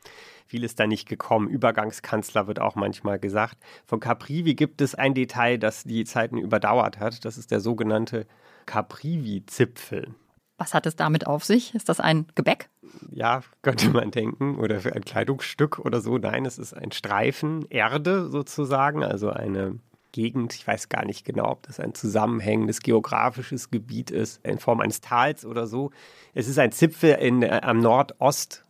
viel 0.47 0.63
ist 0.63 0.79
da 0.79 0.87
nicht 0.87 1.07
gekommen. 1.07 1.47
Übergangskanzler 1.47 2.47
wird 2.47 2.59
auch 2.59 2.75
manchmal 2.75 3.19
gesagt. 3.19 3.57
Von 3.85 3.99
Caprivi 3.99 4.55
gibt 4.55 4.81
es 4.81 4.95
ein 4.95 5.13
Detail, 5.13 5.57
das 5.57 5.83
die 5.83 6.05
Zeiten 6.05 6.37
überdauert 6.37 6.99
hat. 6.99 7.23
Das 7.23 7.37
ist 7.37 7.51
der 7.51 7.59
sogenannte 7.59 8.25
Caprivi-Zipfel. 8.65 10.15
Was 10.59 10.73
hat 10.73 10.85
es 10.85 10.97
damit 10.97 11.25
auf 11.25 11.45
sich? 11.45 11.73
Ist 11.73 11.87
das 11.87 12.01
ein 12.01 12.27
Gebäck? 12.35 12.69
Ja, 13.09 13.41
könnte 13.61 13.89
man 13.89 14.11
denken. 14.11 14.59
Oder 14.59 14.81
für 14.81 14.93
ein 14.93 15.05
Kleidungsstück 15.05 15.79
oder 15.79 16.01
so. 16.01 16.17
Nein, 16.17 16.45
es 16.45 16.57
ist 16.59 16.73
ein 16.73 16.91
Streifen 16.91 17.65
Erde 17.69 18.29
sozusagen, 18.29 19.03
also 19.03 19.29
eine 19.29 19.79
Gegend, 20.11 20.53
ich 20.55 20.67
weiß 20.67 20.89
gar 20.89 21.05
nicht 21.05 21.23
genau, 21.23 21.49
ob 21.49 21.63
das 21.63 21.79
ein 21.79 21.93
zusammenhängendes 21.93 22.81
geografisches 22.81 23.71
Gebiet 23.71 24.11
ist, 24.11 24.45
in 24.45 24.59
Form 24.59 24.81
eines 24.81 25.01
Tals 25.01 25.45
oder 25.45 25.65
so. 25.65 25.91
Es 26.33 26.47
ist 26.47 26.59
ein 26.59 26.71
Zipfel 26.71 27.13
in, 27.13 27.41
äh, 27.41 27.61
am 27.63 27.79
Nordost 27.79 28.65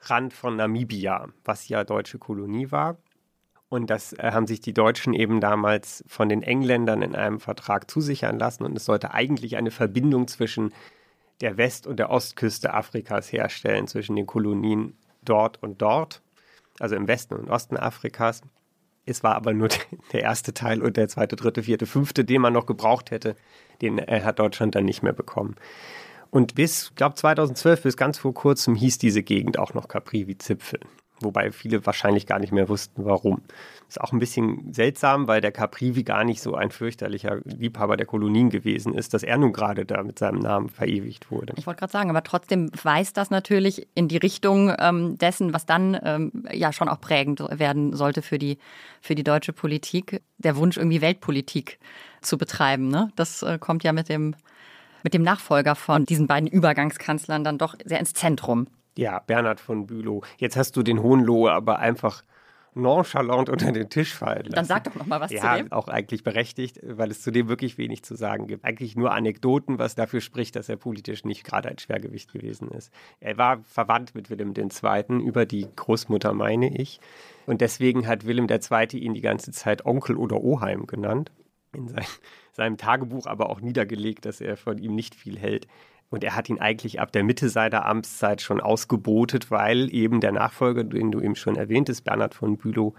Rand 0.00 0.32
von 0.32 0.56
Namibia, 0.56 1.28
was 1.44 1.68
ja 1.68 1.84
deutsche 1.84 2.18
Kolonie 2.18 2.72
war. 2.72 2.96
Und 3.68 3.90
das 3.90 4.12
äh, 4.14 4.32
haben 4.32 4.46
sich 4.46 4.60
die 4.60 4.72
Deutschen 4.72 5.12
eben 5.12 5.40
damals 5.40 6.02
von 6.08 6.28
den 6.28 6.42
Engländern 6.42 7.02
in 7.02 7.14
einem 7.14 7.38
Vertrag 7.38 7.90
zusichern 7.90 8.38
lassen. 8.38 8.64
Und 8.64 8.76
es 8.76 8.86
sollte 8.86 9.12
eigentlich 9.12 9.56
eine 9.56 9.70
Verbindung 9.70 10.26
zwischen 10.26 10.72
der 11.40 11.56
West- 11.56 11.86
und 11.86 11.98
der 11.98 12.10
Ostküste 12.10 12.74
Afrikas 12.74 13.32
herstellen, 13.32 13.86
zwischen 13.86 14.16
den 14.16 14.26
Kolonien 14.26 14.96
dort 15.22 15.62
und 15.62 15.80
dort. 15.82 16.22
also 16.80 16.94
im 16.94 17.08
Westen 17.08 17.34
und 17.34 17.50
Osten 17.50 17.76
Afrikas. 17.76 18.42
Es 19.04 19.22
war 19.22 19.34
aber 19.34 19.52
nur 19.52 19.68
der 20.12 20.22
erste 20.22 20.54
Teil 20.54 20.82
und 20.82 20.96
der 20.96 21.08
zweite, 21.08 21.36
dritte, 21.36 21.62
vierte, 21.62 21.86
fünfte, 21.86 22.24
den 22.24 22.40
man 22.40 22.52
noch 22.52 22.66
gebraucht 22.66 23.10
hätte. 23.10 23.36
Den 23.82 23.98
äh, 23.98 24.22
hat 24.22 24.38
Deutschland 24.38 24.74
dann 24.74 24.84
nicht 24.84 25.02
mehr 25.02 25.12
bekommen. 25.12 25.56
Und 26.30 26.54
bis, 26.54 26.92
glaube 26.94 27.14
2012, 27.14 27.82
bis 27.82 27.96
ganz 27.96 28.18
vor 28.18 28.34
kurzem 28.34 28.74
hieß 28.74 28.98
diese 28.98 29.22
Gegend 29.22 29.58
auch 29.58 29.74
noch 29.74 29.88
Capri-Zipfel. 29.88 30.80
Wobei 31.20 31.50
viele 31.50 31.84
wahrscheinlich 31.84 32.26
gar 32.26 32.38
nicht 32.38 32.52
mehr 32.52 32.68
wussten, 32.68 33.04
warum. 33.04 33.42
Ist 33.88 34.00
auch 34.00 34.12
ein 34.12 34.18
bisschen 34.18 34.72
seltsam, 34.72 35.28
weil 35.28 35.40
der 35.40 35.50
Caprivi 35.50 36.02
gar 36.02 36.22
nicht 36.24 36.42
so 36.42 36.54
ein 36.54 36.70
fürchterlicher 36.70 37.38
Liebhaber 37.44 37.96
der 37.96 38.06
Kolonien 38.06 38.50
gewesen 38.50 38.94
ist, 38.94 39.14
dass 39.14 39.22
er 39.22 39.38
nun 39.38 39.52
gerade 39.52 39.86
da 39.86 40.02
mit 40.02 40.18
seinem 40.18 40.40
Namen 40.40 40.68
verewigt 40.68 41.30
wurde. 41.30 41.54
Ich 41.56 41.66
wollte 41.66 41.80
gerade 41.80 41.92
sagen, 41.92 42.10
aber 42.10 42.22
trotzdem 42.22 42.70
weist 42.82 43.16
das 43.16 43.30
natürlich 43.30 43.88
in 43.94 44.08
die 44.08 44.18
Richtung 44.18 44.72
ähm, 44.78 45.16
dessen, 45.18 45.54
was 45.54 45.66
dann 45.66 45.98
ähm, 46.02 46.44
ja 46.52 46.72
schon 46.72 46.88
auch 46.88 47.00
prägend 47.00 47.40
werden 47.50 47.94
sollte 47.94 48.22
für 48.22 48.38
die, 48.38 48.58
für 49.00 49.14
die 49.14 49.24
deutsche 49.24 49.52
Politik. 49.52 50.20
Der 50.36 50.56
Wunsch, 50.56 50.76
irgendwie 50.76 51.00
Weltpolitik 51.00 51.78
zu 52.20 52.38
betreiben. 52.38 52.88
Ne? 52.88 53.10
Das 53.16 53.42
äh, 53.42 53.58
kommt 53.58 53.84
ja 53.84 53.92
mit 53.92 54.08
dem, 54.08 54.34
mit 55.02 55.14
dem 55.14 55.22
Nachfolger 55.22 55.74
von 55.74 56.04
diesen 56.04 56.26
beiden 56.26 56.48
Übergangskanzlern 56.48 57.42
dann 57.42 57.58
doch 57.58 57.74
sehr 57.84 58.00
ins 58.00 58.12
Zentrum. 58.12 58.66
Ja, 58.98 59.20
Bernhard 59.20 59.60
von 59.60 59.86
Bülow. 59.86 60.22
Jetzt 60.38 60.56
hast 60.56 60.76
du 60.76 60.82
den 60.82 61.00
Hohenlohe 61.00 61.52
aber 61.52 61.78
einfach 61.78 62.24
nonchalant 62.74 63.48
unter 63.48 63.70
den 63.70 63.88
Tisch 63.88 64.12
fallen 64.12 64.46
lassen. 64.46 64.56
Dann 64.56 64.64
sag 64.64 64.82
doch 64.82 64.96
noch 64.96 65.06
mal 65.06 65.20
was 65.20 65.30
ja, 65.30 65.40
zu 65.40 65.62
dem. 65.62 65.70
auch 65.70 65.86
eigentlich 65.86 66.24
berechtigt, 66.24 66.80
weil 66.82 67.12
es 67.12 67.22
zu 67.22 67.30
dem 67.30 67.48
wirklich 67.48 67.78
wenig 67.78 68.02
zu 68.02 68.16
sagen 68.16 68.48
gibt. 68.48 68.64
Eigentlich 68.64 68.96
nur 68.96 69.12
Anekdoten, 69.12 69.78
was 69.78 69.94
dafür 69.94 70.20
spricht, 70.20 70.56
dass 70.56 70.68
er 70.68 70.76
politisch 70.76 71.24
nicht 71.24 71.44
gerade 71.44 71.68
ein 71.68 71.78
Schwergewicht 71.78 72.32
gewesen 72.32 72.72
ist. 72.72 72.92
Er 73.20 73.38
war 73.38 73.60
verwandt 73.62 74.16
mit 74.16 74.30
Wilhelm 74.30 74.52
II. 74.56 75.22
über 75.24 75.46
die 75.46 75.68
Großmutter, 75.76 76.32
meine 76.32 76.76
ich. 76.76 76.98
Und 77.46 77.60
deswegen 77.60 78.08
hat 78.08 78.26
Wilhelm 78.26 78.48
II. 78.50 78.98
ihn 78.98 79.14
die 79.14 79.20
ganze 79.20 79.52
Zeit 79.52 79.86
Onkel 79.86 80.16
oder 80.16 80.42
Oheim 80.42 80.88
genannt. 80.88 81.30
In 81.72 81.86
sein, 81.86 82.06
seinem 82.50 82.78
Tagebuch 82.78 83.26
aber 83.26 83.48
auch 83.48 83.60
niedergelegt, 83.60 84.24
dass 84.24 84.40
er 84.40 84.56
von 84.56 84.78
ihm 84.78 84.96
nicht 84.96 85.14
viel 85.14 85.38
hält. 85.38 85.68
Und 86.10 86.24
er 86.24 86.34
hat 86.34 86.48
ihn 86.48 86.58
eigentlich 86.58 87.00
ab 87.00 87.12
der 87.12 87.22
Mitte 87.22 87.48
seiner 87.48 87.84
Amtszeit 87.84 88.40
schon 88.40 88.60
ausgebotet, 88.60 89.50
weil 89.50 89.92
eben 89.92 90.20
der 90.20 90.32
Nachfolger, 90.32 90.84
den 90.84 91.10
du 91.12 91.20
eben 91.20 91.36
schon 91.36 91.56
erwähntest, 91.56 92.04
Bernhard 92.04 92.34
von 92.34 92.56
Bülow, 92.56 92.94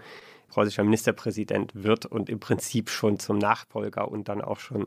preußischer 0.48 0.84
Ministerpräsident 0.84 1.72
wird 1.74 2.06
und 2.06 2.28
im 2.28 2.40
Prinzip 2.40 2.90
schon 2.90 3.18
zum 3.18 3.38
Nachfolger 3.38 4.08
und 4.08 4.28
dann 4.28 4.40
auch 4.40 4.60
schon 4.60 4.86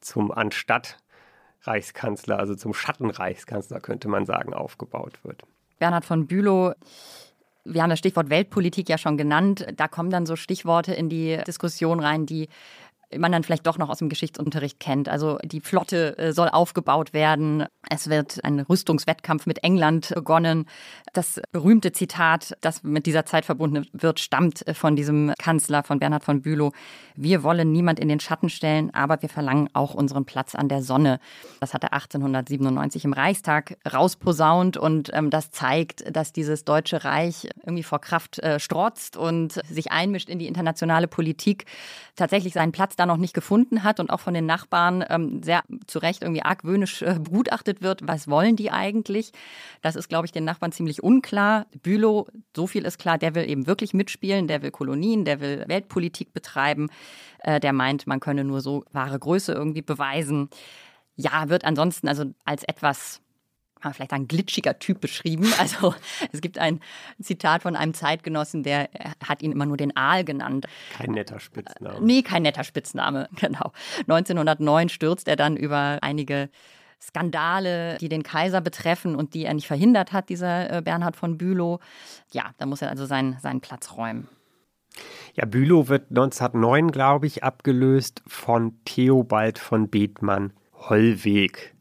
zum 0.00 0.30
Anstatt 0.30 0.98
Reichskanzler, 1.62 2.38
also 2.38 2.54
zum 2.54 2.74
Schattenreichskanzler, 2.74 3.80
könnte 3.80 4.08
man 4.08 4.26
sagen, 4.26 4.52
aufgebaut 4.52 5.18
wird. 5.22 5.42
Bernhard 5.78 6.04
von 6.04 6.26
Bülow 6.26 6.74
wir 7.64 7.82
haben 7.82 7.90
das 7.90 7.98
Stichwort 7.98 8.30
Weltpolitik 8.30 8.88
ja 8.88 8.98
schon 8.98 9.16
genannt. 9.16 9.66
Da 9.76 9.88
kommen 9.88 10.10
dann 10.10 10.26
so 10.26 10.36
Stichworte 10.36 10.92
in 10.92 11.08
die 11.08 11.38
Diskussion 11.46 12.00
rein, 12.00 12.26
die 12.26 12.48
man 13.16 13.32
dann 13.32 13.42
vielleicht 13.42 13.66
doch 13.66 13.78
noch 13.78 13.90
aus 13.90 13.98
dem 13.98 14.08
Geschichtsunterricht 14.08 14.80
kennt. 14.80 15.08
Also 15.08 15.38
die 15.44 15.60
Flotte 15.60 16.16
äh, 16.18 16.32
soll 16.32 16.48
aufgebaut 16.48 17.12
werden. 17.12 17.66
Es 17.88 18.08
wird 18.08 18.44
ein 18.44 18.60
Rüstungswettkampf 18.60 19.46
mit 19.46 19.62
England 19.62 20.12
begonnen. 20.14 20.66
Das 21.12 21.40
berühmte 21.52 21.92
Zitat, 21.92 22.56
das 22.60 22.82
mit 22.82 23.06
dieser 23.06 23.26
Zeit 23.26 23.44
verbunden 23.44 23.86
wird, 23.92 24.20
stammt 24.20 24.66
äh, 24.66 24.74
von 24.74 24.96
diesem 24.96 25.32
Kanzler, 25.38 25.82
von 25.82 25.98
Bernhard 25.98 26.24
von 26.24 26.42
Bülow. 26.42 26.72
Wir 27.14 27.42
wollen 27.42 27.72
niemand 27.72 28.00
in 28.00 28.08
den 28.08 28.20
Schatten 28.20 28.48
stellen, 28.48 28.92
aber 28.92 29.22
wir 29.22 29.28
verlangen 29.28 29.68
auch 29.72 29.94
unseren 29.94 30.24
Platz 30.24 30.54
an 30.54 30.68
der 30.68 30.82
Sonne. 30.82 31.20
Das 31.60 31.74
hat 31.74 31.84
er 31.84 31.92
1897 31.92 33.04
im 33.04 33.12
Reichstag 33.12 33.76
rausposaunt 33.90 34.76
und 34.76 35.10
ähm, 35.12 35.30
das 35.30 35.50
zeigt, 35.50 36.04
dass 36.14 36.32
dieses 36.32 36.64
Deutsche 36.64 37.04
Reich 37.04 37.48
irgendwie 37.64 37.82
vor 37.82 38.00
Kraft 38.00 38.38
äh, 38.40 38.58
strotzt 38.58 39.16
und 39.16 39.60
sich 39.68 39.92
einmischt 39.92 40.28
in 40.28 40.38
die 40.38 40.46
internationale 40.46 41.06
Politik, 41.06 41.66
tatsächlich 42.16 42.54
seinen 42.54 42.72
Platz 42.72 42.93
da 42.96 43.06
noch 43.06 43.16
nicht 43.16 43.34
gefunden 43.34 43.82
hat 43.82 44.00
und 44.00 44.10
auch 44.10 44.20
von 44.20 44.34
den 44.34 44.46
Nachbarn 44.46 45.04
ähm, 45.08 45.42
sehr 45.42 45.62
zu 45.86 45.98
Recht 45.98 46.22
irgendwie 46.22 46.42
argwöhnisch 46.42 47.02
äh, 47.02 47.18
begutachtet 47.18 47.82
wird. 47.82 48.06
Was 48.06 48.28
wollen 48.28 48.56
die 48.56 48.70
eigentlich? 48.70 49.32
Das 49.82 49.96
ist, 49.96 50.08
glaube 50.08 50.26
ich, 50.26 50.32
den 50.32 50.44
Nachbarn 50.44 50.72
ziemlich 50.72 51.02
unklar. 51.02 51.66
Bülow, 51.82 52.26
so 52.54 52.66
viel 52.66 52.84
ist 52.84 52.98
klar, 52.98 53.18
der 53.18 53.34
will 53.34 53.48
eben 53.48 53.66
wirklich 53.66 53.94
mitspielen, 53.94 54.48
der 54.48 54.62
will 54.62 54.70
Kolonien, 54.70 55.24
der 55.24 55.40
will 55.40 55.64
Weltpolitik 55.66 56.32
betreiben, 56.32 56.88
äh, 57.40 57.60
der 57.60 57.72
meint, 57.72 58.06
man 58.06 58.20
könne 58.20 58.44
nur 58.44 58.60
so 58.60 58.84
wahre 58.92 59.18
Größe 59.18 59.52
irgendwie 59.52 59.82
beweisen. 59.82 60.48
Ja, 61.16 61.48
wird 61.48 61.64
ansonsten 61.64 62.08
also 62.08 62.24
als 62.44 62.64
etwas 62.64 63.20
kann 63.84 63.90
man 63.90 63.94
vielleicht 63.94 64.10
sagen, 64.12 64.28
glitschiger 64.28 64.78
Typ 64.78 65.00
beschrieben. 65.00 65.44
Also 65.64 65.94
es 66.32 66.40
gibt 66.40 66.58
ein 66.58 66.80
Zitat 67.22 67.62
von 67.62 67.76
einem 67.76 67.94
Zeitgenossen, 67.94 68.64
der 68.64 68.90
hat 69.26 69.42
ihn 69.42 69.52
immer 69.52 69.66
nur 69.66 69.76
den 69.76 69.96
Aal 69.96 70.24
genannt. 70.24 70.66
Kein 70.96 71.12
netter 71.12 71.38
Spitzname. 71.38 72.04
Nee, 72.04 72.22
kein 72.22 72.42
netter 72.42 72.64
Spitzname, 72.64 73.28
genau. 73.36 73.72
1909 74.00 74.88
stürzt 74.88 75.28
er 75.28 75.36
dann 75.36 75.56
über 75.56 75.98
einige 76.02 76.50
Skandale, 77.00 77.96
die 77.98 78.08
den 78.08 78.22
Kaiser 78.22 78.60
betreffen 78.60 79.14
und 79.14 79.34
die 79.34 79.44
er 79.44 79.54
nicht 79.54 79.66
verhindert 79.66 80.12
hat, 80.12 80.28
dieser 80.28 80.78
äh, 80.78 80.82
Bernhard 80.82 81.16
von 81.16 81.38
Bülow. 81.38 81.80
Ja, 82.32 82.50
da 82.58 82.66
muss 82.66 82.82
er 82.82 82.90
also 82.90 83.06
seinen, 83.06 83.38
seinen 83.40 83.60
Platz 83.60 83.96
räumen. 83.96 84.28
Ja, 85.34 85.44
Bülow 85.44 85.88
wird 85.88 86.10
1909, 86.10 86.90
glaube 86.90 87.26
ich, 87.26 87.42
abgelöst 87.44 88.22
von 88.26 88.78
Theobald 88.84 89.58
von 89.58 89.88
Bethmann 89.88 90.52
Hollweg 90.88 91.73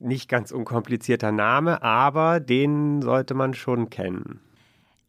nicht 0.00 0.28
ganz 0.28 0.50
unkomplizierter 0.50 1.32
Name, 1.32 1.82
aber 1.82 2.40
den 2.40 3.02
sollte 3.02 3.34
man 3.34 3.54
schon 3.54 3.90
kennen. 3.90 4.40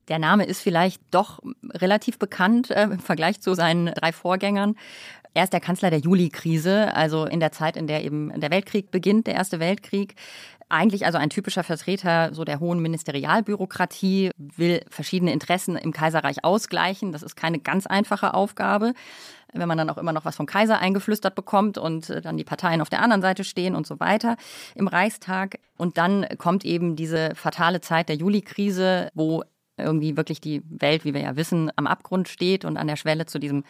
Der 0.08 0.20
Name 0.20 0.46
ist 0.46 0.62
vielleicht 0.62 1.02
doch 1.12 1.40
relativ 1.66 2.18
bekannt 2.18 2.72
äh, 2.72 2.84
im 2.84 3.00
Vergleich 3.00 3.42
zu 3.42 3.54
seinen 3.56 3.88
drei 3.88 4.14
Vorgängern. 4.14 4.76
Er 5.34 5.44
ist 5.44 5.54
der 5.54 5.60
Kanzler 5.60 5.90
der 5.90 6.00
Juli-Krise, 6.00 6.96
also 6.96 7.26
in 7.26 7.40
der 7.40 7.52
Zeit, 7.52 7.78
in 7.78 7.88
der 7.88 8.04
eben 8.04 8.40
der 8.40 8.50
Weltkrieg 8.50 8.90
beginnt, 8.90 9.28
der 9.28 9.36
Erste 9.36 9.60
Weltkrieg. 9.60 10.16
Eigentlich 10.70 11.06
also 11.06 11.18
ein 11.18 11.30
typischer 11.30 11.64
Vertreter 11.64 12.34
so 12.34 12.44
der 12.44 12.60
hohen 12.60 12.82
Ministerialbürokratie, 12.82 14.32
will 14.38 14.82
verschiedene 14.90 15.32
Interessen 15.32 15.76
im 15.76 15.94
Kaiserreich 15.94 16.44
ausgleichen. 16.44 17.12
Das 17.12 17.24
ist 17.24 17.36
keine 17.36 17.60
ganz 17.60 17.86
einfache 17.86 18.34
Aufgabe 18.34 18.94
wenn 19.54 19.68
man 19.68 19.78
dann 19.78 19.90
auch 19.90 19.98
immer 19.98 20.14
noch 20.14 20.26
was 20.26 20.36
vom 20.36 20.46
Kaiser 20.46 20.80
eingeflüstert 20.80 21.36
bekommt 21.36 21.78
und 21.78 22.10
äh, 22.10 22.22
dann 22.22 22.38
die 22.38 22.44
Parteien 22.44 22.82
auf 22.82 22.90
der 22.90 23.02
anderen 23.02 23.22
Seite 23.22 23.44
stehen 23.44 23.76
und 23.76 23.88
so 23.88 24.00
weiter 24.00 24.38
im 24.76 24.88
Reichstag. 24.88 25.60
Und 25.78 25.98
dann 25.98 26.26
kommt 26.38 26.66
eben 26.66 26.96
diese 26.96 27.36
fatale 27.36 27.82
Zeit 27.82 28.10
der 28.10 28.16
Juli-Krise, 28.16 29.10
wo 29.14 29.44
irgendwie 29.78 30.18
wirklich 30.18 30.42
die 30.42 30.64
Welt, 30.70 31.06
wie 31.06 31.14
wir 31.14 31.22
ja 31.22 31.36
wissen, 31.36 31.72
am 31.76 31.88
Abgrund 31.88 32.28
steht 32.28 32.66
und 32.66 32.78
an 32.78 32.88
der 32.88 32.96
Schwelle 32.96 33.26
zu 33.26 33.40
diesem, 33.40 33.64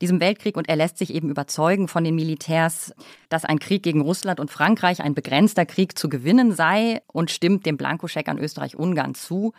diesem 0.00 0.20
Weltkrieg. 0.20 0.56
Und 0.56 0.68
er 0.68 0.76
lässt 0.76 0.98
sich 0.98 1.12
eben 1.12 1.30
überzeugen 1.30 1.88
von 1.88 2.04
den 2.04 2.14
Militärs, 2.14 2.94
dass 3.28 3.44
ein 3.44 3.58
Krieg 3.58 3.82
gegen 3.82 4.02
Russland 4.02 4.40
und 4.40 4.50
Frankreich 4.50 5.02
ein 5.02 5.14
begrenzter 5.14 5.66
Krieg 5.66 5.98
zu 5.98 6.08
gewinnen 6.08 6.52
sei 6.52 7.00
und 7.06 7.30
stimmt 7.30 7.66
dem 7.66 7.76
Blankoscheck 7.76 8.28
an 8.28 8.38
Österreich-Ungarn 8.38 9.14
zu. 9.14 9.52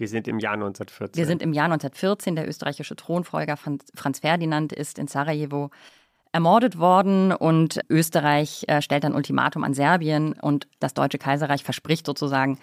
Wir 0.00 0.08
sind 0.08 0.26
im 0.28 0.38
Jahr 0.38 0.54
1914. 0.54 1.14
Wir 1.14 1.26
sind 1.26 1.42
im 1.42 1.52
Jahr 1.52 1.66
1914. 1.66 2.34
Der 2.34 2.48
österreichische 2.48 2.96
Thronfolger 2.96 3.58
Franz 3.58 4.18
Ferdinand 4.20 4.72
ist 4.72 4.98
in 4.98 5.08
Sarajevo 5.08 5.70
ermordet 6.32 6.78
worden 6.78 7.32
und 7.32 7.80
Österreich 7.90 8.64
äh, 8.66 8.80
stellt 8.80 9.04
ein 9.04 9.14
Ultimatum 9.14 9.62
an 9.62 9.74
Serbien 9.74 10.32
und 10.32 10.68
das 10.78 10.94
Deutsche 10.94 11.18
Kaiserreich 11.18 11.64
verspricht 11.64 12.06
sozusagen 12.06 12.58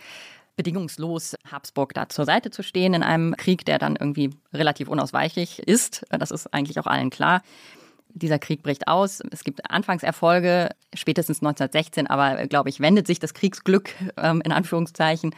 bedingungslos 0.56 1.36
Habsburg 1.52 1.94
da 1.94 2.10
zur 2.10 2.26
Seite 2.26 2.50
zu 2.50 2.64
stehen 2.64 2.96
in 2.96 3.04
einem 3.04 3.36
Krieg, 3.38 3.66
der 3.66 3.78
dann 3.78 3.98
irgendwie 3.98 4.32
relativ 4.52 4.88
unausweichlich 4.88 5.60
ist. 5.60 6.08
Das 6.10 6.32
ist 6.32 6.52
eigentlich 6.56 6.80
auch 6.80 6.88
allen 6.88 7.12
klar. 7.12 7.44
Dieser 8.10 8.40
Krieg 8.40 8.64
bricht 8.64 8.88
aus. 8.88 9.22
Es 9.30 9.44
gibt 9.44 9.70
Anfangserfolge, 9.70 10.70
spätestens 10.96 11.44
1916, 11.44 12.08
aber 12.08 12.48
glaube 12.48 12.70
ich, 12.70 12.80
wendet 12.80 13.06
sich 13.06 13.20
das 13.20 13.36
Kriegsglück 13.36 13.92
ähm, 14.18 14.42
in 14.44 14.52
Anführungszeichen 14.52 15.36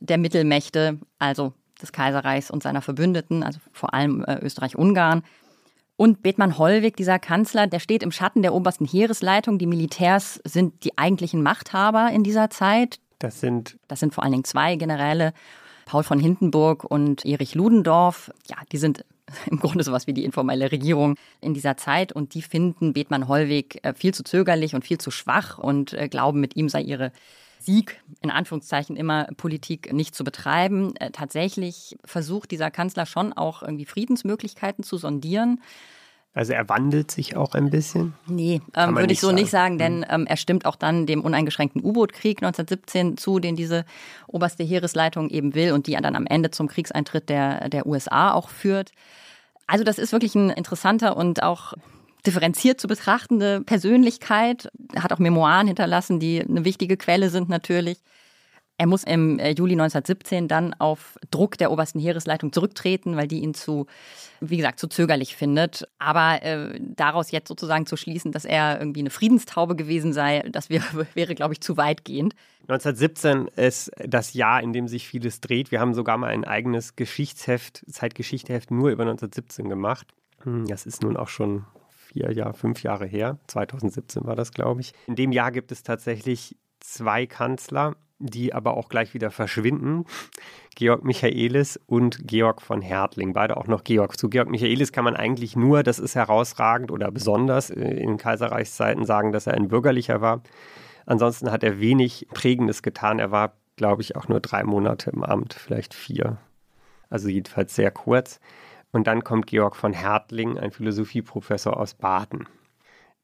der 0.00 0.18
Mittelmächte, 0.18 0.98
also 1.18 1.52
des 1.80 1.92
Kaiserreichs 1.92 2.50
und 2.50 2.62
seiner 2.62 2.82
Verbündeten, 2.82 3.42
also 3.42 3.58
vor 3.72 3.94
allem 3.94 4.24
äh, 4.24 4.38
Österreich-Ungarn. 4.40 5.22
Und 5.96 6.22
Bethmann 6.22 6.58
Hollweg, 6.58 6.96
dieser 6.96 7.18
Kanzler, 7.18 7.66
der 7.66 7.78
steht 7.78 8.02
im 8.02 8.10
Schatten 8.10 8.42
der 8.42 8.52
obersten 8.52 8.84
Heeresleitung. 8.84 9.58
Die 9.58 9.66
Militärs 9.66 10.40
sind 10.44 10.84
die 10.84 10.98
eigentlichen 10.98 11.42
Machthaber 11.42 12.10
in 12.10 12.24
dieser 12.24 12.50
Zeit. 12.50 12.98
Das 13.20 13.40
sind? 13.40 13.78
Das 13.86 14.00
sind 14.00 14.12
vor 14.12 14.24
allen 14.24 14.32
Dingen 14.32 14.44
zwei 14.44 14.74
Generäle, 14.74 15.32
Paul 15.86 16.02
von 16.02 16.18
Hindenburg 16.18 16.84
und 16.84 17.24
Erich 17.24 17.54
Ludendorff. 17.54 18.32
Ja, 18.48 18.56
die 18.72 18.78
sind 18.78 19.04
im 19.46 19.60
Grunde 19.60 19.84
sowas 19.84 20.06
wie 20.06 20.14
die 20.14 20.24
informelle 20.24 20.72
Regierung 20.72 21.14
in 21.40 21.54
dieser 21.54 21.76
Zeit 21.76 22.12
und 22.12 22.34
die 22.34 22.42
finden 22.42 22.92
Bethmann 22.92 23.28
Hollweg 23.28 23.84
äh, 23.84 23.94
viel 23.94 24.12
zu 24.12 24.24
zögerlich 24.24 24.74
und 24.74 24.84
viel 24.84 24.98
zu 24.98 25.10
schwach 25.10 25.58
und 25.58 25.92
äh, 25.92 26.08
glauben, 26.08 26.40
mit 26.40 26.56
ihm 26.56 26.68
sei 26.68 26.82
ihre 26.82 27.12
Sieg, 27.64 28.02
in 28.20 28.30
Anführungszeichen, 28.30 28.96
immer 28.96 29.28
Politik 29.36 29.92
nicht 29.92 30.14
zu 30.14 30.24
betreiben. 30.24 30.94
Äh, 30.96 31.10
tatsächlich 31.10 31.96
versucht 32.04 32.50
dieser 32.50 32.70
Kanzler 32.70 33.06
schon 33.06 33.32
auch 33.32 33.62
irgendwie 33.62 33.86
Friedensmöglichkeiten 33.86 34.84
zu 34.84 34.96
sondieren. 34.96 35.60
Also 36.34 36.52
er 36.52 36.68
wandelt 36.68 37.12
sich 37.12 37.36
auch 37.36 37.54
ein 37.54 37.70
bisschen? 37.70 38.14
Nee, 38.26 38.60
ähm, 38.74 38.96
würde 38.96 39.12
ich 39.12 39.20
so 39.20 39.28
sagen. 39.28 39.36
nicht 39.36 39.50
sagen, 39.50 39.78
denn 39.78 40.04
ähm, 40.08 40.26
er 40.26 40.36
stimmt 40.36 40.66
auch 40.66 40.74
dann 40.74 41.06
dem 41.06 41.20
uneingeschränkten 41.20 41.82
U-Boot-Krieg 41.82 42.38
1917 42.38 43.16
zu, 43.16 43.38
den 43.38 43.54
diese 43.54 43.84
oberste 44.26 44.64
Heeresleitung 44.64 45.30
eben 45.30 45.54
will 45.54 45.72
und 45.72 45.86
die 45.86 45.92
dann 45.92 46.16
am 46.16 46.26
Ende 46.26 46.50
zum 46.50 46.66
Kriegseintritt 46.66 47.28
der, 47.28 47.68
der 47.68 47.86
USA 47.86 48.32
auch 48.32 48.48
führt. 48.48 48.90
Also 49.68 49.84
das 49.84 49.98
ist 49.98 50.10
wirklich 50.10 50.34
ein 50.34 50.50
interessanter 50.50 51.16
und 51.16 51.42
auch 51.44 51.74
differenziert 52.26 52.80
zu 52.80 52.88
betrachtende 52.88 53.60
Persönlichkeit. 53.60 54.68
Er 54.92 55.02
hat 55.02 55.12
auch 55.12 55.18
Memoiren 55.18 55.66
hinterlassen, 55.66 56.20
die 56.20 56.40
eine 56.40 56.64
wichtige 56.64 56.96
Quelle 56.96 57.30
sind 57.30 57.48
natürlich. 57.48 57.98
Er 58.76 58.88
muss 58.88 59.04
im 59.04 59.38
äh, 59.38 59.50
Juli 59.50 59.74
1917 59.74 60.48
dann 60.48 60.74
auf 60.74 61.16
Druck 61.30 61.56
der 61.58 61.70
obersten 61.70 62.00
Heeresleitung 62.00 62.52
zurücktreten, 62.52 63.16
weil 63.16 63.28
die 63.28 63.38
ihn 63.38 63.54
zu, 63.54 63.86
wie 64.40 64.56
gesagt, 64.56 64.80
zu 64.80 64.88
zögerlich 64.88 65.36
findet. 65.36 65.86
Aber 65.98 66.42
äh, 66.42 66.80
daraus 66.80 67.30
jetzt 67.30 67.46
sozusagen 67.46 67.86
zu 67.86 67.96
schließen, 67.96 68.32
dass 68.32 68.44
er 68.44 68.80
irgendwie 68.80 69.00
eine 69.00 69.10
Friedenstaube 69.10 69.76
gewesen 69.76 70.12
sei, 70.12 70.40
das 70.50 70.70
wäre, 70.70 71.06
wäre 71.14 71.36
glaube 71.36 71.54
ich, 71.54 71.60
zu 71.60 71.76
weitgehend. 71.76 72.34
1917 72.62 73.48
ist 73.54 73.92
das 74.04 74.34
Jahr, 74.34 74.60
in 74.60 74.72
dem 74.72 74.88
sich 74.88 75.06
vieles 75.06 75.40
dreht. 75.40 75.70
Wir 75.70 75.80
haben 75.80 75.94
sogar 75.94 76.18
mal 76.18 76.30
ein 76.30 76.44
eigenes 76.44 76.96
Geschichtsheft, 76.96 77.84
Zeitgeschichteheft 77.88 78.72
nur 78.72 78.90
über 78.90 79.02
1917 79.04 79.68
gemacht. 79.68 80.08
Hm, 80.42 80.66
Das 80.66 80.84
ist 80.84 81.02
nun 81.02 81.16
auch 81.16 81.28
schon 81.28 81.64
vier 82.14 82.32
Jahre, 82.32 82.54
fünf 82.54 82.82
Jahre 82.82 83.06
her. 83.06 83.38
2017 83.48 84.24
war 84.24 84.36
das, 84.36 84.52
glaube 84.52 84.80
ich. 84.80 84.92
In 85.06 85.16
dem 85.16 85.32
Jahr 85.32 85.50
gibt 85.50 85.72
es 85.72 85.82
tatsächlich 85.82 86.56
zwei 86.78 87.26
Kanzler, 87.26 87.96
die 88.20 88.54
aber 88.54 88.76
auch 88.76 88.88
gleich 88.88 89.14
wieder 89.14 89.30
verschwinden. 89.32 90.04
Georg 90.76 91.04
Michaelis 91.04 91.78
und 91.86 92.26
Georg 92.26 92.62
von 92.62 92.80
Hertling, 92.80 93.32
beide 93.32 93.56
auch 93.56 93.66
noch 93.66 93.82
Georg. 93.82 94.16
Zu 94.16 94.28
Georg 94.28 94.48
Michaelis 94.48 94.92
kann 94.92 95.04
man 95.04 95.16
eigentlich 95.16 95.56
nur, 95.56 95.82
das 95.82 95.98
ist 95.98 96.14
herausragend 96.14 96.92
oder 96.92 97.10
besonders 97.10 97.70
äh, 97.70 97.80
in 97.80 98.16
Kaiserreichszeiten 98.16 99.04
sagen, 99.04 99.32
dass 99.32 99.48
er 99.48 99.54
ein 99.54 99.68
bürgerlicher 99.68 100.20
war. 100.20 100.42
Ansonsten 101.06 101.50
hat 101.50 101.64
er 101.64 101.80
wenig 101.80 102.28
Prägendes 102.32 102.82
getan. 102.82 103.18
Er 103.18 103.30
war, 103.30 103.54
glaube 103.76 104.02
ich, 104.02 104.16
auch 104.16 104.28
nur 104.28 104.40
drei 104.40 104.62
Monate 104.62 105.10
im 105.10 105.24
Amt, 105.24 105.52
vielleicht 105.52 105.94
vier. 105.94 106.38
Also 107.10 107.28
jedenfalls 107.28 107.74
sehr 107.74 107.90
kurz. 107.90 108.40
Und 108.94 109.08
dann 109.08 109.24
kommt 109.24 109.48
Georg 109.48 109.74
von 109.74 109.92
Hertling, 109.92 110.56
ein 110.56 110.70
Philosophieprofessor 110.70 111.76
aus 111.76 111.94
Baden, 111.94 112.46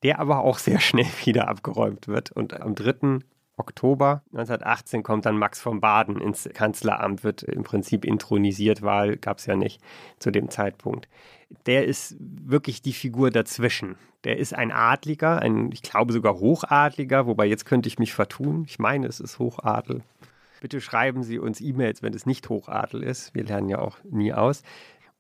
der 0.03 0.19
aber 0.19 0.41
auch 0.41 0.59
sehr 0.59 0.81
schnell 0.81 1.07
wieder 1.23 1.47
abgeräumt 1.47 2.09
wird. 2.09 2.33
Und 2.33 2.61
am 2.61 2.75
3. 2.75 3.21
Oktober 3.57 4.25
1918 4.33 5.05
kommt 5.05 5.27
dann 5.27 5.39
Max 5.39 5.61
von 5.61 5.81
Baden 5.81 6.21
ins 6.21 6.49
Kanzleramt, 6.53 7.23
wird 7.23 7.45
im 7.45 7.63
Prinzip 7.63 8.05
intronisiert, 8.05 8.83
Wahl 8.83 9.17
gab 9.17 9.39
es 9.39 9.47
ja 9.47 9.55
nicht 9.55 9.81
zu 10.19 10.33
dem 10.33 10.51
Zeitpunkt. 10.51 11.09
Der 11.67 11.87
ist 11.87 12.17
wirklich 12.19 12.83
die 12.83 12.93
Figur 12.93 13.31
dazwischen. 13.31 13.95
Der 14.25 14.39
ist 14.39 14.53
ein 14.53 14.73
Adliger, 14.73 15.41
ein, 15.41 15.71
ich 15.71 15.83
glaube 15.83 16.13
sogar 16.13 16.41
Hochadliger, 16.41 17.27
wobei 17.27 17.47
jetzt 17.47 17.65
könnte 17.65 17.87
ich 17.87 18.01
mich 18.01 18.13
vertun. 18.13 18.65
Ich 18.67 18.81
meine, 18.81 19.07
es 19.07 19.21
ist 19.21 19.39
Hochadel. 19.39 20.03
Bitte 20.61 20.81
schreiben 20.81 21.23
Sie 21.23 21.39
uns 21.39 21.61
E-Mails, 21.61 22.03
wenn 22.03 22.13
es 22.13 22.27
nicht 22.27 22.49
Hochadel 22.49 23.05
ist. 23.05 23.37
Wir 23.37 23.45
lernen 23.45 23.69
ja 23.69 23.79
auch 23.79 23.99
nie 24.03 24.33
aus. 24.33 24.65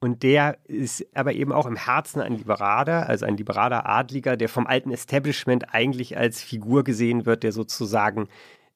Und 0.00 0.22
der 0.22 0.56
ist 0.64 1.06
aber 1.14 1.34
eben 1.34 1.52
auch 1.52 1.66
im 1.66 1.76
Herzen 1.76 2.22
ein 2.22 2.32
Liberaler, 2.32 3.06
also 3.06 3.26
ein 3.26 3.36
liberaler 3.36 3.86
Adliger, 3.86 4.38
der 4.38 4.48
vom 4.48 4.66
alten 4.66 4.90
Establishment 4.90 5.74
eigentlich 5.74 6.16
als 6.16 6.42
Figur 6.42 6.84
gesehen 6.84 7.26
wird, 7.26 7.42
der 7.42 7.52
sozusagen 7.52 8.28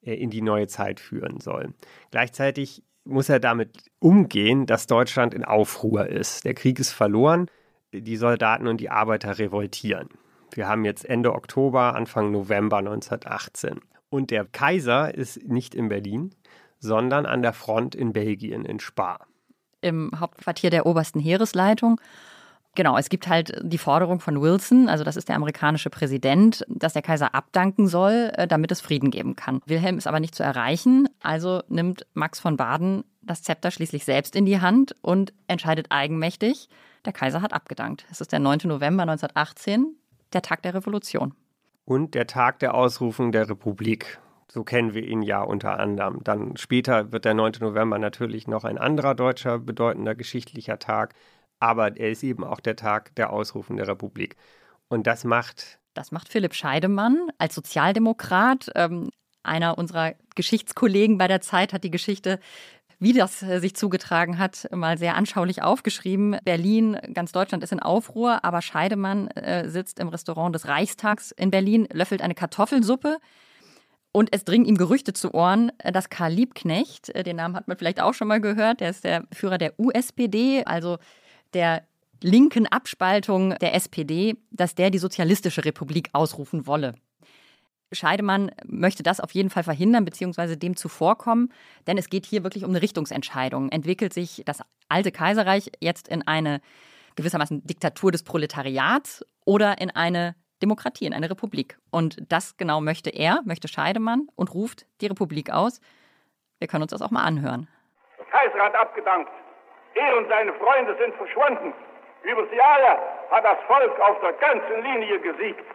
äh, 0.03 0.13
in 0.13 0.29
die 0.29 0.43
neue 0.43 0.67
Zeit 0.67 0.99
führen 0.99 1.39
soll. 1.39 1.73
Gleichzeitig 2.11 2.83
muss 3.05 3.29
er 3.29 3.39
damit 3.39 3.89
umgehen, 3.99 4.67
dass 4.67 4.85
Deutschland 4.85 5.33
in 5.33 5.43
Aufruhr 5.43 6.07
ist. 6.07 6.45
Der 6.45 6.53
Krieg 6.53 6.79
ist 6.79 6.91
verloren, 6.91 7.49
die 7.91 8.17
Soldaten 8.17 8.67
und 8.67 8.77
die 8.77 8.91
Arbeiter 8.91 9.39
revoltieren. 9.39 10.09
Wir 10.53 10.67
haben 10.67 10.85
jetzt 10.85 11.05
Ende 11.05 11.33
Oktober, 11.33 11.95
Anfang 11.95 12.31
November 12.31 12.77
1918. 12.77 13.81
Und 14.09 14.29
der 14.29 14.45
Kaiser 14.45 15.13
ist 15.13 15.43
nicht 15.43 15.73
in 15.73 15.89
Berlin, 15.89 16.35
sondern 16.79 17.25
an 17.25 17.41
der 17.41 17.53
Front 17.53 17.95
in 17.95 18.13
Belgien, 18.13 18.63
in 18.63 18.79
Spa 18.79 19.25
im 19.85 20.11
Hauptquartier 20.19 20.69
der 20.69 20.85
obersten 20.85 21.19
Heeresleitung. 21.19 22.01
Genau, 22.75 22.97
es 22.97 23.07
gibt 23.07 23.29
halt 23.29 23.57
die 23.63 23.77
Forderung 23.77 24.19
von 24.19 24.41
Wilson, 24.41 24.89
also 24.89 25.05
das 25.05 25.15
ist 25.15 25.29
der 25.29 25.37
amerikanische 25.37 25.89
Präsident, 25.89 26.65
dass 26.67 26.91
der 26.91 27.01
Kaiser 27.01 27.33
abdanken 27.33 27.87
soll, 27.87 28.31
äh, 28.35 28.47
damit 28.47 28.71
es 28.71 28.81
Frieden 28.81 29.11
geben 29.11 29.37
kann. 29.37 29.61
Wilhelm 29.65 29.97
ist 29.97 30.07
aber 30.07 30.19
nicht 30.19 30.35
zu 30.35 30.43
erreichen, 30.43 31.07
also 31.21 31.63
nimmt 31.69 32.05
Max 32.13 32.41
von 32.41 32.57
Baden 32.57 33.05
das 33.21 33.43
Zepter 33.43 33.71
schließlich 33.71 34.03
selbst 34.03 34.35
in 34.35 34.45
die 34.45 34.59
Hand 34.59 34.95
und 35.01 35.33
entscheidet 35.47 35.87
eigenmächtig, 35.89 36.69
der 37.05 37.13
Kaiser 37.13 37.41
hat 37.41 37.53
abgedankt. 37.53 38.05
Es 38.11 38.19
ist 38.19 38.31
der 38.31 38.39
9. 38.39 38.59
November 38.65 39.03
1918, 39.03 39.95
der 40.33 40.41
Tag 40.41 40.61
der 40.63 40.73
Revolution. 40.73 41.33
Und 41.85 42.13
der 42.13 42.27
Tag 42.27 42.59
der 42.59 42.73
Ausrufung 42.73 43.31
der 43.31 43.47
Republik. 43.49 44.19
So 44.51 44.63
kennen 44.63 44.93
wir 44.93 45.03
ihn 45.03 45.21
ja 45.21 45.41
unter 45.41 45.79
anderem. 45.79 46.23
Dann 46.23 46.55
später 46.57 47.11
wird 47.11 47.25
der 47.25 47.33
9. 47.33 47.53
November 47.59 47.97
natürlich 47.97 48.47
noch 48.47 48.63
ein 48.63 48.77
anderer 48.77 49.15
deutscher 49.15 49.59
bedeutender 49.59 50.15
geschichtlicher 50.15 50.79
Tag, 50.79 51.13
aber 51.59 51.97
er 51.97 52.11
ist 52.11 52.23
eben 52.23 52.43
auch 52.43 52.59
der 52.59 52.75
Tag 52.75 53.15
der 53.15 53.31
Ausrufung 53.31 53.77
der 53.77 53.87
Republik. 53.87 54.35
Und 54.87 55.07
das 55.07 55.23
macht. 55.23 55.79
Das 55.93 56.11
macht 56.11 56.29
Philipp 56.29 56.53
Scheidemann 56.53 57.29
als 57.37 57.55
Sozialdemokrat. 57.55 58.71
Ähm, 58.75 59.09
einer 59.43 59.77
unserer 59.77 60.13
Geschichtskollegen 60.35 61.17
bei 61.17 61.27
der 61.27 61.41
Zeit 61.41 61.73
hat 61.73 61.83
die 61.83 61.91
Geschichte 61.91 62.39
wie 62.99 63.13
das 63.13 63.43
äh, 63.43 63.59
sich 63.59 63.75
zugetragen 63.75 64.37
hat, 64.37 64.67
mal 64.71 64.97
sehr 64.97 65.15
anschaulich 65.15 65.61
aufgeschrieben. 65.61 66.37
Berlin, 66.43 66.97
ganz 67.13 67.31
Deutschland 67.31 67.63
ist 67.63 67.71
in 67.71 67.79
Aufruhr, 67.79 68.43
aber 68.43 68.61
Scheidemann 68.61 69.27
äh, 69.29 69.69
sitzt 69.69 69.99
im 69.99 70.07
Restaurant 70.07 70.55
des 70.55 70.67
Reichstags 70.67 71.31
in 71.31 71.51
Berlin, 71.51 71.87
löffelt 71.91 72.21
eine 72.21 72.35
Kartoffelsuppe. 72.35 73.17
Und 74.15 74.29
es 74.31 74.45
dringen 74.45 74.63
ihm 74.63 74.77
Gerüchte 74.77 75.11
zu 75.11 75.33
Ohren, 75.33 75.73
äh, 75.79 75.91
dass 75.91 76.07
Karl 76.07 76.31
Liebknecht, 76.31 77.09
äh, 77.09 77.23
den 77.23 77.35
Namen 77.35 77.53
hat 77.53 77.67
man 77.67 77.77
vielleicht 77.77 77.99
auch 77.99 78.13
schon 78.13 78.29
mal 78.29 78.39
gehört, 78.39 78.79
der 78.79 78.91
ist 78.91 79.03
der 79.03 79.25
Führer 79.33 79.57
der 79.57 79.77
USPD, 79.77 80.63
also 80.63 80.99
der 81.53 81.83
linken 82.23 82.65
Abspaltung 82.65 83.55
der 83.59 83.75
SPD, 83.75 84.37
dass 84.51 84.73
der 84.73 84.89
die 84.89 84.99
Sozialistische 84.99 85.65
Republik 85.65 86.11
ausrufen 86.13 86.65
wolle. 86.65 86.95
Scheidemann 87.91 88.51
möchte 88.65 89.03
das 89.03 89.19
auf 89.19 89.31
jeden 89.31 89.49
Fall 89.49 89.63
verhindern 89.63 90.05
bzw. 90.05 90.55
dem 90.55 90.77
zuvorkommen, 90.77 91.51
denn 91.85 91.97
es 91.97 92.09
geht 92.09 92.25
hier 92.25 92.43
wirklich 92.43 92.63
um 92.63 92.69
eine 92.69 92.81
Richtungsentscheidung. 92.81 93.67
Entwickelt 93.67 94.13
sich 94.13 94.43
das 94.45 94.59
alte 94.87 95.11
Kaiserreich 95.11 95.73
jetzt 95.81 96.07
in 96.07 96.25
eine 96.25 96.61
gewissermaßen 97.17 97.67
Diktatur 97.67 98.13
des 98.13 98.23
Proletariats 98.23 99.25
oder 99.43 99.81
in 99.81 99.89
eine 99.91 100.35
Demokratie, 100.65 101.05
in 101.05 101.13
eine 101.13 101.29
Republik? 101.29 101.77
Und 101.91 102.17
das 102.31 102.57
genau 102.57 102.81
möchte 102.81 103.11
er, 103.11 103.41
möchte 103.45 103.67
Scheidemann 103.67 104.27
und 104.35 104.53
ruft 104.53 104.85
die 104.99 105.07
Republik 105.07 105.51
aus. 105.51 105.79
Wir 106.59 106.67
können 106.67 106.83
uns 106.83 106.91
das 106.91 107.03
auch 107.03 107.11
mal 107.11 107.23
anhören. 107.23 107.67
Der 108.17 108.25
Kaiser 108.25 108.59
hat 108.65 108.75
abgedankt. 108.75 109.31
Er 109.93 110.17
und 110.17 110.27
seine 110.27 110.53
Freunde 110.53 110.97
sind 110.97 111.13
verschwunden. 111.15 111.73
Über 112.23 112.43
sie 112.49 112.59
alle 112.59 112.97
hat 113.29 113.43
das 113.45 113.59
Volk 113.67 113.99
auf 113.99 114.19
der 114.21 114.33
ganzen 114.33 114.81
Linie 114.81 115.19
gesiegt. 115.19 115.65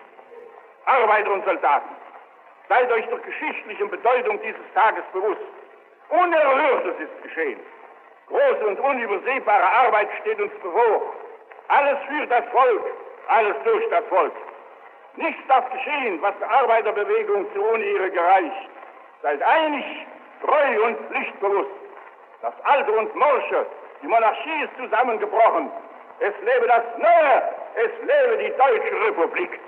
Arbeiter 0.87 1.33
und 1.33 1.45
Soldaten, 1.45 1.95
seid 2.69 2.91
euch 2.91 3.07
der 3.07 3.19
geschichtlichen 3.19 3.89
Bedeutung 3.89 4.41
dieses 4.43 4.67
Tages 4.75 5.05
bewusst. 5.13 5.47
Unerhörtes 6.09 6.97
ist 6.99 7.23
geschehen. 7.23 7.61
Große 8.27 8.67
und 8.67 8.81
unübersehbare 8.81 9.69
Arbeit 9.87 10.09
steht 10.21 10.41
uns 10.41 10.53
bevor. 10.63 11.03
Alles 11.69 11.99
für 12.09 12.27
das 12.27 12.45
Volk, 12.51 12.85
alles 13.29 13.57
durch 13.65 13.89
das 13.91 14.05
Volk. 14.07 14.35
Nichts 15.21 15.43
darf 15.49 15.71
geschehen, 15.71 16.21
was 16.23 16.35
der 16.39 16.51
Arbeiterbewegung 16.51 17.47
zu 17.53 17.61
Unehre 17.61 18.11
gereicht. 18.11 18.71
Seid 19.23 19.43
einig, 19.43 19.85
treu 20.41 20.87
und 20.87 20.97
pflichtbewusst. 21.09 21.71
Das 22.41 22.55
Alte 22.65 22.91
und 22.93 23.15
Morsche, 23.15 23.67
die 24.03 24.07
Monarchie 24.07 24.65
ist 24.65 24.75
zusammengebrochen. 24.83 25.71
Es 26.21 26.35
lebe 26.41 26.67
das 26.67 26.85
Neue, 26.97 27.43
es 27.85 27.93
lebe 28.01 28.43
die 28.43 28.53
Deutsche 28.57 29.09
Republik. 29.09 29.61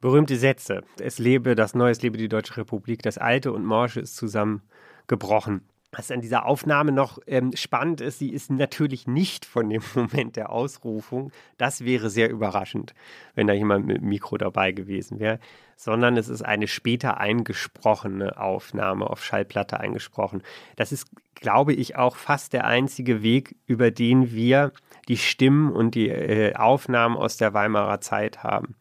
Berühmte 0.00 0.34
Sätze. 0.34 0.82
Es 1.00 1.18
lebe 1.18 1.54
das 1.54 1.74
Neue, 1.74 1.92
es 1.92 2.02
lebe 2.02 2.18
die 2.18 2.28
Deutsche 2.28 2.56
Republik. 2.56 3.02
Das 3.02 3.18
Alte 3.18 3.52
und 3.52 3.64
Morsche 3.64 4.00
ist 4.00 4.16
zusammengebrochen. 4.16 5.68
Was 5.96 6.10
an 6.10 6.20
dieser 6.20 6.44
Aufnahme 6.44 6.92
noch 6.92 7.18
ähm, 7.26 7.52
spannend 7.54 8.02
ist, 8.02 8.18
sie 8.18 8.28
ist 8.28 8.50
natürlich 8.50 9.06
nicht 9.06 9.46
von 9.46 9.70
dem 9.70 9.82
Moment 9.94 10.36
der 10.36 10.50
Ausrufung. 10.50 11.32
Das 11.56 11.84
wäre 11.84 12.10
sehr 12.10 12.28
überraschend, 12.28 12.94
wenn 13.34 13.46
da 13.46 13.54
jemand 13.54 13.86
mit 13.86 14.02
Mikro 14.02 14.36
dabei 14.36 14.72
gewesen 14.72 15.18
wäre. 15.18 15.38
Sondern 15.74 16.18
es 16.18 16.28
ist 16.28 16.42
eine 16.42 16.68
später 16.68 17.18
eingesprochene 17.18 18.38
Aufnahme, 18.38 19.08
auf 19.08 19.24
Schallplatte 19.24 19.80
eingesprochen. 19.80 20.42
Das 20.76 20.92
ist, 20.92 21.08
glaube 21.34 21.72
ich, 21.72 21.96
auch 21.96 22.16
fast 22.16 22.52
der 22.52 22.66
einzige 22.66 23.22
Weg, 23.22 23.56
über 23.66 23.90
den 23.90 24.32
wir 24.32 24.72
die 25.08 25.16
Stimmen 25.16 25.72
und 25.72 25.94
die 25.94 26.08
äh, 26.08 26.54
Aufnahmen 26.56 27.16
aus 27.16 27.38
der 27.38 27.54
Weimarer 27.54 28.00
Zeit 28.00 28.42
haben. 28.42 28.74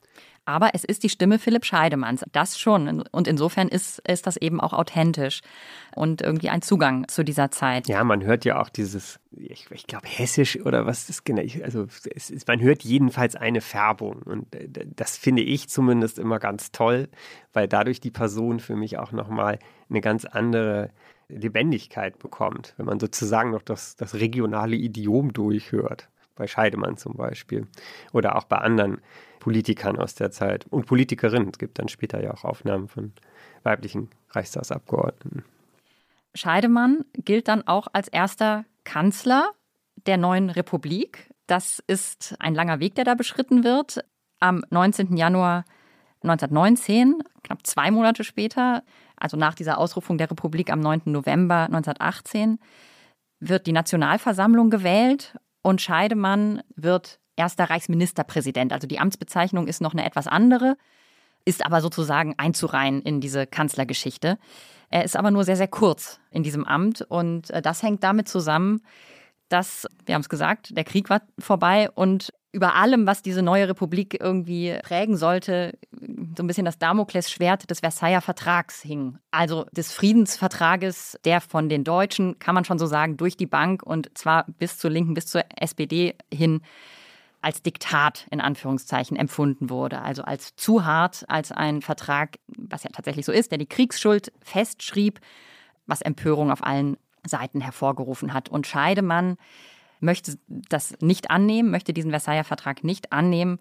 Aber 0.46 0.70
es 0.74 0.84
ist 0.84 1.04
die 1.04 1.10
Stimme 1.10 1.40
Philipp 1.40 1.66
Scheidemanns, 1.66 2.24
das 2.32 2.60
schon. 2.60 3.02
Und 3.02 3.28
insofern 3.28 3.68
ist, 3.68 4.00
ist 4.08 4.28
das 4.28 4.38
eben 4.38 4.62
auch 4.62 4.74
authentisch 4.74 5.42
und 5.96 6.22
irgendwie 6.22 6.50
ein 6.50 6.62
Zugang 6.62 7.08
zu 7.08 7.24
dieser 7.24 7.50
Zeit. 7.50 7.88
Ja, 7.88 8.04
man 8.04 8.24
hört 8.24 8.46
ja 8.46 8.62
auch 8.62 8.70
dieses, 8.70 9.20
ich, 9.32 9.66
ich 9.72 9.88
glaube, 9.88 10.08
hessisch 10.08 10.60
oder 10.64 10.86
was 10.86 11.10
ist 11.10 11.26
genau. 11.26 11.42
Also 11.64 11.88
es 12.14 12.30
ist, 12.30 12.48
man 12.48 12.62
hört 12.62 12.84
jedenfalls 12.84 13.36
eine 13.36 13.62
Färbung. 13.62 14.22
Und 14.22 14.54
äh, 14.56 14.68
das 14.96 15.18
finde 15.18 15.42
ich 15.42 15.68
zumindest 15.68 16.20
immer 16.20 16.38
ganz 16.38 16.72
toll, 16.72 17.10
weil 17.52 17.68
dadurch 17.68 18.00
die 18.00 18.12
Person 18.12 18.60
für 18.60 18.76
mich 18.76 19.00
auch 19.00 19.12
nochmal 19.12 19.58
eine 19.90 20.02
ganz 20.02 20.26
andere 20.26 20.92
Lebendigkeit 21.28 22.20
bekommt, 22.20 22.76
wenn 22.78 22.86
man 22.86 23.00
sozusagen 23.00 23.50
noch 23.50 23.64
das, 23.64 23.96
das 23.96 24.14
regionale 24.14 24.76
Idiom 24.76 25.34
durchhört. 25.34 26.08
Bei 26.36 26.48
Scheidemann 26.48 26.98
zum 26.98 27.14
Beispiel. 27.14 27.66
Oder 28.12 28.36
auch 28.36 28.44
bei 28.44 28.58
anderen 28.58 29.00
Politikern 29.46 30.00
aus 30.00 30.16
der 30.16 30.32
Zeit 30.32 30.66
und 30.72 30.88
Politikerinnen. 30.88 31.50
Es 31.50 31.60
gibt 31.60 31.78
dann 31.78 31.88
später 31.88 32.20
ja 32.20 32.34
auch 32.34 32.46
Aufnahmen 32.46 32.88
von 32.88 33.14
weiblichen 33.62 34.10
Reichstagsabgeordneten. 34.32 35.46
Scheidemann 36.34 37.06
gilt 37.14 37.48
dann 37.48 37.62
auch 37.68 37.86
als 37.94 38.08
erster 38.08 38.66
Kanzler 38.86 39.52
der 40.08 40.18
neuen 40.18 40.50
Republik. 40.50 41.30
Das 41.46 41.78
ist 41.86 42.36
ein 42.40 42.56
langer 42.56 42.80
Weg, 42.80 42.96
der 42.96 43.04
da 43.06 43.14
beschritten 43.14 43.64
wird. 43.64 44.04
Am 44.40 44.64
19. 44.72 45.16
Januar 45.16 45.64
1919, 46.24 47.22
knapp 47.44 47.68
zwei 47.68 47.92
Monate 47.92 48.24
später, 48.24 48.82
also 49.16 49.38
nach 49.38 49.54
dieser 49.54 49.78
Ausrufung 49.78 50.18
der 50.18 50.32
Republik 50.32 50.72
am 50.72 50.80
9. 50.80 51.04
November 51.06 51.66
1918, 51.66 52.58
wird 53.40 53.68
die 53.68 53.74
Nationalversammlung 53.74 54.72
gewählt 54.72 55.38
und 55.62 55.84
Scheidemann 55.84 56.64
wird 56.76 57.20
erster 57.36 57.70
Reichsministerpräsident. 57.70 58.74
Also 58.74 58.88
die 58.88 59.00
Amtsbezeichnung 59.00 59.68
ist 59.68 59.82
noch 59.82 59.94
eine 59.94 60.06
etwas 60.06 60.28
andere, 60.28 60.78
ist 61.46 61.66
aber 61.66 61.82
sozusagen 61.82 62.36
einzureihen 62.38 63.02
in 63.02 63.22
diese 63.22 63.46
Kanzlergeschichte. 63.46 64.38
Er 64.90 65.04
ist 65.04 65.16
aber 65.16 65.32
nur 65.32 65.44
sehr, 65.44 65.58
sehr 65.58 65.68
kurz 65.68 66.20
in 66.32 66.44
diesem 66.44 66.66
Amt 66.66 67.02
und 67.02 67.50
äh, 67.52 67.62
das 67.62 67.84
hängt 67.84 68.04
damit 68.04 68.28
zusammen, 68.28 68.82
dass, 69.50 69.86
wir 70.06 70.16
haben 70.16 70.22
es 70.22 70.30
gesagt, 70.30 70.76
der 70.76 70.84
Krieg 70.84 71.10
war 71.10 71.22
vorbei 71.38 71.90
und 71.92 72.34
über 72.52 72.76
allem, 72.76 73.06
was 73.06 73.22
diese 73.22 73.42
neue 73.42 73.68
Republik 73.68 74.18
irgendwie 74.20 74.78
prägen 74.82 75.18
sollte, 75.18 75.78
so 75.92 76.42
ein 76.42 76.48
bisschen 76.48 76.64
das 76.64 76.80
Damoklesschwert 76.80 77.70
des 77.70 77.82
Versailler 77.82 78.22
Vertrags 78.22 78.82
hing. 78.82 79.18
Also 79.30 79.66
des 79.74 79.92
Friedensvertrages, 79.92 81.20
der 81.26 81.42
von 81.42 81.68
den 81.68 81.84
Deutschen, 81.84 82.40
kann 82.40 82.56
man 82.56 82.64
schon 82.64 82.80
so 82.80 82.86
sagen, 82.86 83.18
durch 83.18 83.36
die 83.36 83.46
Bank 83.46 83.84
und 83.84 84.18
zwar 84.18 84.46
bis 84.58 84.78
zur 84.78 84.90
Linken, 84.90 85.14
bis 85.14 85.26
zur 85.26 85.44
SPD 85.58 86.16
hin 86.34 86.62
als 87.46 87.62
Diktat 87.62 88.26
in 88.32 88.42
Anführungszeichen 88.42 89.16
empfunden 89.16 89.70
wurde, 89.70 90.02
also 90.02 90.24
als 90.24 90.56
zu 90.56 90.84
hart, 90.84 91.26
als 91.28 91.52
ein 91.52 91.84
Vertrag, 91.84 92.40
was 92.58 92.84
ja 92.84 92.90
tatsächlich 92.92 93.24
so 93.24 93.32
ist, 93.32 93.52
der 93.52 93.60
die 93.60 93.68
Kriegsschuld 93.68 94.34
festschrieb, 94.42 95.20
was 95.86 96.02
Empörung 96.02 96.52
auf 96.52 96.64
allen 96.64 96.98
Seiten 97.24 97.62
hervorgerufen 97.62 98.34
hat. 98.34 98.50
Und 98.50 98.66
Scheidemann 98.66 99.38
möchte 100.00 100.40
das 100.48 100.98
nicht 101.02 101.30
annehmen, 101.30 101.70
möchte 101.70 101.94
diesen 101.94 102.10
Versailler 102.10 102.46
Vertrag 102.46 102.84
nicht 102.84 103.14
annehmen 103.14 103.60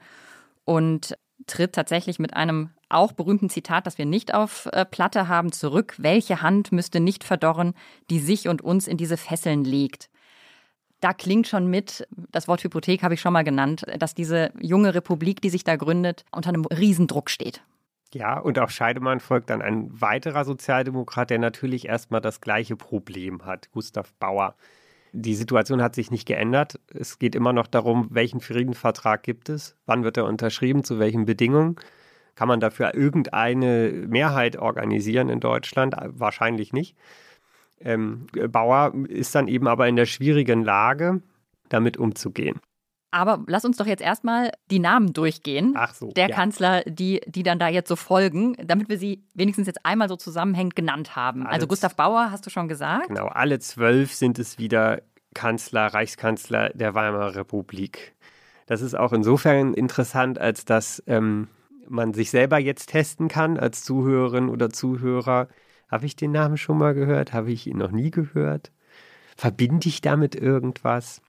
und 0.65 1.19
tritt 1.47 1.75
tatsächlich 1.75 2.19
mit 2.19 2.35
einem 2.35 2.71
auch 2.89 3.13
berühmten 3.13 3.51
Zitat, 3.51 3.87
das 3.87 3.99
wir 3.99 4.07
nicht 4.07 4.33
auf 4.33 4.67
äh, 4.73 4.87
Platte 4.87 5.29
haben, 5.29 5.53
zurück. 5.53 5.95
Welche 5.99 6.41
Hand 6.41 6.73
müsste 6.73 7.01
nicht 7.01 7.23
verdorren, 7.23 7.75
die 8.09 8.19
sich 8.19 8.49
und 8.49 8.63
uns 8.63 8.89
in 8.89 8.97
diese 8.97 9.19
Fesseln 9.19 9.63
legt? 9.63 10.09
Da 11.05 11.13
klingt 11.13 11.47
schon 11.47 11.67
mit, 11.67 12.09
das 12.33 12.49
Wort 12.49 12.65
Hypothek 12.65 13.03
habe 13.03 13.13
ich 13.13 13.21
schon 13.21 13.35
mal 13.35 13.45
genannt, 13.45 13.85
dass 13.99 14.15
diese 14.15 14.53
junge 14.59 14.95
Republik, 14.95 15.43
die 15.43 15.51
sich 15.51 15.63
da 15.63 15.77
gründet, 15.77 16.25
unter 16.33 16.49
einem 16.49 16.65
Riesendruck 16.65 17.29
steht. 17.29 17.63
Ja, 18.15 18.39
und 18.39 18.59
auch 18.59 18.71
Scheidemann 18.71 19.21
folgt 19.21 19.51
dann 19.51 19.61
ein 19.61 20.01
weiterer 20.01 20.47
Sozialdemokrat, 20.47 21.29
der 21.29 21.41
natürlich 21.41 21.89
erstmal 21.89 22.23
das 22.23 22.41
gleiche 22.41 22.77
Problem 22.77 23.45
hat, 23.45 23.71
Gustav 23.73 24.15
Bauer. 24.15 24.55
Die 25.13 25.35
Situation 25.35 25.83
hat 25.83 25.95
sich 25.95 26.11
nicht 26.11 26.27
geändert. 26.27 26.81
Es 26.89 27.19
geht 27.19 27.35
immer 27.35 27.53
noch 27.53 27.67
darum, 27.67 28.09
welchen 28.11 28.41
Friedensvertrag 28.41 29.23
gibt 29.23 29.51
es, 29.51 29.77
wann 29.85 30.05
wird 30.05 30.17
er 30.17 30.25
unterschrieben, 30.25 30.85
zu 30.85 30.99
welchen 30.99 31.27
Bedingungen. 31.27 31.77
Kann 32.35 32.49
man 32.49 32.61
dafür 32.61 32.95
irgendeine 32.95 34.07
Mehrheit 34.09 34.57
organisieren 34.57 35.29
in 35.29 35.41
Deutschland? 35.41 35.95
Wahrscheinlich 35.99 36.73
nicht. 36.73 36.97
Ähm, 37.85 38.27
Bauer 38.51 38.95
ist 39.09 39.35
dann 39.35 39.47
eben 39.47 39.69
aber 39.69 39.87
in 39.87 39.97
der 39.97 40.07
schwierigen 40.07 40.65
Lage, 40.65 41.21
damit 41.69 41.97
umzugehen. 41.97 42.61
Aber 43.11 43.45
lass 43.47 43.65
uns 43.65 43.77
doch 43.77 43.87
jetzt 43.87 44.03
erstmal 44.03 44.51
die 44.73 44.81
Namen 44.81 45.13
durchgehen. 45.13 45.75
Ach 45.77 45.95
so, 45.95 46.11
der 46.11 46.31
ja. 46.31 46.35
Kanzler, 46.35 46.83
die, 46.83 47.21
die 47.27 47.45
dann 47.45 47.61
da 47.61 47.69
jetzt 47.69 47.89
so 47.89 47.95
folgen, 47.95 48.57
damit 48.57 48.89
wir 48.89 48.99
sie 48.99 49.23
wenigstens 49.35 49.69
jetzt 49.69 49.87
einmal 49.87 50.09
so 50.09 50.17
zusammenhängend 50.17 50.75
genannt 50.75 51.15
haben. 51.15 51.43
Alle 51.43 51.53
also 51.53 51.69
Gustav 51.69 51.95
Bauer, 51.95 52.33
hast 52.33 52.45
du 52.45 52.51
schon 52.51 52.67
gesagt. 52.67 53.09
Genau, 53.09 53.27
alle 53.27 53.61
zwölf 53.61 54.13
sind 54.13 54.41
es 54.41 54.59
wieder 54.59 55.01
Kanzler, 55.33 55.87
Reichskanzler 55.87 56.71
der 56.71 56.95
Weimarer 56.95 57.37
Republik. 57.37 58.15
Das 58.67 58.81
ist 58.81 58.95
auch 58.97 59.13
insofern 59.13 59.75
interessant, 59.75 60.41
als 60.41 60.65
dass 60.65 61.01
ähm, 61.07 61.47
man 61.89 62.15
sich 62.15 62.31
selber 62.31 62.59
jetzt 62.59 62.87
testen 62.87 63.29
kann 63.29 63.59
als 63.59 63.85
Zuhörerin 63.85 64.49
oder 64.49 64.71
Zuhörer. 64.71 65.47
Habe 65.95 66.07
ich 66.07 66.17
den 66.17 66.33
Namen 66.33 66.57
schon 66.57 66.77
mal 66.77 66.93
gehört? 66.93 67.33
Habe 67.33 67.53
ich 67.53 67.69
ihn 67.69 67.79
noch 67.79 67.93
nie 67.93 68.11
gehört? 68.11 68.73
Verbinde 69.37 69.87
ich 69.87 70.01
damit 70.01 70.35
irgendwas? 70.35 71.23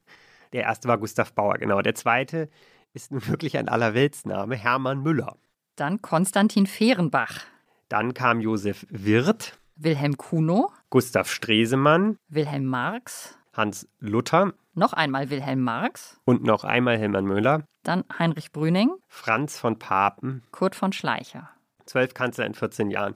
Der 0.53 0.63
erste 0.63 0.87
war 0.87 0.97
Gustav 0.97 1.33
Bauer, 1.33 1.59
genau. 1.59 1.83
Der 1.83 1.93
zweite 1.93 2.49
ist 2.91 3.11
nun 3.11 3.27
wirklich 3.27 3.59
ein 3.59 3.69
Allerweltsname, 3.69 4.55
Hermann 4.55 5.03
Müller. 5.03 5.37
Dann 5.75 6.01
Konstantin 6.01 6.65
Fehrenbach. 6.65 7.41
Dann 7.89 8.15
kam 8.15 8.39
Josef 8.39 8.87
Wirth, 8.89 9.55
Wilhelm 9.75 10.17
Kuno, 10.17 10.71
Gustav 10.89 11.29
Stresemann, 11.29 12.17
Wilhelm 12.27 12.65
Marx, 12.65 13.37
Hans 13.53 13.87
Luther 13.99 14.55
noch 14.73 14.93
einmal 14.93 15.29
Wilhelm 15.29 15.61
Marx, 15.61 16.19
und 16.25 16.43
noch 16.43 16.63
einmal 16.63 16.97
Hermann 16.97 17.25
Müller, 17.25 17.67
dann 17.83 18.03
Heinrich 18.17 18.51
Brüning, 18.51 18.95
Franz 19.09 19.59
von 19.59 19.77
Papen. 19.77 20.41
Kurt 20.49 20.73
von 20.73 20.91
Schleicher. 20.91 21.51
Zwölf 21.85 22.15
Kanzler 22.15 22.47
in 22.47 22.55
14 22.55 22.89
Jahren. 22.89 23.13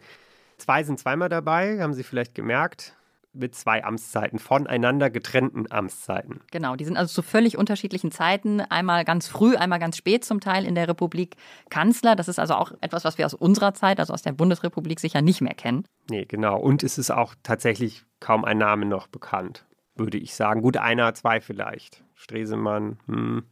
Zwei 0.59 0.83
sind 0.83 0.99
zweimal 0.99 1.29
dabei, 1.29 1.81
haben 1.81 1.93
Sie 1.93 2.03
vielleicht 2.03 2.35
gemerkt, 2.35 2.95
mit 3.33 3.55
zwei 3.55 3.83
Amtszeiten, 3.83 4.39
voneinander 4.39 5.09
getrennten 5.09 5.71
Amtszeiten. 5.71 6.41
Genau, 6.51 6.75
die 6.75 6.85
sind 6.85 6.97
also 6.97 7.13
zu 7.13 7.21
völlig 7.21 7.57
unterschiedlichen 7.57 8.11
Zeiten, 8.11 8.59
einmal 8.61 9.05
ganz 9.05 9.27
früh, 9.27 9.55
einmal 9.55 9.79
ganz 9.79 9.97
spät 9.97 10.25
zum 10.25 10.39
Teil 10.39 10.65
in 10.65 10.75
der 10.75 10.87
Republik 10.87 11.35
Kanzler. 11.69 12.15
Das 12.15 12.27
ist 12.27 12.39
also 12.39 12.55
auch 12.55 12.71
etwas, 12.81 13.05
was 13.05 13.17
wir 13.17 13.25
aus 13.25 13.33
unserer 13.33 13.73
Zeit, 13.73 13.99
also 13.99 14.13
aus 14.13 14.21
der 14.21 14.31
Bundesrepublik, 14.31 14.99
sicher 14.99 15.21
nicht 15.21 15.41
mehr 15.41 15.53
kennen. 15.53 15.85
Nee, 16.09 16.25
genau. 16.25 16.59
Und 16.59 16.83
es 16.83 16.97
ist 16.97 17.11
auch 17.11 17.35
tatsächlich 17.43 18.03
kaum 18.19 18.45
ein 18.45 18.57
Name 18.57 18.85
noch 18.85 19.07
bekannt, 19.07 19.65
würde 19.95 20.17
ich 20.17 20.33
sagen. 20.33 20.61
Gut, 20.61 20.77
einer, 20.77 21.13
zwei 21.13 21.39
vielleicht. 21.39 22.03
Stresemann, 22.15 22.97
hm. 23.05 23.43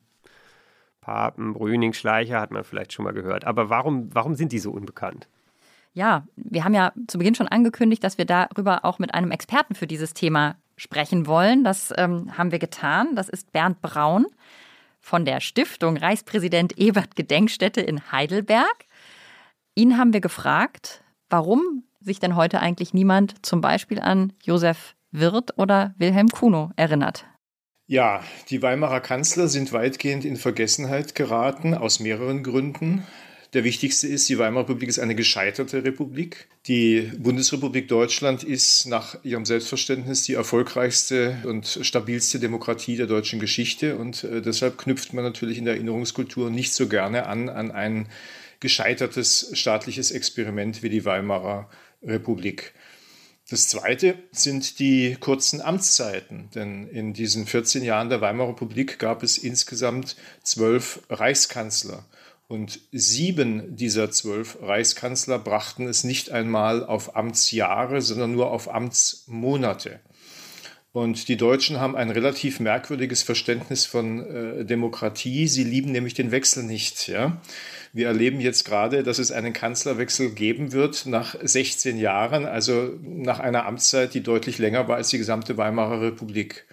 Papen, 1.02 1.54
Brüning, 1.54 1.93
Schleicher 1.93 2.41
hat 2.41 2.52
man 2.52 2.65
vielleicht 2.65 2.91
schon 2.91 3.06
mal 3.06 3.13
gehört. 3.13 3.46
Aber 3.46 3.70
warum, 3.70 4.13
warum 4.13 4.36
sind 4.36 4.52
die 4.52 4.60
so 4.60 4.72
unbekannt? 4.72 5.30
Ja, 5.97 6.27
wir 6.36 6.63
haben 6.63 6.75
ja 6.75 6.93
zu 7.07 7.17
Beginn 7.17 7.33
schon 7.33 7.47
angekündigt, 7.47 8.03
dass 8.03 8.19
wir 8.19 8.25
darüber 8.25 8.86
auch 8.86 8.99
mit 8.99 9.15
einem 9.15 9.31
Experten 9.31 9.73
für 9.73 9.88
dieses 9.88 10.13
Thema 10.13 10.55
sprechen 10.75 11.25
wollen. 11.25 11.63
Das 11.63 11.91
ähm, 11.97 12.38
haben 12.38 12.51
wir 12.51 12.60
getan. 12.60 13.15
Das 13.15 13.29
ist 13.29 13.51
Bernd 13.51 13.81
Braun 13.81 14.27
von 14.99 15.25
der 15.25 15.39
Stiftung 15.39 15.97
Reichspräsident 15.97 16.77
Ebert 16.77 17.15
Gedenkstätte 17.15 17.81
in 17.81 18.12
Heidelberg. 18.12 18.86
Ihn 19.73 19.97
haben 19.97 20.13
wir 20.13 20.21
gefragt, 20.21 21.01
warum 21.31 21.83
sich 21.99 22.19
denn 22.19 22.36
heute 22.36 22.60
eigentlich 22.60 22.93
niemand 22.93 23.43
zum 23.43 23.62
Beispiel 23.62 23.99
an 23.99 24.33
Josef 24.43 24.93
Wirth 25.10 25.57
oder 25.57 25.95
Wilhelm 25.97 26.27
Kuno 26.27 26.69
erinnert. 26.75 27.25
Ja, 27.88 28.21
die 28.51 28.62
Weimarer 28.62 28.99
Kanzler 28.99 29.47
sind 29.47 29.73
weitgehend 29.73 30.25
in 30.25 30.36
Vergessenheit 30.36 31.15
geraten, 31.15 31.73
aus 31.73 31.99
mehreren 31.99 32.43
Gründen. 32.43 33.03
Der 33.58 33.63
wichtigste 33.63 34.08
ist, 34.08 34.30
die 34.30 34.38
Weimarer 34.38 34.65
Republik 34.65 34.88
ist 34.88 35.00
eine 35.00 35.15
gescheiterte 35.15 35.84
Republik. 35.84 36.48
Die 36.67 37.12
Bundesrepublik 37.17 37.88
Deutschland 37.88 38.43
ist 38.43 38.86
nach 38.86 39.17
ihrem 39.24 39.46
Selbstverständnis 39.46 40.22
die 40.22 40.36
erfolgreichste 40.36 41.39
und 41.43 41.80
stabilste 41.82 42.38
Demokratie 42.39 42.98
der 42.98 43.08
deutschen 43.08 43.39
Geschichte. 43.39 43.98
Und 43.98 44.24
äh, 44.26 44.43
deshalb 44.43 44.78
knüpft 44.78 45.12
man 45.13 45.24
natürlich 45.24 45.58
in 45.58 45.65
der 45.65 45.74
Erinnerungskultur 45.74 46.52
nicht 46.52 46.72
so 46.72 46.88
gerne 46.88 47.26
an, 47.26 47.50
an 47.50 47.72
ein 47.72 48.10
gescheitertes 48.60 49.50
staatliches 49.54 50.12
Experiment 50.12 50.84
wie 50.84 50.89
die 50.89 51.04
Weimarer 51.04 51.67
Republik. 52.04 52.76
Das 53.49 53.68
Zweite 53.70 54.20
sind 54.32 54.78
die 54.78 55.18
kurzen 55.20 55.62
Amtszeiten, 55.62 56.51
denn 56.53 56.88
in 56.89 57.14
diesen 57.14 57.47
14 57.47 57.82
Jahren 57.82 58.10
der 58.10 58.22
Weimarer 58.22 58.49
Republik 58.49 58.99
gab 58.99 59.24
es 59.24 59.39
insgesamt 59.39 60.16
zwölf 60.43 61.01
Reichskanzler. 61.10 62.05
Und 62.48 62.80
sieben 62.93 63.76
dieser 63.76 64.10
zwölf 64.10 64.58
Reichskanzler 64.62 65.38
brachten 65.38 65.86
es 65.88 66.06
nicht 66.06 66.32
einmal 66.32 66.86
auf 66.86 67.16
Amtsjahre, 67.16 68.02
sondern 68.02 68.32
nur 68.32 68.52
auf 68.52 68.74
Amtsmonate. 68.74 70.00
Und 70.93 71.28
die 71.28 71.36
Deutschen 71.36 71.80
haben 71.80 71.95
ein 71.95 72.10
relativ 72.10 72.60
merkwürdiges 72.60 73.22
Verständnis 73.22 73.86
von 73.86 74.26
äh, 74.26 74.66
Demokratie. 74.66 75.48
Sie 75.48 75.64
lieben 75.64 75.91
nämlich 75.91 76.14
den 76.14 76.32
Wechsel 76.32 76.64
nicht. 76.64 77.08
Ja? 77.08 77.41
Wir 77.93 78.08
erleben 78.08 78.39
jetzt 78.39 78.64
gerade, 78.64 79.04
dass 79.04 79.20
es 79.20 79.32
einen 79.32 79.54
Kanzlerwechsel 79.54 80.32
geben 80.32 80.72
wird 80.72 81.06
nach 81.06 81.36
16 81.39 82.00
Jahren, 82.00 82.45
also 82.45 82.93
nach 83.04 83.39
einer 83.39 83.66
Amtszeit, 83.66 84.14
die 84.14 84.24
deutlich 84.24 84.58
länger 84.58 84.88
war 84.88 84.95
als 84.95 85.10
die 85.10 85.18
gesamte 85.18 85.58
Weimarer 85.58 86.02
Republik. 86.02 86.66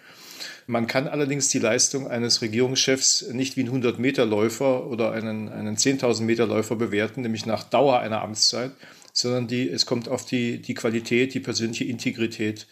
Man 0.66 0.86
kann 0.86 1.08
allerdings 1.08 1.48
die 1.48 1.58
Leistung 1.58 2.08
eines 2.08 2.40
Regierungschefs 2.40 3.28
nicht 3.32 3.56
wie 3.56 3.62
einen 3.62 3.82
100-Meter-Läufer 3.82 4.86
oder 4.86 5.12
einen, 5.12 5.48
einen 5.50 5.76
10.000-Meter-Läufer 5.76 6.76
bewerten, 6.76 7.20
nämlich 7.20 7.44
nach 7.44 7.64
Dauer 7.64 7.98
einer 7.98 8.22
Amtszeit, 8.22 8.72
sondern 9.12 9.46
die, 9.46 9.68
es 9.68 9.84
kommt 9.84 10.08
auf 10.08 10.24
die, 10.24 10.62
die 10.62 10.74
Qualität, 10.74 11.34
die 11.34 11.40
persönliche 11.40 11.84
Integrität 11.84 12.66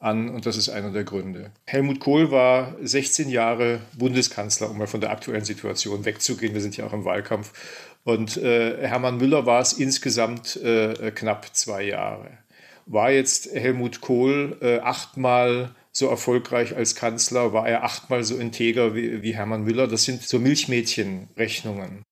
an 0.00 0.28
und 0.28 0.46
das 0.46 0.56
ist 0.56 0.68
einer 0.68 0.92
der 0.92 1.04
Gründe. 1.04 1.50
Helmut 1.66 2.00
Kohl 2.00 2.30
war 2.30 2.76
16 2.82 3.28
Jahre 3.28 3.80
Bundeskanzler, 3.96 4.70
um 4.70 4.78
mal 4.78 4.86
von 4.86 5.00
der 5.00 5.10
aktuellen 5.10 5.44
Situation 5.44 6.04
wegzugehen. 6.04 6.54
Wir 6.54 6.60
sind 6.60 6.76
ja 6.76 6.86
auch 6.86 6.92
im 6.92 7.04
Wahlkampf. 7.04 7.52
Und 8.04 8.36
äh, 8.36 8.86
Hermann 8.86 9.18
Müller 9.18 9.44
war 9.44 9.60
es 9.60 9.72
insgesamt 9.72 10.56
äh, 10.56 11.10
knapp 11.10 11.54
zwei 11.54 11.82
Jahre. 11.82 12.28
War 12.86 13.10
jetzt 13.10 13.52
Helmut 13.52 14.00
Kohl 14.00 14.56
äh, 14.60 14.78
achtmal 14.78 15.74
so 15.98 16.08
erfolgreich 16.08 16.76
als 16.76 16.94
Kanzler? 16.94 17.52
War 17.52 17.68
er 17.68 17.84
achtmal 17.84 18.24
so 18.24 18.36
integer 18.36 18.94
wie, 18.94 19.22
wie 19.22 19.34
Hermann 19.34 19.64
Müller? 19.64 19.86
Das 19.88 20.04
sind 20.04 20.22
so 20.22 20.38
Milchmädchenrechnungen. 20.38 22.02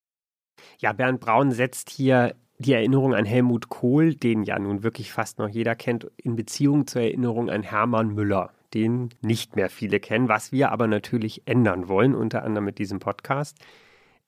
Ja, 0.78 0.92
Bernd 0.92 1.20
Braun 1.20 1.52
setzt 1.52 1.90
hier 1.90 2.34
die 2.58 2.72
Erinnerung 2.72 3.14
an 3.14 3.24
Helmut 3.24 3.68
Kohl, 3.68 4.14
den 4.14 4.42
ja 4.42 4.58
nun 4.58 4.82
wirklich 4.82 5.12
fast 5.12 5.38
noch 5.38 5.48
jeder 5.48 5.74
kennt, 5.74 6.10
in 6.16 6.36
Beziehung 6.36 6.86
zur 6.86 7.02
Erinnerung 7.02 7.50
an 7.50 7.62
Hermann 7.62 8.14
Müller, 8.14 8.50
den 8.74 9.10
nicht 9.20 9.56
mehr 9.56 9.68
viele 9.68 10.00
kennen, 10.00 10.28
was 10.28 10.52
wir 10.52 10.72
aber 10.72 10.86
natürlich 10.86 11.42
ändern 11.46 11.88
wollen, 11.88 12.14
unter 12.14 12.42
anderem 12.44 12.64
mit 12.64 12.78
diesem 12.78 12.98
Podcast. 12.98 13.58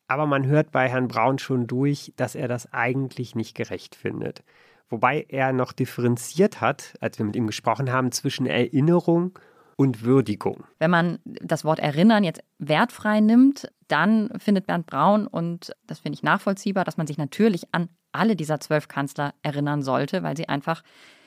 Aber 0.07 0.27
man 0.27 0.47
hört 0.47 0.73
bei 0.73 0.89
Herrn 0.89 1.09
Braun 1.09 1.39
schon 1.39 1.67
durch, 1.67 2.13
dass 2.17 2.35
er 2.35 2.49
das 2.49 2.73
eigentlich 2.73 3.35
nicht 3.35 3.55
gerecht 3.55 3.95
findet. 3.95 4.43
Wobei 4.91 5.27
er 5.29 5.53
noch 5.53 5.73
differenziert 5.73 6.63
hat, 6.63 6.95
als 7.01 7.19
wir 7.19 7.27
mit 7.27 7.37
ihm 7.37 7.47
gesprochen 7.47 7.93
haben, 7.93 8.11
zwischen 8.11 8.47
Erinnerung 8.47 9.39
und 9.79 10.03
Würdigung. 10.03 10.65
Wenn 10.81 10.91
man 10.91 11.21
das 11.25 11.65
Wort 11.65 11.79
erinnern 11.79 12.25
jetzt 12.25 12.43
wertfrei 12.59 13.21
nimmt, 13.21 13.71
dann 13.87 14.29
findet 14.39 14.67
Bernd 14.67 14.87
Braun, 14.87 15.29
und 15.29 15.73
das 15.87 16.01
finde 16.01 16.17
ich 16.17 16.25
nachvollziehbar, 16.25 16.85
dass 16.85 16.97
man 16.97 17.07
sich 17.07 17.17
natürlich 17.17 17.73
an 17.73 17.89
alle 18.11 18.35
dieser 18.35 18.59
zwölf 18.59 18.89
Kanzler 18.89 19.35
erinnern 19.43 19.83
sollte, 19.83 20.25
weil 20.25 20.37
sie 20.37 20.49
einfach 20.49 20.83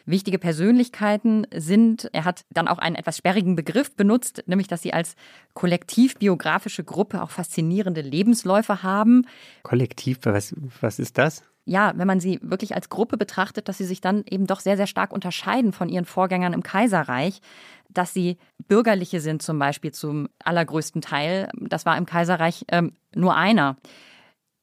wichtige 0.05 0.37
Persönlichkeiten 0.37 1.47
sind. 1.55 2.09
Er 2.11 2.25
hat 2.25 2.43
dann 2.49 2.67
auch 2.67 2.79
einen 2.79 2.97
etwas 2.97 3.17
sperrigen 3.17 3.55
Begriff 3.55 3.95
benutzt, 3.95 4.43
nämlich 4.47 4.67
dass 4.67 4.81
sie 4.81 4.91
als 4.91 5.15
kollektivbiografische 5.53 6.83
Gruppe 6.83 7.21
auch 7.21 7.29
faszinierende 7.29 8.01
Lebensläufe 8.01 8.83
haben. 8.83 9.25
Kollektiv, 9.63 10.19
was, 10.23 10.53
was 10.81 10.99
ist 10.99 11.17
das? 11.17 11.43
Ja, 11.65 11.93
wenn 11.95 12.07
man 12.07 12.19
sie 12.19 12.39
wirklich 12.41 12.73
als 12.73 12.89
Gruppe 12.89 13.17
betrachtet, 13.17 13.67
dass 13.67 13.77
sie 13.77 13.85
sich 13.85 14.01
dann 14.01 14.23
eben 14.29 14.47
doch 14.47 14.59
sehr, 14.59 14.77
sehr 14.77 14.87
stark 14.87 15.13
unterscheiden 15.13 15.73
von 15.73 15.89
ihren 15.89 16.05
Vorgängern 16.05 16.53
im 16.53 16.63
Kaiserreich, 16.63 17.39
dass 17.89 18.13
sie 18.13 18.37
bürgerliche 18.67 19.21
sind 19.21 19.41
zum 19.41 19.59
Beispiel 19.59 19.91
zum 19.91 20.27
allergrößten 20.43 21.01
Teil. 21.01 21.49
Das 21.55 21.85
war 21.85 21.97
im 21.97 22.05
Kaiserreich 22.05 22.65
ähm, 22.69 22.93
nur 23.13 23.35
einer 23.35 23.77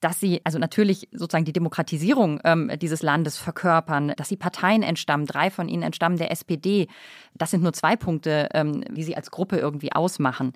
dass 0.00 0.20
sie 0.20 0.40
also 0.44 0.58
natürlich 0.58 1.08
sozusagen 1.12 1.44
die 1.44 1.52
Demokratisierung 1.52 2.40
ähm, 2.44 2.70
dieses 2.80 3.02
Landes 3.02 3.36
verkörpern, 3.36 4.12
dass 4.16 4.28
sie 4.28 4.36
Parteien 4.36 4.82
entstammen, 4.82 5.26
drei 5.26 5.50
von 5.50 5.68
ihnen 5.68 5.82
entstammen 5.82 6.18
der 6.18 6.30
SPD. 6.30 6.86
Das 7.34 7.50
sind 7.50 7.62
nur 7.62 7.72
zwei 7.72 7.96
Punkte, 7.96 8.48
ähm, 8.54 8.84
wie 8.90 9.02
sie 9.02 9.16
als 9.16 9.30
Gruppe 9.30 9.58
irgendwie 9.58 9.92
ausmachen. 9.92 10.52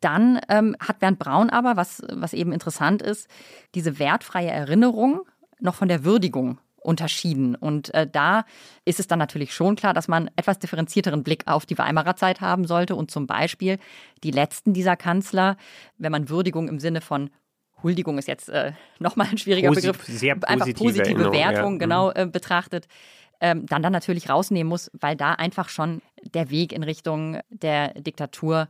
Dann 0.00 0.40
ähm, 0.48 0.76
hat 0.80 0.98
Bernd 0.98 1.20
Braun 1.20 1.48
aber, 1.48 1.76
was, 1.76 2.02
was 2.12 2.32
eben 2.32 2.52
interessant 2.52 3.02
ist, 3.02 3.28
diese 3.76 4.00
wertfreie 4.00 4.50
Erinnerung 4.50 5.22
noch 5.62 5.74
von 5.74 5.88
der 5.88 6.04
Würdigung 6.04 6.58
unterschieden. 6.76 7.54
Und 7.54 7.94
äh, 7.94 8.06
da 8.10 8.44
ist 8.84 9.00
es 9.00 9.06
dann 9.06 9.18
natürlich 9.18 9.54
schon 9.54 9.76
klar, 9.76 9.94
dass 9.94 10.08
man 10.08 10.30
etwas 10.36 10.58
differenzierteren 10.58 11.22
Blick 11.22 11.44
auf 11.46 11.64
die 11.64 11.78
Weimarer 11.78 12.16
Zeit 12.16 12.40
haben 12.40 12.66
sollte 12.66 12.96
und 12.96 13.10
zum 13.10 13.26
Beispiel 13.26 13.78
die 14.24 14.32
letzten 14.32 14.72
dieser 14.72 14.96
Kanzler, 14.96 15.56
wenn 15.98 16.12
man 16.12 16.28
Würdigung 16.28 16.68
im 16.68 16.80
Sinne 16.80 17.00
von 17.00 17.30
Huldigung 17.82 18.18
ist 18.18 18.28
jetzt 18.28 18.48
äh, 18.48 18.72
nochmal 18.98 19.28
ein 19.30 19.38
schwieriger 19.38 19.68
Posit 19.68 19.92
Begriff, 19.92 20.04
sehr 20.06 20.36
einfach 20.48 20.66
positive 20.74 21.04
Erinnerung, 21.04 21.32
Wertung 21.32 21.72
ja. 21.74 21.78
genau 21.78 22.08
Mhm. 22.08 22.16
äh, 22.16 22.26
betrachtet, 22.26 22.86
ähm, 23.40 23.66
dann 23.66 23.82
dann 23.82 23.92
natürlich 23.92 24.28
rausnehmen 24.28 24.68
muss, 24.68 24.90
weil 24.92 25.16
da 25.16 25.32
einfach 25.32 25.68
schon 25.68 26.00
der 26.22 26.50
Weg 26.50 26.72
in 26.72 26.84
Richtung 26.84 27.40
der 27.50 27.92
Diktatur 27.94 28.68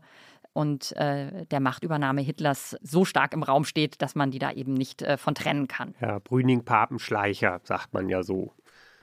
und 0.53 0.93
äh, 0.97 1.47
der 1.47 1.61
Machtübernahme 1.61 2.21
Hitlers 2.21 2.77
so 2.83 3.05
stark 3.05 3.33
im 3.33 3.43
Raum 3.43 3.65
steht, 3.65 4.03
dass 4.03 4.15
man 4.15 4.31
die 4.31 4.39
da 4.39 4.53
eben 4.53 4.75
nicht 4.75 5.03
äh, 5.03 5.17
von 5.17 5.35
trennen 5.35 5.69
kann. 5.69 5.95
Ja, 6.01 6.19
Brüning, 6.19 6.65
Papenschleicher, 6.65 7.61
sagt 7.65 7.93
man 7.95 8.09
ja 8.09 8.23
so. 8.23 8.53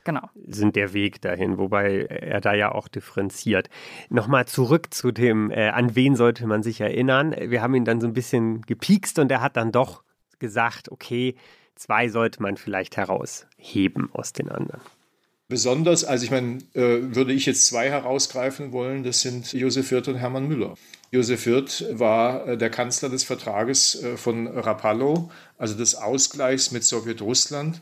Genau. 0.06 0.30
sind 0.48 0.76
der 0.76 0.94
Weg 0.94 1.22
dahin, 1.22 1.58
wobei 1.58 2.06
er 2.06 2.42
da 2.42 2.54
ja 2.54 2.72
auch 2.72 2.88
differenziert. 2.88 3.70
Nochmal 4.10 4.48
zurück 4.48 4.94
zu 4.94 5.12
dem, 5.12 5.52
äh, 5.52 5.70
an 5.70 5.96
wen 5.96 6.16
sollte 6.16 6.48
man 6.48 6.64
sich 6.64 6.82
erinnern. 6.82 7.36
Wir 7.38 7.62
haben 7.62 7.76
ihn 7.76 7.86
dann 7.86 8.02
so 8.02 8.08
ein 8.08 8.14
bisschen 8.14 8.62
gepiekst 8.64 9.20
und 9.20 9.30
er 9.32 9.42
hat 9.42 9.58
dann 9.58 9.72
doch 9.72 10.04
gesagt, 10.40 10.90
okay, 10.90 11.36
zwei 11.76 12.10
sollte 12.10 12.42
man 12.42 12.58
vielleicht 12.58 12.98
herausheben 12.98 14.10
aus 14.14 14.34
den 14.34 14.50
anderen. 14.50 14.82
Besonders, 15.48 16.04
also 16.04 16.24
ich 16.26 16.32
meine, 16.32 16.60
äh, 16.74 17.16
würde 17.16 17.34
ich 17.34 17.46
jetzt 17.46 17.66
zwei 17.66 17.90
herausgreifen 17.90 18.72
wollen, 18.72 19.04
das 19.04 19.22
sind 19.22 19.52
Josef 19.52 19.90
Wirth 19.92 20.08
und 20.08 20.16
Hermann 20.16 20.48
Müller. 20.48 20.76
Josef 21.12 21.46
Wirth 21.46 21.86
war 21.92 22.48
äh, 22.48 22.58
der 22.58 22.70
Kanzler 22.70 23.10
des 23.10 23.24
Vertrages 23.24 24.02
äh, 24.04 24.18
von 24.18 24.48
Rapallo, 24.48 25.32
also 25.58 25.76
des 25.76 25.96
Ausgleichs 25.96 26.72
mit 26.72 26.84
Sowjetrussland. 26.84 27.82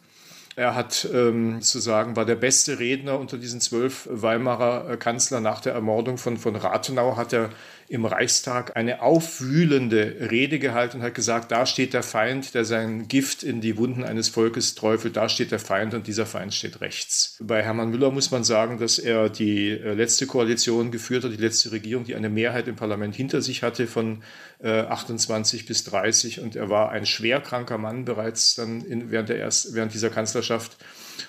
Er 0.55 0.73
hat 0.73 1.07
ähm, 1.13 1.61
sozusagen 1.61 2.15
war 2.15 2.25
der 2.25 2.35
beste 2.35 2.79
Redner 2.79 3.19
unter 3.19 3.37
diesen 3.37 3.61
zwölf 3.61 4.07
Weimarer 4.09 4.89
äh, 4.89 4.97
Kanzler 4.97 5.39
nach 5.39 5.61
der 5.61 5.73
Ermordung 5.73 6.17
von, 6.17 6.37
von 6.37 6.55
Rathenau 6.55 7.15
hat 7.15 7.31
er 7.31 7.49
im 7.89 8.05
Reichstag 8.05 8.75
eine 8.75 9.01
aufwühlende 9.01 10.29
Rede 10.29 10.59
gehalten 10.59 10.97
und 10.97 11.03
hat 11.03 11.15
gesagt, 11.15 11.51
da 11.51 11.65
steht 11.65 11.93
der 11.93 12.03
Feind, 12.03 12.53
der 12.53 12.65
sein 12.65 13.07
Gift 13.07 13.43
in 13.43 13.61
die 13.61 13.77
Wunden 13.77 14.03
eines 14.03 14.27
Volkes 14.27 14.75
träufelt, 14.75 15.15
da 15.15 15.29
steht 15.29 15.51
der 15.51 15.59
Feind 15.59 15.93
und 15.93 16.07
dieser 16.07 16.25
Feind 16.25 16.53
steht 16.53 16.81
rechts. 16.81 17.37
Bei 17.41 17.63
Hermann 17.63 17.89
Müller 17.89 18.11
muss 18.11 18.29
man 18.29 18.43
sagen, 18.43 18.77
dass 18.77 18.99
er 18.99 19.29
die 19.29 19.69
äh, 19.69 19.93
letzte 19.93 20.27
Koalition 20.27 20.91
geführt 20.91 21.23
hat, 21.23 21.31
die 21.31 21.37
letzte 21.37 21.71
Regierung, 21.71 22.03
die 22.03 22.15
eine 22.15 22.29
Mehrheit 22.29 22.67
im 22.67 22.75
Parlament 22.75 23.15
hinter 23.15 23.41
sich 23.41 23.63
hatte 23.63 23.87
von 23.87 24.23
äh, 24.59 24.81
28 24.81 25.65
bis 25.65 25.85
30 25.85 26.41
und 26.41 26.55
er 26.55 26.69
war 26.69 26.91
ein 26.91 27.05
schwerkranker 27.05 27.77
Mann 27.77 28.03
bereits 28.03 28.55
dann 28.55 28.81
in, 28.81 29.11
während, 29.11 29.29
der 29.29 29.37
erst, 29.37 29.73
während 29.73 29.93
dieser 29.93 30.09
Kanzlerschaft 30.09 30.77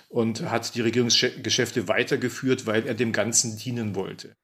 und 0.09 0.51
hat 0.51 0.75
die 0.75 0.81
Regierungsgeschäfte 0.81 1.87
weitergeführt, 1.89 2.67
weil 2.67 2.87
er 2.87 2.95
dem 2.95 3.13
Ganzen 3.13 3.57
dienen 3.57 3.95
wollte. 3.95 4.35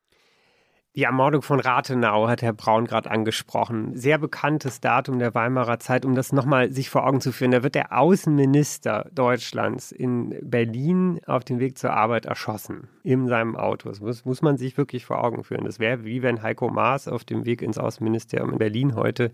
Die 0.96 1.02
Ermordung 1.02 1.42
von 1.42 1.58
Rathenau 1.58 2.28
hat 2.28 2.40
Herr 2.40 2.52
Braun 2.52 2.84
gerade 2.84 3.10
angesprochen. 3.10 3.96
Sehr 3.96 4.16
bekanntes 4.16 4.80
Datum 4.80 5.18
der 5.18 5.34
Weimarer 5.34 5.80
Zeit, 5.80 6.04
um 6.04 6.14
das 6.14 6.32
nochmal 6.32 6.70
sich 6.70 6.88
vor 6.88 7.04
Augen 7.04 7.20
zu 7.20 7.32
führen. 7.32 7.50
Da 7.50 7.64
wird 7.64 7.74
der 7.74 7.98
Außenminister 7.98 9.10
Deutschlands 9.12 9.90
in 9.90 10.38
Berlin 10.40 11.20
auf 11.26 11.42
dem 11.42 11.58
Weg 11.58 11.78
zur 11.78 11.92
Arbeit 11.92 12.26
erschossen. 12.26 12.86
In 13.02 13.26
seinem 13.26 13.56
Auto. 13.56 13.88
Das 13.88 14.00
muss, 14.00 14.24
muss 14.24 14.40
man 14.40 14.56
sich 14.56 14.78
wirklich 14.78 15.04
vor 15.04 15.24
Augen 15.24 15.42
führen. 15.42 15.64
Das 15.64 15.80
wäre 15.80 16.04
wie 16.04 16.22
wenn 16.22 16.42
Heiko 16.42 16.68
Maas 16.68 17.08
auf 17.08 17.24
dem 17.24 17.44
Weg 17.44 17.60
ins 17.60 17.76
Außenministerium 17.76 18.52
in 18.52 18.58
Berlin 18.58 18.94
heute 18.94 19.32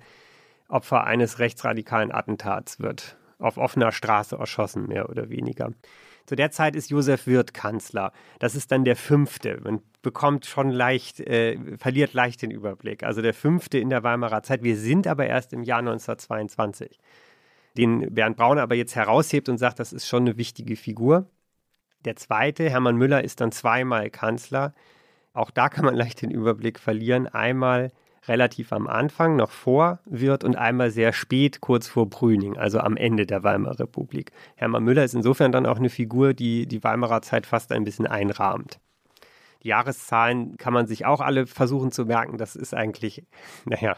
Opfer 0.66 1.04
eines 1.04 1.40
rechtsradikalen 1.40 2.10
Attentats 2.10 2.80
wird. 2.80 3.18
Auf 3.38 3.58
offener 3.58 3.92
Straße 3.92 4.34
erschossen, 4.34 4.86
mehr 4.86 5.10
oder 5.10 5.28
weniger. 5.28 5.72
Zu 6.30 6.36
der 6.36 6.52
Zeit 6.52 6.76
ist 6.76 6.90
Josef 6.90 7.26
Wirth 7.26 7.54
Kanzler. 7.54 8.12
Das 8.38 8.54
ist 8.54 8.70
dann 8.70 8.84
der 8.84 8.94
fünfte. 8.94 9.58
Man 9.64 9.82
bekommt 10.00 10.46
schon 10.46 10.70
leicht, 10.70 11.18
äh, 11.18 11.58
verliert 11.76 12.12
leicht 12.12 12.42
den 12.42 12.52
Überblick. 12.52 13.02
Also 13.02 13.20
der 13.20 13.34
fünfte 13.34 13.78
in 13.78 13.90
der 13.90 14.04
Weimarer 14.04 14.44
Zeit. 14.44 14.62
Wir 14.62 14.76
sind 14.76 15.08
aber 15.08 15.26
erst 15.26 15.52
im 15.52 15.64
Jahr 15.64 15.80
1922. 15.80 17.00
Den 17.76 18.14
Bernd 18.14 18.36
Braun 18.36 18.60
aber 18.60 18.76
jetzt 18.76 18.94
heraushebt 18.94 19.48
und 19.48 19.58
sagt, 19.58 19.80
das 19.80 19.92
ist 19.92 20.06
schon 20.06 20.22
eine 20.22 20.36
wichtige 20.36 20.76
Figur. 20.76 21.28
Der 22.04 22.14
zweite, 22.14 22.70
Hermann 22.70 22.94
Müller, 22.94 23.24
ist 23.24 23.40
dann 23.40 23.50
zweimal 23.50 24.08
Kanzler. 24.08 24.72
Auch 25.32 25.50
da 25.50 25.68
kann 25.68 25.84
man 25.84 25.96
leicht 25.96 26.22
den 26.22 26.30
Überblick 26.30 26.78
verlieren. 26.78 27.26
Einmal 27.26 27.90
relativ 28.30 28.72
am 28.72 28.86
Anfang, 28.86 29.34
noch 29.34 29.50
vor 29.50 29.98
Wirth 30.06 30.44
und 30.44 30.56
einmal 30.56 30.92
sehr 30.92 31.12
spät, 31.12 31.60
kurz 31.60 31.88
vor 31.88 32.08
Brüning, 32.08 32.56
also 32.56 32.78
am 32.78 32.96
Ende 32.96 33.26
der 33.26 33.42
Weimarer 33.42 33.80
Republik. 33.80 34.30
Hermann 34.54 34.84
Müller 34.84 35.04
ist 35.04 35.14
insofern 35.14 35.50
dann 35.50 35.66
auch 35.66 35.78
eine 35.78 35.90
Figur, 35.90 36.32
die 36.32 36.66
die 36.66 36.82
Weimarer 36.84 37.22
Zeit 37.22 37.44
fast 37.44 37.72
ein 37.72 37.82
bisschen 37.82 38.06
einrahmt. 38.06 38.78
Die 39.64 39.68
Jahreszahlen 39.68 40.56
kann 40.58 40.72
man 40.72 40.86
sich 40.86 41.04
auch 41.04 41.20
alle 41.20 41.46
versuchen 41.46 41.90
zu 41.90 42.06
merken. 42.06 42.38
Das 42.38 42.54
ist 42.54 42.72
eigentlich, 42.72 43.26
naja, 43.64 43.96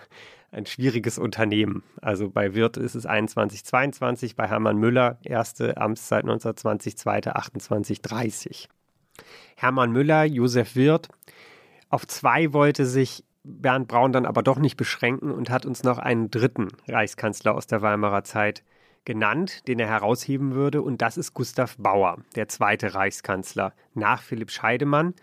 ein 0.50 0.64
schwieriges 0.64 1.18
Unternehmen. 1.18 1.82
Also 2.00 2.30
bei 2.30 2.54
Wirth 2.54 2.78
ist 2.78 2.94
es 2.94 3.04
21, 3.04 3.64
22, 3.64 4.34
bei 4.34 4.48
Hermann 4.48 4.78
Müller 4.78 5.18
erste 5.22 5.76
Amtszeit 5.76 6.24
1920, 6.24 6.96
zweite 6.96 7.36
28, 7.36 8.00
30. 8.00 8.68
Hermann 9.56 9.92
Müller, 9.92 10.24
Josef 10.24 10.74
Wirth, 10.74 11.08
Auf 11.90 12.06
zwei 12.06 12.54
wollte 12.54 12.86
sich 12.86 13.24
Bernd 13.44 13.88
Braun 13.88 14.12
dann 14.12 14.26
aber 14.26 14.42
doch 14.42 14.58
nicht 14.58 14.76
beschränken 14.76 15.30
und 15.30 15.50
hat 15.50 15.66
uns 15.66 15.82
noch 15.82 15.98
einen 15.98 16.30
dritten 16.30 16.68
Reichskanzler 16.86 17.54
aus 17.54 17.66
der 17.66 17.82
Weimarer 17.82 18.24
Zeit 18.24 18.62
genannt, 19.04 19.66
den 19.66 19.80
er 19.80 19.88
herausheben 19.88 20.54
würde. 20.54 20.82
Und 20.82 21.02
das 21.02 21.16
ist 21.16 21.34
Gustav 21.34 21.76
Bauer, 21.76 22.18
der 22.36 22.48
zweite 22.48 22.94
Reichskanzler 22.94 23.72
nach 23.94 24.22
Philipp 24.22 24.50
Scheidemann, 24.50 25.14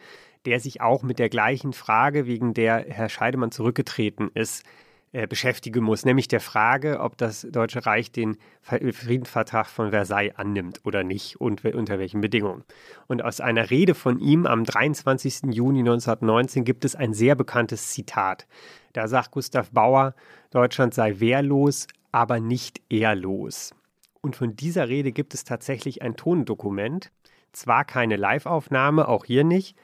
der 0.46 0.60
sich 0.60 0.82
auch 0.82 1.04
mit 1.04 1.20
der 1.20 1.30
gleichen 1.30 1.74
Frage, 1.74 2.26
wegen 2.26 2.54
der 2.54 2.86
Herr 2.88 3.10
Scheidemann 3.10 3.52
zurückgetreten 3.52 4.30
ist, 4.34 4.66
beschäftigen 5.12 5.84
muss, 5.84 6.06
nämlich 6.06 6.28
der 6.28 6.40
Frage, 6.40 7.00
ob 7.00 7.18
das 7.18 7.48
Deutsche 7.50 7.86
Reich 7.86 8.12
den 8.12 8.38
Friedensvertrag 8.62 9.68
von 9.68 9.90
Versailles 9.90 10.36
annimmt 10.36 10.82
oder 10.84 11.04
nicht 11.04 11.42
und 11.42 11.66
unter 11.66 11.98
welchen 11.98 12.22
Bedingungen. 12.22 12.64
Und 13.08 13.24
aus 13.24 13.42
einer 13.42 13.72
Rede 13.72 13.96
von 13.96 14.20
ihm 14.20 14.46
am 14.46 14.64
23. 14.64 15.52
Juni 15.52 15.80
1919 15.80 16.64
gibt 16.64 16.86
es 16.86 16.96
ein 16.96 17.14
sehr 17.14 17.34
bekanntes 17.36 17.90
Zitat. 17.90 18.46
Da 18.94 19.08
sagt 19.08 19.32
Gustav 19.32 19.72
Bauer, 19.72 20.14
Deutschland 20.52 20.94
sei 20.94 21.20
wehrlos, 21.20 21.88
aber 22.12 22.40
nicht 22.40 22.82
ehrlos. 22.90 23.74
Und 24.22 24.36
von 24.36 24.56
dieser 24.56 24.90
Rede 24.90 25.12
gibt 25.12 25.34
es 25.34 25.44
tatsächlich 25.44 26.02
ein 26.02 26.18
Tondokument, 26.18 27.12
zwar 27.52 27.86
keine 27.86 28.16
Liveaufnahme, 28.16 29.08
auch 29.08 29.26
hier 29.26 29.44
nicht, 29.44 29.76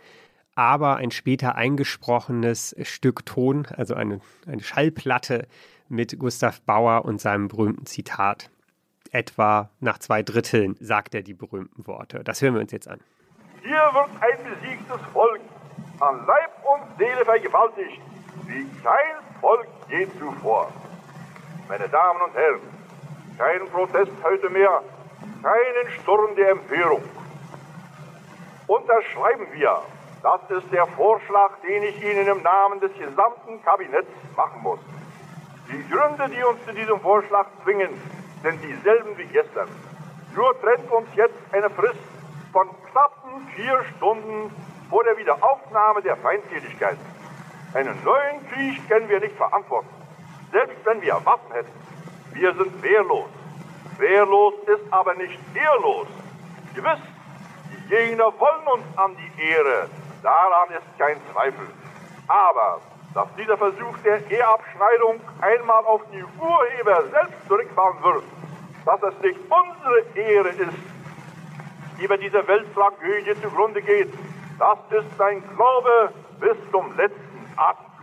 aber 0.56 0.96
ein 0.96 1.12
später 1.12 1.56
eingesprochenes 1.56 2.76
Stück 2.84 3.26
Ton, 3.26 3.68
also 3.76 3.94
eine, 3.94 4.22
eine 4.48 4.62
Schallplatte 4.62 5.48
mit 5.90 6.18
Gustav 6.18 6.62
Bauer 6.62 7.06
und 7.06 7.20
seinem 7.22 7.50
berühmten 7.50 7.86
Zitat. 7.86 8.50
Etwa 9.12 9.70
nach 9.80 10.00
zwei 10.00 10.24
Dritteln 10.24 10.76
sagt 10.80 11.14
er 11.14 11.22
die 11.22 11.34
berühmten 11.34 11.86
Worte. 11.88 12.24
Das 12.24 12.42
hören 12.42 12.56
wir 12.56 12.62
uns 12.62 12.72
jetzt 12.72 12.88
an. 12.88 13.00
Hier 13.62 13.90
wird 13.94 14.10
ein 14.22 14.38
besiegtes 14.44 15.02
Volk 15.14 15.42
an 16.00 16.26
Leib 16.26 16.52
und 16.64 16.98
Seele 16.98 17.24
vergewaltigt, 17.24 18.02
wie 18.48 18.66
kein 18.84 19.42
Volk 19.42 19.68
je 19.90 20.08
zuvor. 20.20 20.72
Meine 21.68 21.88
Damen 21.90 22.22
und 22.22 22.34
Herren, 22.34 22.60
kein 23.38 23.68
Protest 23.70 24.12
heute 24.24 24.50
mehr, 24.50 24.82
keinen 25.42 26.02
Sturm 26.02 26.36
der 26.36 26.52
Empörung. 26.52 27.04
Unterschreiben 28.68 29.48
wir 29.54 29.82
das 30.26 30.42
ist 30.50 30.74
der 30.74 30.88
Vorschlag, 30.88 31.52
den 31.62 31.84
ich 31.84 32.04
Ihnen 32.04 32.26
im 32.26 32.42
Namen 32.42 32.80
des 32.80 32.92
gesamten 32.98 33.62
Kabinetts 33.64 34.10
machen 34.36 34.60
muss. 34.64 34.80
Die 35.70 35.88
Gründe, 35.88 36.28
die 36.36 36.44
uns 36.44 36.66
zu 36.66 36.74
diesem 36.74 37.00
Vorschlag 37.00 37.46
zwingen, 37.64 37.92
sind 38.42 38.60
dieselben 38.64 39.16
wie 39.20 39.26
gestern. 39.26 39.68
Nur 40.36 40.60
trennt 40.62 40.92
uns 40.92 41.08
jetzt 41.16 41.38
eine 41.52 41.70
Frist 41.70 42.00
von 42.52 42.68
knappen 42.90 43.48
vier 43.56 43.86
Stunden 43.96 44.52
vor 44.90 45.04
der 45.04 45.16
Wiederaufnahme 45.16 46.02
der 46.02 46.18
Feindseligkeit. 46.18 46.98
Einen 47.76 48.04
neuen 48.04 48.50
Krieg 48.50 48.90
können 48.90 49.08
wir 49.08 49.20
nicht 49.20 49.36
verantworten, 49.36 49.90
selbst 50.52 50.78
wenn 50.86 51.04
wir 51.04 51.24
Waffen 51.24 51.52
hätten. 51.52 51.72
Wir 52.34 52.52
sind 52.56 52.82
wehrlos. 52.82 53.30
Wehrlos 54.00 54.56
ist 54.66 54.92
aber 54.92 55.14
nicht 55.14 55.38
ehrlos. 55.54 56.08
Gewiss, 56.74 57.00
die 57.72 57.90
Gegner 57.90 58.34
wollen 58.40 58.68
uns 58.74 58.98
an 58.98 59.16
die 59.18 59.42
Ehre, 59.42 59.88
Daran 60.26 60.70
ist 60.72 60.98
kein 60.98 61.18
Zweifel. 61.32 61.68
Aber 62.28 62.82
dass 63.14 63.28
dieser 63.38 63.58
Versuch 63.58 63.96
der 64.04 64.20
Eheabschneidung 64.32 65.22
einmal 65.40 65.86
auf 65.86 66.02
die 66.12 66.24
Urheber 66.42 67.04
selbst 67.12 67.48
zurückfahren 67.48 68.02
wird, 68.02 68.24
dass 68.86 69.04
es 69.04 69.22
nicht 69.22 69.40
unsere 69.40 70.28
Ehre 70.28 70.50
ist, 70.50 70.78
die 72.02 72.08
bei 72.08 72.18
dieser 72.18 72.48
Welttragödie 72.48 73.40
zugrunde 73.40 73.84
geht, 73.84 74.12
das 74.58 74.80
ist 74.90 75.16
sein 75.16 75.44
Glaube 75.56 76.12
bis 76.40 76.58
zum 76.72 76.98
letzten 76.98 77.54
Atemzug. 77.56 77.94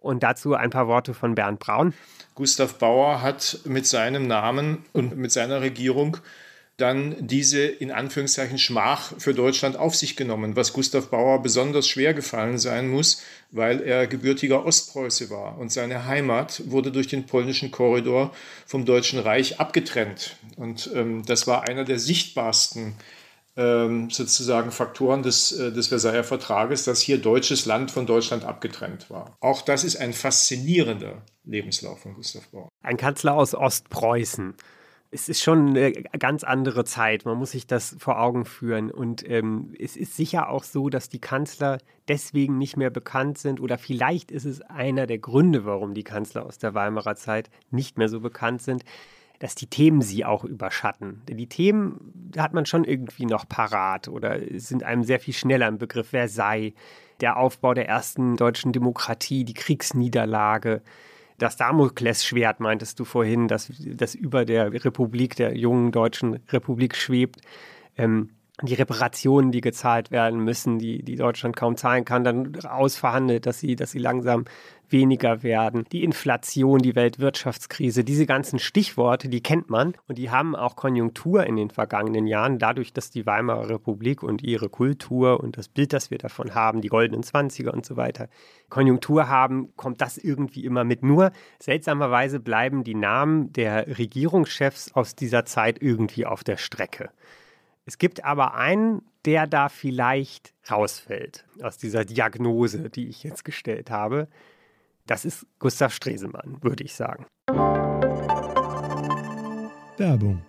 Und 0.00 0.22
dazu 0.22 0.52
ein 0.52 0.68
paar 0.68 0.86
Worte 0.86 1.14
von 1.14 1.34
Bernd 1.34 1.60
Braun. 1.60 1.94
Gustav 2.34 2.78
Bauer 2.78 3.22
hat 3.22 3.60
mit 3.64 3.86
seinem 3.86 4.26
Namen 4.26 4.84
und 4.92 5.16
mit 5.16 5.32
seiner 5.32 5.62
Regierung 5.62 6.18
dann 6.76 7.14
diese 7.20 7.64
in 7.64 7.92
Anführungszeichen 7.92 8.58
Schmach 8.58 9.12
für 9.18 9.32
Deutschland 9.32 9.76
auf 9.76 9.94
sich 9.94 10.16
genommen, 10.16 10.56
was 10.56 10.72
Gustav 10.72 11.08
Bauer 11.08 11.40
besonders 11.40 11.86
schwer 11.86 12.14
gefallen 12.14 12.58
sein 12.58 12.88
muss, 12.88 13.22
weil 13.52 13.80
er 13.80 14.08
gebürtiger 14.08 14.66
Ostpreuße 14.66 15.30
war 15.30 15.56
und 15.58 15.70
seine 15.70 16.06
Heimat 16.06 16.62
wurde 16.66 16.90
durch 16.90 17.06
den 17.06 17.26
polnischen 17.26 17.70
Korridor 17.70 18.34
vom 18.66 18.84
Deutschen 18.84 19.20
Reich 19.20 19.60
abgetrennt. 19.60 20.36
Und 20.56 20.90
ähm, 20.94 21.24
das 21.24 21.46
war 21.46 21.68
einer 21.68 21.84
der 21.84 22.00
sichtbarsten 22.00 22.94
ähm, 23.56 24.10
sozusagen 24.10 24.72
Faktoren 24.72 25.22
des, 25.22 25.52
äh, 25.52 25.70
des 25.72 25.86
Versailler 25.86 26.24
Vertrages, 26.24 26.84
dass 26.84 27.00
hier 27.00 27.18
deutsches 27.18 27.66
Land 27.66 27.92
von 27.92 28.04
Deutschland 28.04 28.44
abgetrennt 28.44 29.10
war. 29.10 29.36
Auch 29.40 29.62
das 29.62 29.84
ist 29.84 29.96
ein 29.96 30.12
faszinierender 30.12 31.22
Lebenslauf 31.44 32.00
von 32.00 32.14
Gustav 32.14 32.48
Bauer. 32.48 32.68
Ein 32.82 32.96
Kanzler 32.96 33.34
aus 33.34 33.54
Ostpreußen 33.54 34.54
es 35.14 35.28
ist 35.28 35.42
schon 35.42 35.68
eine 35.68 35.92
ganz 35.92 36.42
andere 36.42 36.84
Zeit. 36.84 37.24
Man 37.24 37.38
muss 37.38 37.52
sich 37.52 37.68
das 37.68 37.94
vor 38.00 38.20
Augen 38.20 38.44
führen. 38.44 38.90
Und 38.90 39.28
ähm, 39.30 39.72
es 39.78 39.96
ist 39.96 40.16
sicher 40.16 40.48
auch 40.48 40.64
so, 40.64 40.88
dass 40.88 41.08
die 41.08 41.20
Kanzler 41.20 41.78
deswegen 42.08 42.58
nicht 42.58 42.76
mehr 42.76 42.90
bekannt 42.90 43.38
sind. 43.38 43.60
Oder 43.60 43.78
vielleicht 43.78 44.32
ist 44.32 44.44
es 44.44 44.60
einer 44.62 45.06
der 45.06 45.18
Gründe, 45.18 45.64
warum 45.64 45.94
die 45.94 46.02
Kanzler 46.02 46.44
aus 46.44 46.58
der 46.58 46.74
Weimarer 46.74 47.14
Zeit 47.14 47.48
nicht 47.70 47.96
mehr 47.96 48.08
so 48.08 48.20
bekannt 48.20 48.62
sind, 48.62 48.84
dass 49.38 49.54
die 49.54 49.68
Themen 49.68 50.02
sie 50.02 50.24
auch 50.24 50.44
überschatten. 50.44 51.22
Die 51.28 51.48
Themen 51.48 52.32
hat 52.36 52.52
man 52.52 52.66
schon 52.66 52.82
irgendwie 52.82 53.26
noch 53.26 53.48
parat 53.48 54.08
oder 54.08 54.40
sind 54.56 54.82
einem 54.82 55.04
sehr 55.04 55.20
viel 55.20 55.34
schneller 55.34 55.68
im 55.68 55.78
Begriff 55.78 56.08
Versailles, 56.08 56.74
der 57.20 57.36
Aufbau 57.36 57.72
der 57.74 57.86
ersten 57.86 58.36
deutschen 58.36 58.72
Demokratie, 58.72 59.44
die 59.44 59.54
Kriegsniederlage 59.54 60.82
das 61.38 61.56
Damoklesschwert, 61.56 62.60
meintest 62.60 63.00
du 63.00 63.04
vorhin, 63.04 63.48
das, 63.48 63.72
das 63.78 64.14
über 64.14 64.44
der 64.44 64.72
Republik, 64.72 65.36
der 65.36 65.56
jungen 65.56 65.92
deutschen 65.92 66.40
Republik 66.50 66.96
schwebt. 66.96 67.40
Ähm, 67.96 68.30
die 68.62 68.74
Reparationen, 68.74 69.50
die 69.50 69.60
gezahlt 69.60 70.12
werden 70.12 70.38
müssen, 70.38 70.78
die, 70.78 71.02
die 71.02 71.16
Deutschland 71.16 71.56
kaum 71.56 71.76
zahlen 71.76 72.04
kann, 72.04 72.22
dann 72.22 72.54
ausverhandelt, 72.64 73.46
dass 73.46 73.58
sie, 73.58 73.74
dass 73.74 73.90
sie 73.90 73.98
langsam 73.98 74.44
weniger 74.90 75.42
werden. 75.42 75.84
Die 75.92 76.04
Inflation, 76.04 76.80
die 76.80 76.94
Weltwirtschaftskrise, 76.94 78.04
diese 78.04 78.26
ganzen 78.26 78.58
Stichworte, 78.58 79.28
die 79.28 79.42
kennt 79.42 79.70
man 79.70 79.94
und 80.08 80.18
die 80.18 80.30
haben 80.30 80.54
auch 80.54 80.76
Konjunktur 80.76 81.44
in 81.44 81.56
den 81.56 81.70
vergangenen 81.70 82.26
Jahren, 82.26 82.58
dadurch, 82.58 82.92
dass 82.92 83.10
die 83.10 83.26
Weimarer 83.26 83.68
Republik 83.68 84.22
und 84.22 84.42
ihre 84.42 84.68
Kultur 84.68 85.40
und 85.40 85.56
das 85.56 85.68
Bild, 85.68 85.92
das 85.92 86.10
wir 86.10 86.18
davon 86.18 86.54
haben, 86.54 86.80
die 86.80 86.88
goldenen 86.88 87.22
Zwanziger 87.22 87.72
und 87.72 87.84
so 87.84 87.96
weiter, 87.96 88.28
Konjunktur 88.68 89.28
haben, 89.28 89.74
kommt 89.76 90.00
das 90.00 90.18
irgendwie 90.18 90.64
immer 90.64 90.84
mit. 90.84 91.02
Nur 91.02 91.32
seltsamerweise 91.58 92.40
bleiben 92.40 92.84
die 92.84 92.94
Namen 92.94 93.52
der 93.52 93.98
Regierungschefs 93.98 94.92
aus 94.92 95.14
dieser 95.14 95.44
Zeit 95.44 95.80
irgendwie 95.80 96.26
auf 96.26 96.44
der 96.44 96.56
Strecke. 96.56 97.10
Es 97.86 97.98
gibt 97.98 98.24
aber 98.24 98.54
einen, 98.54 99.02
der 99.24 99.46
da 99.46 99.68
vielleicht 99.68 100.54
rausfällt 100.70 101.44
aus 101.62 101.78
dieser 101.78 102.04
Diagnose, 102.04 102.90
die 102.90 103.08
ich 103.08 103.22
jetzt 103.22 103.44
gestellt 103.44 103.90
habe. 103.90 104.28
Das 105.06 105.24
ist 105.24 105.46
Gustav 105.58 105.92
Stresemann, 105.92 106.58
würde 106.62 106.84
ich 106.84 106.94
sagen. 106.94 107.26
Werbung. 109.96 110.44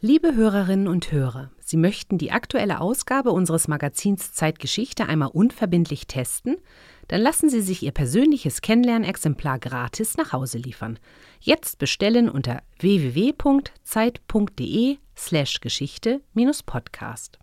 Liebe 0.00 0.36
Hörerinnen 0.36 0.86
und 0.86 1.10
Hörer, 1.10 1.50
Sie 1.58 1.76
möchten 1.76 2.18
die 2.18 2.30
aktuelle 2.30 2.80
Ausgabe 2.80 3.32
unseres 3.32 3.66
Magazins 3.66 4.32
Zeitgeschichte 4.32 5.06
einmal 5.06 5.30
unverbindlich 5.32 6.06
testen? 6.06 6.56
Dann 7.08 7.20
lassen 7.20 7.50
Sie 7.50 7.60
sich 7.60 7.82
Ihr 7.82 7.90
persönliches 7.90 8.60
Kennenlernexemplar 8.60 9.58
gratis 9.58 10.16
nach 10.16 10.32
Hause 10.32 10.58
liefern. 10.58 11.00
Jetzt 11.40 11.78
bestellen 11.78 12.30
unter 12.30 12.62
www.zeit.de/slash 12.78 15.60
Geschichte-Podcast. 15.60 17.40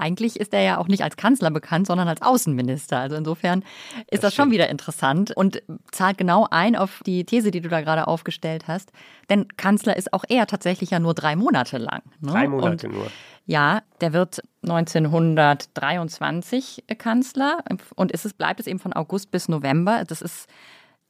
Eigentlich 0.00 0.40
ist 0.40 0.54
er 0.54 0.62
ja 0.62 0.78
auch 0.78 0.88
nicht 0.88 1.04
als 1.04 1.16
Kanzler 1.16 1.50
bekannt, 1.50 1.86
sondern 1.86 2.08
als 2.08 2.22
Außenminister. 2.22 2.98
Also 2.98 3.16
insofern 3.16 3.60
ist 4.10 4.24
das, 4.24 4.30
das 4.30 4.34
schon 4.34 4.50
wieder 4.50 4.70
interessant 4.70 5.30
und 5.36 5.62
zahlt 5.92 6.18
genau 6.18 6.48
ein 6.50 6.74
auf 6.74 7.02
die 7.04 7.24
These, 7.24 7.50
die 7.50 7.60
du 7.60 7.68
da 7.68 7.82
gerade 7.82 8.08
aufgestellt 8.08 8.66
hast. 8.66 8.92
Denn 9.28 9.46
Kanzler 9.56 9.96
ist 9.96 10.12
auch 10.12 10.24
er 10.28 10.46
tatsächlich 10.46 10.90
ja 10.90 10.98
nur 10.98 11.14
drei 11.14 11.36
Monate 11.36 11.78
lang. 11.78 12.02
Ne? 12.20 12.32
Drei 12.32 12.48
Monate 12.48 12.88
und, 12.88 12.94
nur. 12.94 13.06
Ja, 13.46 13.82
der 14.00 14.12
wird 14.12 14.42
1923 14.62 16.84
Kanzler 16.98 17.64
und 17.96 18.12
ist 18.12 18.24
es, 18.24 18.32
bleibt 18.32 18.60
es 18.60 18.66
eben 18.66 18.78
von 18.78 18.92
August 18.92 19.30
bis 19.30 19.48
November. 19.48 20.04
Das 20.06 20.22
ist 20.22 20.48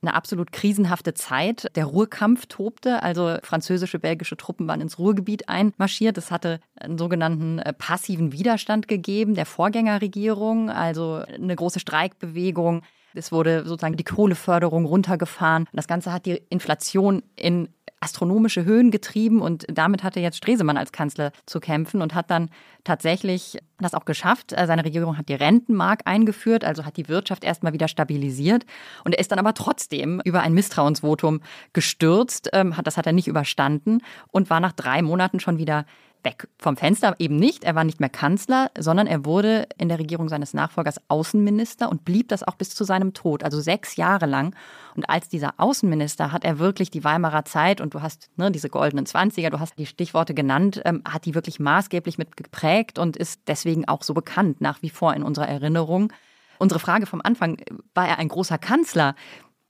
eine 0.02 0.14
absolut 0.14 0.52
krisenhafte 0.52 1.14
Zeit. 1.14 1.70
Der 1.76 1.84
Ruhrkampf 1.84 2.46
tobte, 2.46 3.02
also 3.02 3.36
französische, 3.42 3.98
belgische 3.98 4.36
Truppen 4.36 4.66
waren 4.66 4.80
ins 4.80 4.98
Ruhrgebiet 4.98 5.48
einmarschiert. 5.48 6.16
Es 6.18 6.30
hatte 6.30 6.60
einen 6.76 6.98
sogenannten 6.98 7.58
äh, 7.58 7.72
passiven 7.72 8.32
Widerstand 8.32 8.88
gegeben 8.88 9.34
der 9.34 9.46
Vorgängerregierung, 9.46 10.70
also 10.70 11.22
eine 11.34 11.54
große 11.54 11.80
Streikbewegung. 11.80 12.82
Es 13.14 13.32
wurde 13.32 13.64
sozusagen 13.66 13.96
die 13.96 14.04
Kohleförderung 14.04 14.84
runtergefahren. 14.84 15.66
Das 15.72 15.88
Ganze 15.88 16.12
hat 16.12 16.26
die 16.26 16.40
Inflation 16.48 17.22
in 17.36 17.68
astronomische 18.00 18.64
Höhen 18.64 18.90
getrieben 18.90 19.42
und 19.42 19.66
damit 19.68 20.02
hatte 20.02 20.20
jetzt 20.20 20.38
Stresemann 20.38 20.76
als 20.76 20.90
Kanzler 20.90 21.32
zu 21.46 21.60
kämpfen 21.60 22.00
und 22.00 22.14
hat 22.14 22.30
dann 22.30 22.50
tatsächlich 22.82 23.58
das 23.78 23.94
auch 23.94 24.06
geschafft. 24.06 24.52
Äh, 24.52 24.66
seine 24.66 24.84
Regierung 24.84 25.18
hat 25.18 25.28
die 25.28 25.34
Rentenmark 25.34 26.00
eingeführt, 26.06 26.64
also 26.64 26.84
hat 26.84 26.96
die 26.96 27.08
Wirtschaft 27.08 27.44
erstmal 27.44 27.72
wieder 27.72 27.88
stabilisiert 27.88 28.64
und 29.04 29.14
er 29.14 29.20
ist 29.20 29.30
dann 29.30 29.38
aber 29.38 29.54
trotzdem 29.54 30.20
über 30.24 30.40
ein 30.40 30.54
Misstrauensvotum 30.54 31.40
gestürzt, 31.72 32.50
ähm, 32.52 32.74
das 32.82 32.96
hat 32.96 33.06
er 33.06 33.12
nicht 33.12 33.28
überstanden 33.28 34.02
und 34.28 34.50
war 34.50 34.60
nach 34.60 34.72
drei 34.72 35.02
Monaten 35.02 35.40
schon 35.40 35.58
wieder 35.58 35.84
weg 36.24 36.48
vom 36.58 36.76
Fenster 36.76 37.14
eben 37.18 37.36
nicht. 37.36 37.64
Er 37.64 37.74
war 37.74 37.84
nicht 37.84 38.00
mehr 38.00 38.08
Kanzler, 38.08 38.70
sondern 38.78 39.06
er 39.06 39.24
wurde 39.24 39.66
in 39.78 39.88
der 39.88 39.98
Regierung 39.98 40.28
seines 40.28 40.54
Nachfolgers 40.54 41.00
Außenminister 41.08 41.90
und 41.90 42.04
blieb 42.04 42.28
das 42.28 42.42
auch 42.42 42.54
bis 42.54 42.70
zu 42.70 42.84
seinem 42.84 43.14
Tod, 43.14 43.42
also 43.42 43.60
sechs 43.60 43.96
Jahre 43.96 44.26
lang. 44.26 44.54
Und 44.96 45.08
als 45.08 45.28
dieser 45.28 45.54
Außenminister 45.58 46.32
hat 46.32 46.44
er 46.44 46.58
wirklich 46.58 46.90
die 46.90 47.04
Weimarer 47.04 47.44
Zeit 47.44 47.80
und 47.80 47.94
du 47.94 48.02
hast 48.02 48.30
ne, 48.36 48.50
diese 48.50 48.68
goldenen 48.68 49.06
Zwanziger, 49.06 49.50
du 49.50 49.60
hast 49.60 49.78
die 49.78 49.86
Stichworte 49.86 50.34
genannt, 50.34 50.80
ähm, 50.84 51.02
hat 51.08 51.24
die 51.24 51.34
wirklich 51.34 51.60
maßgeblich 51.60 52.18
mit 52.18 52.36
geprägt 52.36 52.98
und 52.98 53.16
ist 53.16 53.42
deswegen 53.46 53.88
auch 53.88 54.02
so 54.02 54.14
bekannt 54.14 54.60
nach 54.60 54.82
wie 54.82 54.90
vor 54.90 55.14
in 55.14 55.22
unserer 55.22 55.48
Erinnerung. 55.48 56.12
Unsere 56.58 56.80
Frage 56.80 57.06
vom 57.06 57.22
Anfang, 57.22 57.56
war 57.94 58.06
er 58.06 58.18
ein 58.18 58.28
großer 58.28 58.58
Kanzler? 58.58 59.14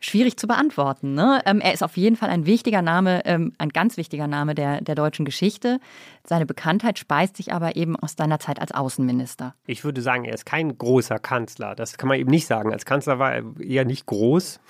schwierig 0.01 0.39
zu 0.39 0.47
beantworten. 0.47 1.15
Ne? 1.15 1.43
Ähm, 1.45 1.61
er 1.61 1.75
ist 1.75 1.83
auf 1.83 1.97
jeden 1.97 2.17
Fall 2.17 2.31
ein 2.31 2.47
wichtiger 2.47 2.83
Name, 2.83 3.25
ähm, 3.27 3.53
ein 3.59 3.69
ganz 3.69 3.97
wichtiger 3.99 4.27
Name 4.27 4.55
der, 4.55 4.81
der 4.81 4.95
deutschen 4.95 5.25
Geschichte. 5.25 5.79
Seine 6.27 6.47
Bekanntheit 6.47 6.99
speist 6.99 7.37
sich 7.37 7.53
aber 7.53 7.77
eben 7.77 7.97
aus 7.97 8.15
seiner 8.17 8.39
Zeit 8.39 8.61
als 8.61 8.73
Außenminister. 8.73 9.55
Ich 9.67 9.85
würde 9.85 10.03
sagen, 10.03 10.25
er 10.25 10.35
ist 10.35 10.47
kein 10.47 10.77
großer 10.77 11.19
Kanzler. 11.19 11.75
Das 11.75 11.97
kann 11.97 12.09
man 12.09 12.19
eben 12.19 12.31
nicht 12.31 12.47
sagen. 12.47 12.73
Als 12.73 12.85
Kanzler 12.85 13.19
war 13.19 13.35
er 13.35 13.45
eher 13.61 13.85
nicht 13.85 14.07
groß 14.07 14.61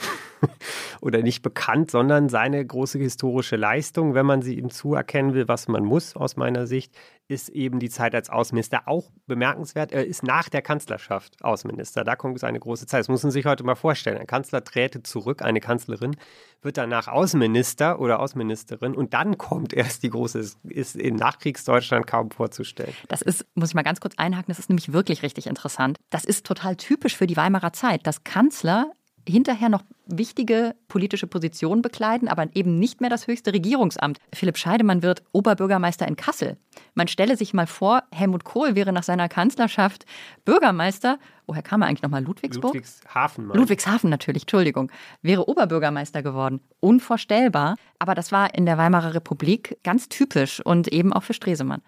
oder 1.00 1.22
nicht 1.22 1.42
bekannt, 1.42 1.90
sondern 1.90 2.28
seine 2.28 2.64
große 2.64 2.98
historische 2.98 3.56
Leistung, 3.56 4.14
wenn 4.14 4.26
man 4.26 4.42
sie 4.42 4.58
ihm 4.58 4.70
zuerkennen 4.70 5.34
will, 5.34 5.48
was 5.48 5.68
man 5.68 5.84
muss 5.84 6.16
aus 6.16 6.36
meiner 6.36 6.66
Sicht, 6.66 6.94
ist 7.28 7.48
eben 7.48 7.78
die 7.78 7.90
Zeit 7.90 8.14
als 8.14 8.28
Außenminister 8.28 8.82
auch 8.86 9.10
bemerkenswert. 9.26 9.92
Er 9.92 10.04
ist 10.04 10.22
nach 10.22 10.48
der 10.48 10.62
Kanzlerschaft 10.62 11.42
Außenminister. 11.44 12.04
Da 12.04 12.16
kommt 12.16 12.38
seine 12.40 12.58
große 12.58 12.86
Zeit. 12.86 13.00
Das 13.00 13.08
muss 13.08 13.22
man 13.22 13.30
sich 13.32 13.46
heute 13.46 13.64
mal 13.64 13.76
vorstellen. 13.76 14.18
Ein 14.18 14.26
Kanzler 14.26 14.64
träte 14.64 15.02
zurück, 15.02 15.42
eine 15.42 15.60
Kanzlerin 15.60 16.16
wird 16.62 16.76
danach 16.76 17.08
Außenminister 17.08 18.00
oder 18.00 18.20
Außenministerin 18.20 18.94
und 18.94 19.14
dann 19.14 19.38
kommt 19.38 19.72
erst 19.72 20.02
die 20.02 20.10
große, 20.10 20.52
ist 20.64 20.96
in 20.96 21.16
Nachkriegsdeutschland 21.16 22.06
kaum 22.06 22.30
vorzustellen. 22.30 22.94
Das 23.08 23.22
ist, 23.22 23.46
muss 23.54 23.70
ich 23.70 23.74
mal 23.74 23.82
ganz 23.82 24.00
kurz 24.00 24.14
einhaken, 24.16 24.46
das 24.48 24.58
ist 24.58 24.68
nämlich 24.68 24.92
wirklich 24.92 25.22
richtig 25.22 25.46
interessant. 25.46 25.98
Das 26.10 26.24
ist 26.24 26.44
total 26.46 26.76
typisch 26.76 27.16
für 27.16 27.26
die 27.26 27.36
Weimarer 27.36 27.72
Zeit, 27.72 28.06
dass 28.06 28.24
Kanzler 28.24 28.92
hinterher 29.26 29.68
noch 29.68 29.82
wichtige 30.16 30.74
politische 30.88 31.26
Positionen 31.26 31.82
bekleiden, 31.82 32.28
aber 32.28 32.48
eben 32.54 32.78
nicht 32.78 33.00
mehr 33.00 33.10
das 33.10 33.26
höchste 33.26 33.52
Regierungsamt. 33.52 34.18
Philipp 34.34 34.56
Scheidemann 34.56 35.02
wird 35.02 35.22
Oberbürgermeister 35.32 36.06
in 36.06 36.16
Kassel. 36.16 36.56
Man 36.94 37.08
stelle 37.08 37.36
sich 37.36 37.54
mal 37.54 37.66
vor, 37.66 38.02
Helmut 38.12 38.44
Kohl 38.44 38.74
wäre 38.74 38.92
nach 38.92 39.02
seiner 39.02 39.28
Kanzlerschaft 39.28 40.04
Bürgermeister. 40.44 41.18
Woher 41.46 41.62
kam 41.62 41.82
er 41.82 41.88
eigentlich 41.88 42.02
nochmal? 42.02 42.22
Ludwigsburg? 42.22 42.74
Ludwigshafen. 42.74 43.46
Mann. 43.46 43.56
Ludwigshafen 43.56 44.10
natürlich, 44.10 44.44
Entschuldigung. 44.44 44.90
Wäre 45.22 45.48
Oberbürgermeister 45.48 46.22
geworden. 46.22 46.60
Unvorstellbar. 46.80 47.76
Aber 47.98 48.14
das 48.14 48.32
war 48.32 48.54
in 48.54 48.66
der 48.66 48.78
Weimarer 48.78 49.14
Republik 49.14 49.78
ganz 49.82 50.08
typisch 50.08 50.60
und 50.64 50.88
eben 50.88 51.12
auch 51.12 51.22
für 51.22 51.34
Stresemann 51.34 51.82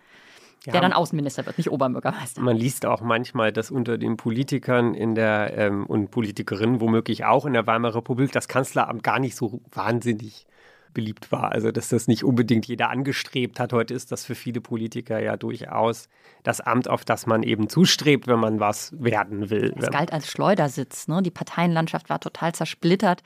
der 0.67 0.81
dann 0.81 0.93
Außenminister 0.93 1.45
wird, 1.47 1.59
nicht 1.59 1.71
Oberbürgermeister. 1.71 2.41
Man 2.41 2.57
liest 2.57 2.87
auch 2.87 3.01
manchmal, 3.01 3.53
dass 3.53 3.71
unter 3.71 3.99
den 3.99 4.17
Politikern 4.17 4.95
in 4.95 5.15
der 5.15 5.57
ähm, 5.57 5.87
und 5.87 6.11
Politikerinnen 6.11 6.81
womöglich 6.81 7.25
auch 7.25 7.47
in 7.47 7.53
der 7.53 7.67
Weimarer 7.67 7.97
Republik 7.97 8.33
das 8.33 8.49
Kanzleramt 8.49 9.03
gar 9.03 9.19
nicht 9.19 9.37
so 9.37 9.61
wahnsinnig 9.73 10.47
beliebt 10.95 11.33
war. 11.33 11.53
Also 11.53 11.73
dass 11.73 11.89
das 11.89 12.07
nicht 12.07 12.23
unbedingt 12.23 12.67
jeder 12.67 12.91
angestrebt 12.91 13.59
hat. 13.59 13.73
Heute 13.73 13.95
ist 13.95 14.13
das 14.13 14.25
für 14.25 14.35
viele 14.35 14.61
Politiker 14.61 15.19
ja 15.21 15.37
durchaus 15.37 16.09
das 16.43 16.61
Amt, 16.61 16.89
auf 16.89 17.05
das 17.05 17.27
man 17.27 17.43
eben 17.43 17.69
zustrebt, 17.69 18.27
wenn 18.27 18.39
man 18.39 18.61
was 18.61 18.93
werden 18.99 19.51
will. 19.51 19.75
Es 19.79 19.91
galt 19.91 20.13
als 20.13 20.31
Schleudersitz. 20.31 21.09
Ne? 21.09 21.23
Die 21.23 21.31
Parteienlandschaft 21.31 22.11
war 22.11 22.21
total 22.21 22.55
zersplittert 22.55 23.23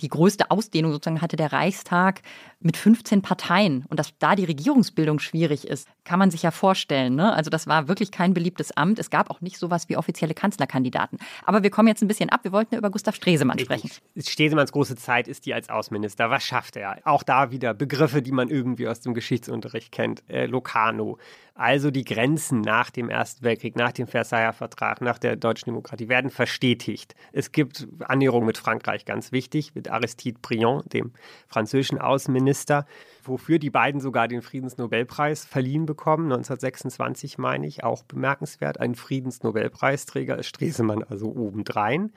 die 0.00 0.08
größte 0.08 0.50
Ausdehnung 0.50 0.92
sozusagen 0.92 1.22
hatte 1.22 1.36
der 1.36 1.52
Reichstag 1.52 2.22
mit 2.60 2.76
15 2.76 3.22
Parteien. 3.22 3.84
Und 3.88 3.98
dass 3.98 4.12
da 4.18 4.34
die 4.34 4.44
Regierungsbildung 4.44 5.18
schwierig 5.18 5.66
ist, 5.66 5.88
kann 6.06 6.18
man 6.18 6.30
sich 6.30 6.42
ja 6.42 6.50
vorstellen. 6.50 7.14
Ne? 7.14 7.34
Also 7.34 7.50
das 7.50 7.66
war 7.66 7.88
wirklich 7.88 8.10
kein 8.10 8.32
beliebtes 8.32 8.74
Amt. 8.76 8.98
Es 8.98 9.10
gab 9.10 9.30
auch 9.30 9.42
nicht 9.42 9.58
sowas 9.58 9.88
wie 9.88 9.96
offizielle 9.96 10.32
Kanzlerkandidaten. 10.32 11.18
Aber 11.44 11.62
wir 11.62 11.70
kommen 11.70 11.88
jetzt 11.88 12.02
ein 12.02 12.08
bisschen 12.08 12.30
ab. 12.30 12.40
Wir 12.44 12.52
wollten 12.52 12.74
ja 12.74 12.78
über 12.78 12.90
Gustav 12.90 13.14
Stresemann 13.14 13.58
sprechen. 13.58 13.90
Stresemanns 14.16 14.72
große 14.72 14.96
Zeit 14.96 15.28
ist 15.28 15.44
die 15.44 15.52
als 15.52 15.68
Außenminister. 15.68 16.30
Was 16.30 16.44
schafft 16.44 16.76
er? 16.76 16.98
Auch 17.04 17.22
da 17.22 17.50
wieder 17.50 17.74
Begriffe, 17.74 18.22
die 18.22 18.32
man 18.32 18.48
irgendwie 18.48 18.88
aus 18.88 19.00
dem 19.00 19.12
Geschichtsunterricht 19.12 19.92
kennt. 19.92 20.22
Äh, 20.30 20.46
Locarno. 20.46 21.18
Also 21.56 21.90
die 21.90 22.04
Grenzen 22.04 22.60
nach 22.60 22.90
dem 22.90 23.08
Ersten 23.08 23.42
Weltkrieg, 23.42 23.76
nach 23.76 23.92
dem 23.92 24.06
Versailler 24.06 24.52
Vertrag, 24.52 25.00
nach 25.00 25.18
der 25.18 25.36
deutschen 25.36 25.70
Demokratie 25.70 26.08
werden 26.08 26.30
verstetigt. 26.30 27.14
Es 27.32 27.50
gibt 27.50 27.88
Annäherungen 28.00 28.46
mit 28.46 28.58
Frankreich, 28.58 29.06
ganz 29.06 29.32
wichtig, 29.32 29.74
mit 29.74 29.90
Aristide 29.90 30.38
Briand, 30.42 30.92
dem 30.92 31.12
französischen 31.48 31.98
Außenminister, 31.98 32.84
wofür 33.28 33.58
die 33.58 33.70
beiden 33.70 34.00
sogar 34.00 34.28
den 34.28 34.42
Friedensnobelpreis 34.42 35.44
verliehen 35.44 35.86
bekommen, 35.86 36.24
1926 36.24 37.38
meine 37.38 37.66
ich, 37.66 37.84
auch 37.84 38.04
bemerkenswert. 38.04 38.80
Ein 38.80 38.94
Friedensnobelpreisträger 38.94 40.38
ist 40.38 40.46
Stresemann 40.46 41.02
also 41.02 41.26
obendrein. 41.34 42.12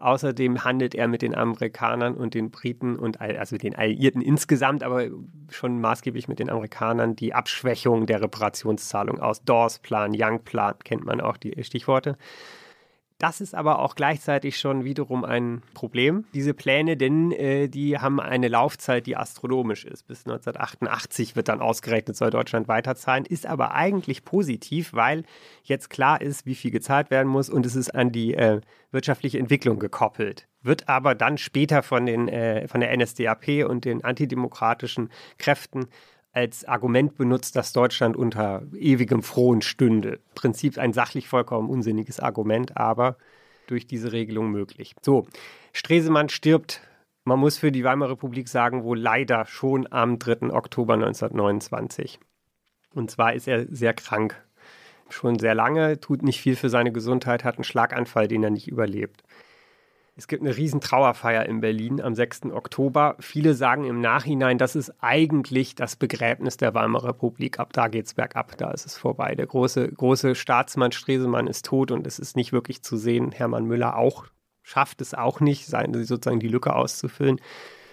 Außerdem 0.00 0.64
handelt 0.64 0.94
er 0.94 1.08
mit 1.08 1.20
den 1.20 1.34
Amerikanern 1.34 2.14
und 2.14 2.32
den 2.32 2.50
Briten 2.50 2.96
und 2.96 3.20
also 3.20 3.58
den 3.58 3.76
Alliierten 3.76 4.22
insgesamt, 4.22 4.82
aber 4.82 5.08
schon 5.50 5.78
maßgeblich 5.78 6.26
mit 6.26 6.38
den 6.38 6.48
Amerikanern 6.48 7.16
die 7.16 7.34
Abschwächung 7.34 8.06
der 8.06 8.22
Reparationszahlung 8.22 9.20
aus. 9.20 9.44
Dawes-Plan, 9.44 10.12
Young-Plan 10.16 10.76
kennt 10.84 11.04
man 11.04 11.20
auch 11.20 11.36
die 11.36 11.62
Stichworte. 11.62 12.16
Das 13.20 13.42
ist 13.42 13.54
aber 13.54 13.80
auch 13.80 13.96
gleichzeitig 13.96 14.58
schon 14.58 14.82
wiederum 14.84 15.26
ein 15.26 15.60
Problem, 15.74 16.24
diese 16.32 16.54
Pläne, 16.54 16.96
denn 16.96 17.32
äh, 17.32 17.68
die 17.68 17.98
haben 17.98 18.18
eine 18.18 18.48
Laufzeit, 18.48 19.06
die 19.06 19.14
astronomisch 19.14 19.84
ist. 19.84 20.06
Bis 20.06 20.20
1988 20.20 21.36
wird 21.36 21.48
dann 21.48 21.60
ausgerechnet, 21.60 22.16
soll 22.16 22.30
Deutschland 22.30 22.66
weiterzahlen, 22.66 23.26
ist 23.26 23.44
aber 23.44 23.74
eigentlich 23.74 24.24
positiv, 24.24 24.94
weil 24.94 25.24
jetzt 25.64 25.90
klar 25.90 26.22
ist, 26.22 26.46
wie 26.46 26.54
viel 26.54 26.70
gezahlt 26.70 27.10
werden 27.10 27.28
muss 27.28 27.50
und 27.50 27.66
es 27.66 27.76
ist 27.76 27.94
an 27.94 28.10
die 28.10 28.32
äh, 28.32 28.62
wirtschaftliche 28.90 29.38
Entwicklung 29.38 29.78
gekoppelt. 29.78 30.48
Wird 30.62 30.88
aber 30.88 31.14
dann 31.14 31.36
später 31.36 31.82
von, 31.82 32.06
den, 32.06 32.26
äh, 32.26 32.68
von 32.68 32.80
der 32.80 32.96
NSDAP 32.96 33.66
und 33.68 33.84
den 33.84 34.02
antidemokratischen 34.02 35.10
Kräften 35.36 35.88
als 36.32 36.64
Argument 36.64 37.16
benutzt, 37.16 37.56
dass 37.56 37.72
Deutschland 37.72 38.16
unter 38.16 38.62
ewigem 38.74 39.22
Frohen 39.22 39.62
stünde. 39.62 40.20
Prinzip 40.34 40.78
ein 40.78 40.92
sachlich 40.92 41.28
vollkommen 41.28 41.68
unsinniges 41.68 42.20
Argument, 42.20 42.76
aber 42.76 43.16
durch 43.66 43.86
diese 43.86 44.12
Regelung 44.12 44.50
möglich. 44.50 44.94
So, 45.02 45.26
Stresemann 45.72 46.28
stirbt, 46.28 46.82
man 47.24 47.38
muss 47.38 47.58
für 47.58 47.70
die 47.72 47.84
Weimarer 47.84 48.12
Republik 48.12 48.48
sagen, 48.48 48.82
wohl 48.84 48.98
leider 48.98 49.44
schon 49.46 49.90
am 49.92 50.18
3. 50.18 50.52
Oktober 50.52 50.94
1929. 50.94 52.18
Und 52.94 53.10
zwar 53.10 53.34
ist 53.34 53.46
er 53.46 53.66
sehr 53.68 53.94
krank. 53.94 54.42
Schon 55.08 55.38
sehr 55.38 55.54
lange, 55.54 56.00
tut 56.00 56.22
nicht 56.22 56.40
viel 56.40 56.56
für 56.56 56.68
seine 56.68 56.92
Gesundheit, 56.92 57.44
hat 57.44 57.56
einen 57.56 57.64
Schlaganfall, 57.64 58.28
den 58.28 58.42
er 58.42 58.50
nicht 58.50 58.68
überlebt. 58.68 59.22
Es 60.20 60.28
gibt 60.28 60.42
eine 60.42 60.54
riesen 60.54 60.82
Trauerfeier 60.82 61.46
in 61.46 61.62
Berlin 61.62 62.02
am 62.02 62.14
6. 62.14 62.52
Oktober. 62.52 63.16
Viele 63.20 63.54
sagen 63.54 63.86
im 63.86 64.02
Nachhinein, 64.02 64.58
das 64.58 64.76
ist 64.76 64.92
eigentlich 65.00 65.76
das 65.76 65.96
Begräbnis 65.96 66.58
der 66.58 66.74
Weimarer 66.74 67.08
Republik. 67.08 67.58
Ab 67.58 67.72
da 67.72 67.88
geht 67.88 68.04
es 68.04 68.12
bergab, 68.12 68.58
da 68.58 68.70
ist 68.70 68.84
es 68.84 68.98
vorbei. 68.98 69.34
Der 69.34 69.46
große, 69.46 69.90
große 69.90 70.34
Staatsmann 70.34 70.92
Stresemann 70.92 71.46
ist 71.46 71.64
tot 71.64 71.90
und 71.90 72.06
es 72.06 72.18
ist 72.18 72.36
nicht 72.36 72.52
wirklich 72.52 72.82
zu 72.82 72.98
sehen. 72.98 73.32
Hermann 73.32 73.64
Müller 73.64 73.96
auch 73.96 74.26
schafft 74.62 75.00
es 75.00 75.14
auch 75.14 75.40
nicht, 75.40 75.64
sozusagen 75.64 76.38
die 76.38 76.48
Lücke 76.48 76.76
auszufüllen. 76.76 77.40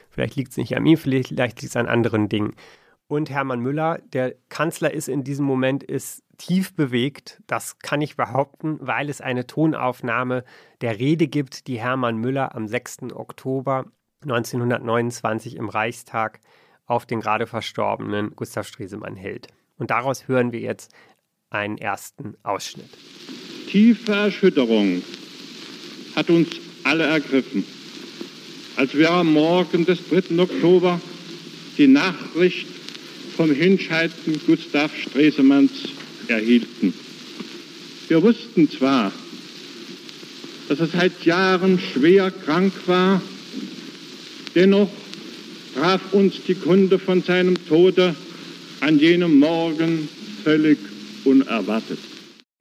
Vielleicht 0.10 0.36
liegt 0.36 0.52
es 0.52 0.58
nicht 0.58 0.76
an 0.76 0.86
ihm, 0.86 0.98
vielleicht 0.98 1.32
liegt 1.32 1.64
es 1.64 1.78
an 1.78 1.88
anderen 1.88 2.28
Dingen. 2.28 2.58
Und 3.08 3.30
Hermann 3.30 3.62
Müller, 3.62 4.00
der 4.12 4.36
Kanzler 4.50 4.94
ist 4.94 5.08
in 5.08 5.24
diesem 5.24 5.46
Moment, 5.46 5.84
ist 5.84 6.24
tief 6.38 6.74
bewegt. 6.76 7.42
Das 7.48 7.80
kann 7.80 8.02
ich 8.02 8.18
behaupten, 8.18 8.78
weil 8.82 9.10
es 9.10 9.22
eine 9.22 9.48
Tonaufnahme 9.48 10.44
der 10.82 11.00
Rede 11.00 11.28
gibt, 11.28 11.68
die 11.68 11.80
Hermann 11.80 12.18
Müller 12.18 12.54
am 12.54 12.68
6. 12.68 13.14
Oktober 13.14 13.86
1929 14.24 15.56
im 15.56 15.70
Reichstag 15.70 16.42
auf 16.86 17.06
den 17.06 17.22
gerade 17.22 17.48
verstorbenen 17.48 18.36
Gustav 18.36 18.68
Stresemann 18.68 19.16
hält. 19.16 19.48
Und 19.78 19.92
daraus 19.92 20.28
hören 20.28 20.52
wir 20.52 20.60
jetzt 20.60 20.92
einen 21.50 21.78
ersten 21.78 22.36
Ausschnitt. 22.44 22.90
Tiefe 23.70 24.12
Erschütterung 24.12 25.02
hat 26.16 26.30
uns 26.30 26.50
alle 26.84 27.06
ergriffen, 27.06 27.66
als 28.76 28.94
wir 28.94 29.12
am 29.12 29.34
Morgen 29.34 29.86
des 29.86 30.08
3. 30.10 30.40
Oktober 30.40 31.00
die 31.78 31.88
Nachricht 31.88 32.77
vom 33.38 33.52
Hinscheiden 33.52 34.42
Gustav 34.48 34.92
Stresemanns 35.00 35.72
erhielten. 36.28 36.92
Wir 38.08 38.24
wussten 38.24 38.68
zwar, 38.70 39.12
dass 40.68 40.80
er 40.80 40.88
seit 40.88 41.24
Jahren 41.24 41.80
schwer 41.80 42.32
krank 42.32 42.74
war, 42.88 43.22
dennoch 44.56 44.90
traf 45.76 46.02
uns 46.14 46.34
die 46.48 46.56
Kunde 46.56 46.98
von 46.98 47.22
seinem 47.22 47.56
Tode 47.68 48.16
an 48.80 48.98
jenem 48.98 49.38
Morgen 49.38 50.10
völlig 50.44 50.80
unerwartet. 51.24 52.00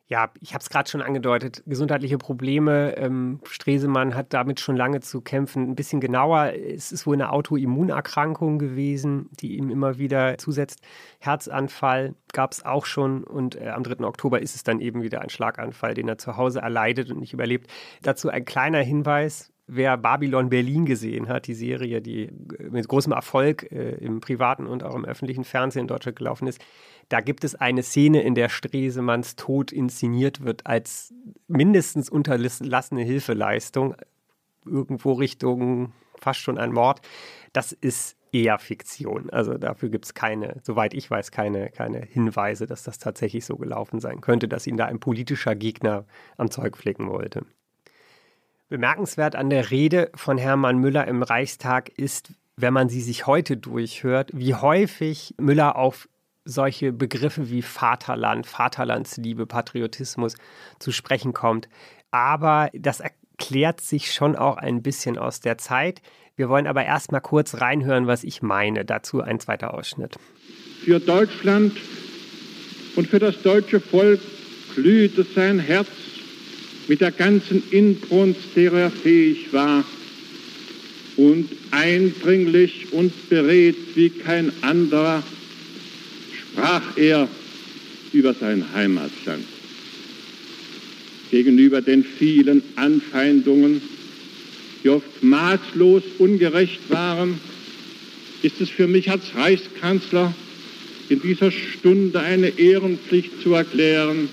Ja, 0.09 0.30
ich 0.40 0.54
habe 0.54 0.62
es 0.62 0.70
gerade 0.70 0.88
schon 0.88 1.02
angedeutet, 1.02 1.64
gesundheitliche 1.66 2.16
Probleme. 2.16 2.96
Ähm, 2.96 3.40
Stresemann 3.44 4.14
hat 4.14 4.32
damit 4.32 4.61
schon 4.61 4.76
lange 4.76 5.00
zu 5.00 5.20
kämpfen. 5.20 5.70
Ein 5.70 5.74
bisschen 5.74 6.00
genauer, 6.00 6.52
es 6.54 6.92
ist 6.92 7.09
wohl 7.09 7.16
eine 7.16 7.32
Autoimmunerkrankung 7.32 8.61
gewesen, 8.61 9.28
die 9.32 9.57
ihm 9.57 9.68
immer 9.68 9.98
wieder 9.98 10.38
zusetzt. 10.38 10.80
Herzanfall 11.18 12.14
gab 12.32 12.52
es 12.52 12.64
auch 12.64 12.86
schon 12.86 13.24
und 13.24 13.61
äh, 13.61 13.70
am 13.70 13.82
3. 13.82 14.04
Oktober 14.04 14.40
ist 14.40 14.54
es 14.54 14.62
dann 14.62 14.78
eben 14.78 15.02
wieder 15.02 15.22
ein 15.22 15.28
Schlaganfall, 15.28 15.94
den 15.94 16.07
er 16.07 16.18
zu 16.18 16.36
Hause 16.36 16.61
erleidet 16.61 17.11
und 17.11 17.18
nicht 17.18 17.32
überlebt. 17.32 17.68
Dazu 18.02 18.28
ein 18.28 18.44
kleiner 18.44 18.82
Hinweis. 18.82 19.52
Wer 19.68 19.96
Babylon 19.96 20.48
Berlin 20.48 20.86
gesehen 20.86 21.28
hat, 21.28 21.48
die 21.48 21.54
Serie, 21.54 22.00
die 22.00 22.30
mit 22.70 22.86
großem 22.86 23.12
Erfolg 23.12 23.72
äh, 23.72 23.96
im 23.96 24.20
privaten 24.20 24.68
und 24.68 24.84
auch 24.84 24.94
im 24.94 25.04
öffentlichen 25.04 25.42
Fernsehen 25.42 25.82
in 25.82 25.88
Deutschland 25.88 26.16
gelaufen 26.16 26.46
ist, 26.46 26.61
da 27.09 27.20
gibt 27.20 27.44
es 27.44 27.54
eine 27.54 27.82
Szene, 27.82 28.22
in 28.22 28.34
der 28.34 28.48
Stresemanns 28.48 29.36
Tod 29.36 29.72
inszeniert 29.72 30.42
wird 30.42 30.66
als 30.66 31.14
mindestens 31.46 32.09
unterlassene 32.11 33.02
Hilfeleistung, 33.02 33.94
irgendwo 34.64 35.12
Richtung 35.12 35.92
fast 36.18 36.40
schon 36.40 36.59
ein 36.59 36.72
Mord. 36.72 37.00
Das 37.52 37.72
ist 37.72 38.16
eher 38.32 38.59
Fiktion. 38.59 39.30
Also 39.30 39.54
dafür 39.54 39.88
gibt 39.88 40.07
es 40.07 40.14
keine, 40.14 40.61
soweit 40.62 40.94
ich 40.94 41.11
weiß, 41.11 41.30
keine, 41.30 41.70
keine 41.70 42.00
Hinweise, 42.00 42.66
dass 42.66 42.82
das 42.82 42.98
tatsächlich 42.98 43.44
so 43.44 43.57
gelaufen 43.57 44.00
sein 44.00 44.20
könnte, 44.20 44.48
dass 44.48 44.66
ihn 44.66 44.76
da 44.76 44.86
ein 44.86 45.00
politischer 45.00 45.54
Gegner 45.54 46.04
am 46.36 46.50
Zeug 46.50 46.76
flicken 46.76 47.09
wollte. 47.09 47.46
Bemerkenswert 48.68 49.36
an 49.36 49.48
der 49.48 49.70
Rede 49.70 50.11
von 50.14 50.38
Hermann 50.38 50.78
Müller 50.78 51.07
im 51.07 51.22
Reichstag 51.22 51.88
ist, 51.88 52.32
wenn 52.57 52.72
man 52.72 52.88
sie 52.88 53.00
sich 53.00 53.26
heute 53.26 53.57
durchhört, 53.57 54.30
wie 54.34 54.54
häufig 54.54 55.34
Müller 55.38 55.76
auf 55.76 56.09
solche 56.47 56.92
Begriffe 56.92 57.51
wie 57.51 57.61
Vaterland, 57.61 58.47
Vaterlandsliebe, 58.47 59.47
Patriotismus 59.47 60.36
zu 60.78 60.92
sprechen 60.92 61.34
kommt. 61.34 61.68
Aber 62.11 62.70
das 62.72 63.01
erklärt 63.01 63.80
sich 63.80 64.12
schon 64.12 64.36
auch 64.36 64.57
ein 64.57 64.82
bisschen 64.82 65.18
aus 65.18 65.40
der 65.40 65.59
Zeit. 65.59 66.01
Wir 66.36 66.49
wollen 66.49 66.66
aber 66.66 66.84
erst 66.84 67.12
mal 67.12 67.20
kurz 67.20 67.61
reinhören, 67.61 68.07
was 68.07 68.24
ich 68.24 68.42
meine. 68.42 68.84
Dazu 68.84 69.20
ein 69.20 69.40
zweiter 69.40 69.74
Ausschnitt. 69.74 70.16
Für 70.84 71.01
Deutschland 71.01 71.76
und 72.94 73.09
für 73.09 73.18
das 73.18 73.42
deutsche 73.42 73.80
Volk 73.80 74.20
glühte 74.74 75.24
sein 75.24 75.59
Herz 75.59 75.88
mit 76.88 77.01
der 77.01 77.11
ganzen 77.11 77.68
Inbrunst, 77.70 78.55
der 78.55 78.72
er 78.72 78.90
fähig 78.90 79.53
war, 79.53 79.84
und 81.16 81.49
eindringlich 81.70 82.92
und 82.92 83.28
beredt 83.30 83.97
wie 83.97 84.11
kein 84.11 84.53
anderer 84.62 85.22
sprach 86.57 86.96
er 86.96 87.28
über 88.12 88.32
sein 88.32 88.64
Heimatland. 88.72 89.44
Gegenüber 91.30 91.82
den 91.82 92.02
vielen 92.02 92.62
Anfeindungen, 92.76 93.82
die 94.82 94.88
oft 94.88 95.22
maßlos 95.22 96.02
ungerecht 96.18 96.80
waren, 96.88 97.38
ist 98.42 98.61
es 98.61 98.70
für 98.70 98.86
mich 98.86 99.11
als 99.11 99.22
Reichskanzler 99.34 100.34
in 101.09 101.20
dieser 101.20 101.50
Stunde 101.50 102.20
eine 102.20 102.48
Ehrenpflicht 102.48 103.42
zu 103.42 103.52
erklären, 103.52 104.28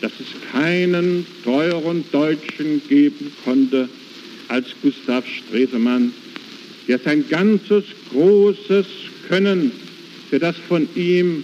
dass 0.00 0.12
es 0.12 0.52
keinen 0.52 1.26
teuren 1.44 2.04
Deutschen 2.12 2.80
geben 2.88 3.32
konnte 3.44 3.88
als 4.48 4.68
Gustav 4.82 5.24
Stresemann, 5.26 6.12
der 6.88 6.98
sein 6.98 7.24
ganzes 7.28 7.84
großes 8.10 8.86
Können 9.28 9.72
für 10.28 10.38
das 10.38 10.56
von 10.56 10.88
ihm 10.94 11.42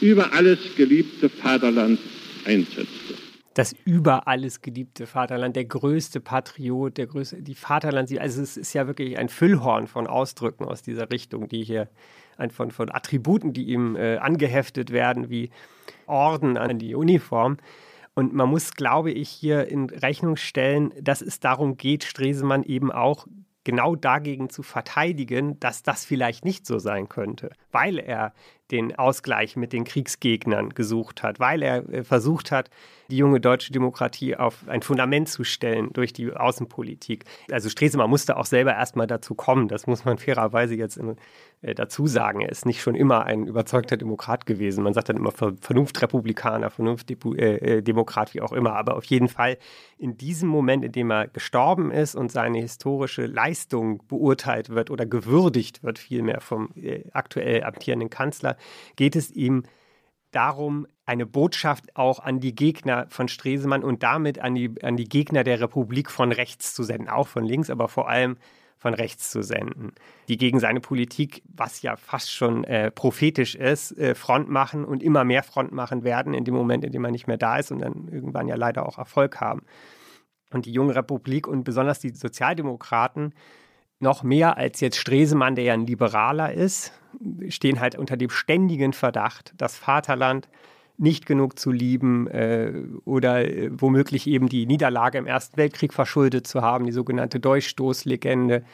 über 0.00 0.32
alles 0.32 0.58
geliebte 0.76 1.28
Vaterland 1.28 1.98
einsetzte. 2.44 3.14
Das 3.54 3.74
über 3.84 4.28
alles 4.28 4.62
geliebte 4.62 5.06
Vaterland, 5.06 5.56
der 5.56 5.64
größte 5.64 6.20
Patriot, 6.20 6.96
der 6.96 7.06
größte, 7.06 7.42
die 7.42 7.56
Vaterland, 7.56 8.16
also 8.18 8.42
es 8.42 8.56
ist 8.56 8.72
ja 8.72 8.86
wirklich 8.86 9.18
ein 9.18 9.28
Füllhorn 9.28 9.88
von 9.88 10.06
Ausdrücken 10.06 10.64
aus 10.64 10.82
dieser 10.82 11.10
Richtung, 11.10 11.48
die 11.48 11.64
hier 11.64 11.88
von, 12.50 12.70
von 12.70 12.90
Attributen, 12.90 13.52
die 13.52 13.64
ihm 13.64 13.96
äh, 13.96 14.16
angeheftet 14.16 14.92
werden, 14.92 15.28
wie 15.28 15.50
Orden 16.06 16.56
an 16.56 16.78
die 16.78 16.94
Uniform. 16.94 17.58
Und 18.14 18.32
man 18.32 18.48
muss, 18.48 18.72
glaube 18.72 19.10
ich, 19.10 19.28
hier 19.28 19.68
in 19.68 19.90
Rechnung 19.90 20.36
stellen, 20.36 20.92
dass 21.00 21.20
es 21.20 21.40
darum 21.40 21.76
geht, 21.76 22.04
Stresemann 22.04 22.62
eben 22.62 22.90
auch 22.90 23.26
genau 23.64 23.94
dagegen 23.96 24.50
zu 24.50 24.62
verteidigen, 24.62 25.58
dass 25.60 25.82
das 25.82 26.04
vielleicht 26.04 26.44
nicht 26.44 26.66
so 26.66 26.78
sein 26.78 27.08
könnte, 27.08 27.50
weil 27.70 27.98
er 27.98 28.32
den 28.70 28.96
Ausgleich 28.98 29.56
mit 29.56 29.72
den 29.72 29.84
Kriegsgegnern 29.84 30.70
gesucht 30.70 31.22
hat, 31.22 31.40
weil 31.40 31.62
er 31.62 31.88
äh, 31.88 32.04
versucht 32.04 32.50
hat, 32.50 32.70
die 33.10 33.16
junge 33.16 33.40
deutsche 33.40 33.72
Demokratie 33.72 34.36
auf 34.36 34.68
ein 34.68 34.82
Fundament 34.82 35.28
zu 35.28 35.44
stellen 35.44 35.92
durch 35.92 36.12
die 36.12 36.32
Außenpolitik. 36.32 37.24
Also 37.50 37.68
Stresemann 37.68 38.08
musste 38.08 38.36
auch 38.36 38.46
selber 38.46 38.72
erstmal 38.72 39.06
dazu 39.06 39.34
kommen, 39.34 39.68
das 39.68 39.86
muss 39.86 40.04
man 40.04 40.18
fairerweise 40.18 40.74
jetzt 40.74 40.96
in, 40.96 41.16
äh, 41.62 41.74
dazu 41.74 42.06
sagen. 42.06 42.40
Er 42.40 42.48
ist 42.48 42.64
nicht 42.64 42.80
schon 42.80 42.94
immer 42.94 43.24
ein 43.26 43.46
überzeugter 43.46 43.96
Demokrat 43.96 44.46
gewesen. 44.46 44.82
Man 44.82 44.94
sagt 44.94 45.10
dann 45.10 45.16
immer 45.16 45.32
Vernunftrepublikaner, 45.32 46.70
Vernunftdemokrat, 46.70 48.30
äh, 48.30 48.34
wie 48.34 48.40
auch 48.40 48.52
immer. 48.52 48.74
Aber 48.76 48.96
auf 48.96 49.04
jeden 49.04 49.28
Fall 49.28 49.58
in 49.98 50.16
diesem 50.16 50.48
Moment, 50.48 50.84
in 50.84 50.92
dem 50.92 51.10
er 51.10 51.28
gestorben 51.28 51.90
ist 51.90 52.14
und 52.14 52.32
seine 52.32 52.60
historische 52.60 53.26
Leistung 53.26 54.02
beurteilt 54.08 54.70
wird 54.70 54.90
oder 54.90 55.04
gewürdigt 55.04 55.82
wird, 55.82 55.98
vielmehr 55.98 56.40
vom 56.40 56.70
äh, 56.76 57.02
aktuell 57.12 57.64
amtierenden 57.64 58.08
Kanzler, 58.08 58.56
geht 58.96 59.16
es 59.16 59.30
ihm 59.30 59.64
darum, 60.30 60.86
eine 61.06 61.26
Botschaft 61.26 61.96
auch 61.96 62.20
an 62.20 62.40
die 62.40 62.54
Gegner 62.54 63.06
von 63.08 63.28
Stresemann 63.28 63.82
und 63.82 64.02
damit 64.02 64.38
an 64.38 64.54
die, 64.54 64.72
an 64.82 64.96
die 64.96 65.08
Gegner 65.08 65.44
der 65.44 65.60
Republik 65.60 66.10
von 66.10 66.32
rechts 66.32 66.74
zu 66.74 66.82
senden, 66.84 67.08
auch 67.08 67.26
von 67.26 67.44
links, 67.44 67.70
aber 67.70 67.88
vor 67.88 68.08
allem 68.08 68.36
von 68.80 68.94
rechts 68.94 69.30
zu 69.30 69.42
senden, 69.42 69.92
die 70.28 70.38
gegen 70.38 70.58
seine 70.58 70.80
Politik, 70.80 71.42
was 71.54 71.82
ja 71.82 71.96
fast 71.96 72.32
schon 72.32 72.64
äh, 72.64 72.90
prophetisch 72.90 73.54
ist, 73.54 73.92
äh, 73.98 74.14
Front 74.14 74.48
machen 74.48 74.86
und 74.86 75.02
immer 75.02 75.22
mehr 75.24 75.42
Front 75.42 75.72
machen 75.72 76.02
werden 76.02 76.32
in 76.32 76.44
dem 76.44 76.54
Moment, 76.54 76.82
in 76.84 76.90
dem 76.90 77.04
er 77.04 77.10
nicht 77.10 77.26
mehr 77.26 77.36
da 77.36 77.58
ist 77.58 77.70
und 77.70 77.80
dann 77.80 78.08
irgendwann 78.08 78.48
ja 78.48 78.54
leider 78.54 78.86
auch 78.86 78.96
Erfolg 78.96 79.38
haben. 79.38 79.62
Und 80.50 80.64
die 80.64 80.72
junge 80.72 80.94
Republik 80.94 81.46
und 81.46 81.64
besonders 81.64 82.00
die 82.00 82.08
Sozialdemokraten 82.10 83.34
noch 84.00 84.22
mehr 84.22 84.56
als 84.56 84.80
jetzt 84.80 84.96
Stresemann, 84.96 85.54
der 85.54 85.64
ja 85.64 85.74
ein 85.74 85.86
Liberaler 85.86 86.52
ist, 86.52 86.92
stehen 87.48 87.80
halt 87.80 87.96
unter 87.96 88.16
dem 88.16 88.30
ständigen 88.30 88.92
Verdacht, 88.92 89.52
das 89.56 89.76
Vaterland 89.76 90.48
nicht 90.96 91.24
genug 91.24 91.58
zu 91.58 91.70
lieben 91.70 92.26
äh, 92.28 92.72
oder 93.04 93.46
äh, 93.46 93.70
womöglich 93.72 94.26
eben 94.26 94.48
die 94.48 94.66
Niederlage 94.66 95.18
im 95.18 95.26
Ersten 95.26 95.56
Weltkrieg 95.56 95.94
verschuldet 95.94 96.46
zu 96.46 96.60
haben, 96.60 96.84
die 96.84 96.92
sogenannte 96.92 97.40
Durchstoßlegende, 97.40 98.64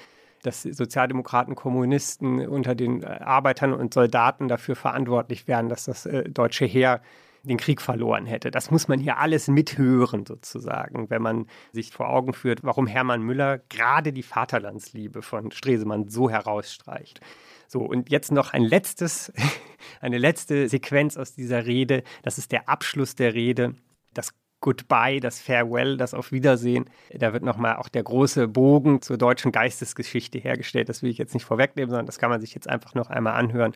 dass 0.43 0.63
Sozialdemokraten, 0.63 1.55
Kommunisten 1.55 2.47
unter 2.47 2.75
den 2.75 3.03
äh, 3.03 3.07
Arbeitern 3.07 3.73
und 3.73 3.95
Soldaten 3.95 4.49
dafür 4.49 4.75
verantwortlich 4.75 5.47
wären, 5.47 5.69
dass 5.69 5.85
das 5.85 6.07
äh, 6.07 6.29
deutsche 6.29 6.67
Heer 6.67 7.01
den 7.49 7.59
Krieg 7.59 7.81
verloren 7.81 8.27
hätte. 8.27 8.51
Das 8.51 8.71
muss 8.71 8.89
man 8.89 9.01
hier 9.01 9.19
alles 9.19 9.49
mithören 9.49 10.27
sozusagen, 10.27 11.11
wenn 11.11 11.23
man 11.23 11.47
sich 11.73 11.91
vor 11.91 12.09
Augen 12.09 12.33
führt, 12.33 12.63
warum 12.63 12.87
Hermann 12.87 13.23
Müller 13.23 13.59
gerade 13.69 14.13
die 14.13 14.23
Vaterlandsliebe 14.23 15.23
von 15.23 15.51
Stresemann 15.51 16.09
so 16.09 16.31
herausstreicht. 16.31 17.21
So, 17.69 17.81
und 17.81 18.11
jetzt 18.11 18.33
noch 18.33 18.53
ein 18.53 18.63
letztes, 18.63 19.33
eine 20.01 20.19
letzte 20.19 20.69
Sequenz 20.69 21.17
aus 21.17 21.35
dieser 21.35 21.67
Rede. 21.67 22.03
Das 22.23 22.39
ist 22.39 22.53
der 22.53 22.69
Abschluss 22.69 23.15
der 23.15 23.35
Rede. 23.35 23.75
Das 24.15 24.33
Goodbye, 24.61 25.21
das 25.21 25.41
Farewell, 25.41 25.97
das 25.97 26.15
Auf 26.15 26.33
Wiedersehen. 26.33 26.87
Da 27.11 27.33
wird 27.33 27.43
nochmal 27.43 27.77
auch 27.77 27.89
der 27.89 28.03
große 28.03 28.49
Bogen 28.49 29.03
zur 29.03 29.19
deutschen 29.19 29.53
Geistesgeschichte 29.53 30.39
hergestellt. 30.39 30.89
Das 30.89 31.03
will 31.03 31.11
ich 31.11 31.19
jetzt 31.19 31.35
nicht 31.35 31.45
vorwegnehmen, 31.45 31.91
sondern 31.91 32.07
das 32.07 32.19
kann 32.19 32.31
man 32.31 32.41
sich 32.41 32.55
jetzt 32.55 32.69
einfach 32.69 32.95
noch 32.95 33.11
einmal 33.11 33.35
anhören 33.35 33.75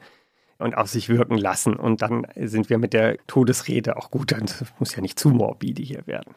und 0.60 0.76
auf 0.76 0.88
sich 0.88 1.08
wirken 1.08 1.38
lassen. 1.38 1.74
Und 1.74 2.02
dann 2.02 2.26
sind 2.36 2.70
wir 2.70 2.78
mit 2.78 2.92
der 2.92 3.16
Todesrede 3.26 3.96
auch 3.96 4.10
gut. 4.10 4.32
Dann 4.32 4.46
muss 4.78 4.94
ja 4.94 5.02
nicht 5.02 5.18
zu 5.18 5.30
morbide 5.30 5.82
hier 5.82 6.06
werden. 6.06 6.34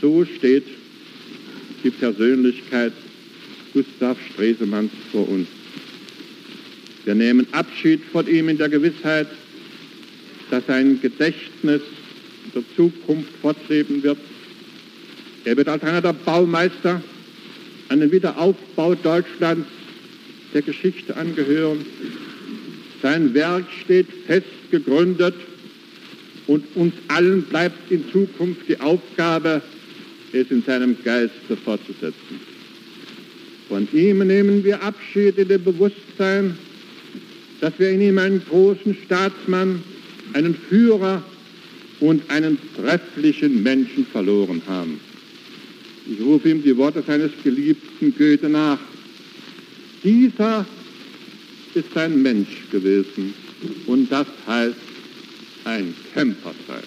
So 0.00 0.24
steht 0.24 0.64
die 1.82 1.90
Persönlichkeit 1.90 2.92
Gustav 3.72 4.16
Stresemanns 4.32 4.92
vor 5.10 5.28
uns. 5.28 5.48
Wir 7.04 7.14
nehmen 7.14 7.46
Abschied 7.52 8.02
von 8.04 8.26
ihm 8.26 8.48
in 8.48 8.56
der 8.56 8.68
Gewissheit, 8.68 9.26
dass 10.50 10.66
sein 10.66 11.00
Gedächtnis 11.00 11.82
in 12.44 12.52
der 12.54 12.62
Zukunft 12.76 13.30
fortleben 13.42 14.02
wird. 14.02 14.18
Er 15.44 15.56
wird 15.56 15.68
als 15.68 15.82
einer 15.82 16.00
der 16.00 16.12
Baumeister 16.12 17.02
an 17.88 18.00
den 18.00 18.10
Wiederaufbau 18.10 18.94
Deutschlands 18.94 19.66
der 20.54 20.62
Geschichte 20.62 21.16
angehören. 21.16 21.84
Sein 23.04 23.34
Werk 23.34 23.66
steht 23.84 24.06
fest 24.26 24.46
gegründet 24.70 25.34
und 26.46 26.64
uns 26.74 26.94
allen 27.08 27.42
bleibt 27.42 27.90
in 27.90 28.02
Zukunft 28.10 28.62
die 28.66 28.80
Aufgabe, 28.80 29.60
es 30.32 30.50
in 30.50 30.62
seinem 30.62 30.96
Geiste 31.04 31.54
fortzusetzen. 31.62 32.40
Von 33.68 33.86
ihm 33.92 34.26
nehmen 34.26 34.64
wir 34.64 34.82
Abschied 34.82 35.36
in 35.36 35.48
dem 35.48 35.62
Bewusstsein, 35.62 36.56
dass 37.60 37.78
wir 37.78 37.90
in 37.90 38.00
ihm 38.00 38.16
einen 38.16 38.42
großen 38.48 38.96
Staatsmann, 39.04 39.82
einen 40.32 40.54
Führer 40.54 41.22
und 42.00 42.22
einen 42.30 42.56
trefflichen 42.74 43.62
Menschen 43.62 44.06
verloren 44.06 44.62
haben. 44.66 44.98
Ich 46.10 46.24
rufe 46.24 46.48
ihm 46.48 46.62
die 46.62 46.74
Worte 46.74 47.04
seines 47.06 47.32
geliebten 47.42 48.14
Goethe 48.16 48.48
nach. 48.48 48.78
Dieser 50.02 50.64
ist 51.76 51.96
ein 51.96 52.22
Mensch 52.22 52.70
gewesen 52.70 53.34
und 53.86 54.10
das 54.10 54.26
heißt 54.46 54.76
ein 55.64 55.94
Kämpfer 56.12 56.52
sein. 56.66 56.84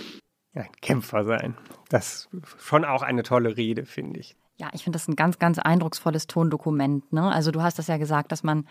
Ein 0.53 0.71
Kämpfer 0.81 1.23
sein. 1.23 1.55
Das 1.89 2.27
ist 2.31 2.61
schon 2.61 2.85
auch 2.85 3.01
eine 3.01 3.23
tolle 3.23 3.57
Rede, 3.57 3.85
finde 3.85 4.19
ich. 4.19 4.35
Ja, 4.57 4.69
ich 4.73 4.83
finde 4.83 4.97
das 4.97 5.07
ein 5.07 5.15
ganz, 5.15 5.39
ganz 5.39 5.59
eindrucksvolles 5.59 6.27
Tondokument. 6.27 7.13
Ne? 7.13 7.31
Also 7.31 7.51
du 7.51 7.61
hast 7.61 7.77
das 7.79 7.87
ja 7.87 7.97
gesagt, 7.97 8.31
dass 8.31 8.43
man 8.43 8.67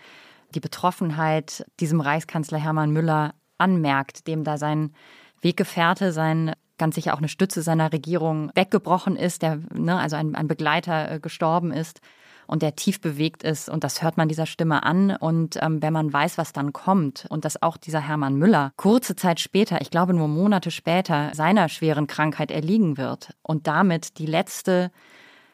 die 0.53 0.59
Betroffenheit 0.59 1.65
diesem 1.79 2.01
Reichskanzler 2.01 2.57
Hermann 2.57 2.91
Müller 2.91 3.33
anmerkt, 3.57 4.27
dem 4.27 4.43
da 4.43 4.57
sein 4.57 4.93
Weggefährte, 5.41 6.11
sein 6.11 6.53
ganz 6.77 6.95
sicher 6.95 7.13
auch 7.13 7.19
eine 7.19 7.29
Stütze 7.29 7.61
seiner 7.61 7.91
Regierung 7.91 8.51
weggebrochen 8.53 9.15
ist, 9.15 9.41
der, 9.41 9.59
ne, 9.73 9.97
also 9.97 10.15
ein, 10.15 10.35
ein 10.35 10.47
Begleiter 10.47 11.11
äh, 11.11 11.19
gestorben 11.19 11.71
ist 11.71 12.01
und 12.47 12.61
der 12.61 12.75
tief 12.75 12.99
bewegt 13.01 13.43
ist. 13.43 13.69
Und 13.69 13.83
das 13.83 14.01
hört 14.01 14.17
man 14.17 14.29
dieser 14.29 14.45
Stimme 14.45 14.83
an. 14.83 15.15
Und 15.15 15.57
ähm, 15.61 15.81
wenn 15.81 15.93
man 15.93 16.11
weiß, 16.11 16.37
was 16.37 16.53
dann 16.53 16.73
kommt 16.73 17.25
und 17.29 17.45
dass 17.45 17.61
auch 17.61 17.77
dieser 17.77 17.99
Hermann 17.99 18.35
Müller 18.35 18.71
kurze 18.77 19.15
Zeit 19.15 19.39
später, 19.39 19.81
ich 19.81 19.91
glaube 19.91 20.13
nur 20.13 20.27
Monate 20.27 20.71
später, 20.71 21.31
seiner 21.33 21.69
schweren 21.69 22.07
Krankheit 22.07 22.49
erliegen 22.51 22.97
wird 22.97 23.35
und 23.43 23.67
damit 23.67 24.17
die 24.17 24.25
letzte 24.25 24.91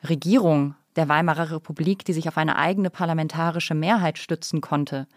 Regierung 0.07 0.75
der 0.95 1.09
Weimarer 1.09 1.51
Republik, 1.51 2.05
die 2.05 2.13
sich 2.13 2.27
auf 2.27 2.37
eine 2.37 2.55
eigene 2.55 2.89
parlamentarische 2.89 3.73
Mehrheit 3.73 4.17
stützen 4.17 4.61
konnte, 4.61 5.07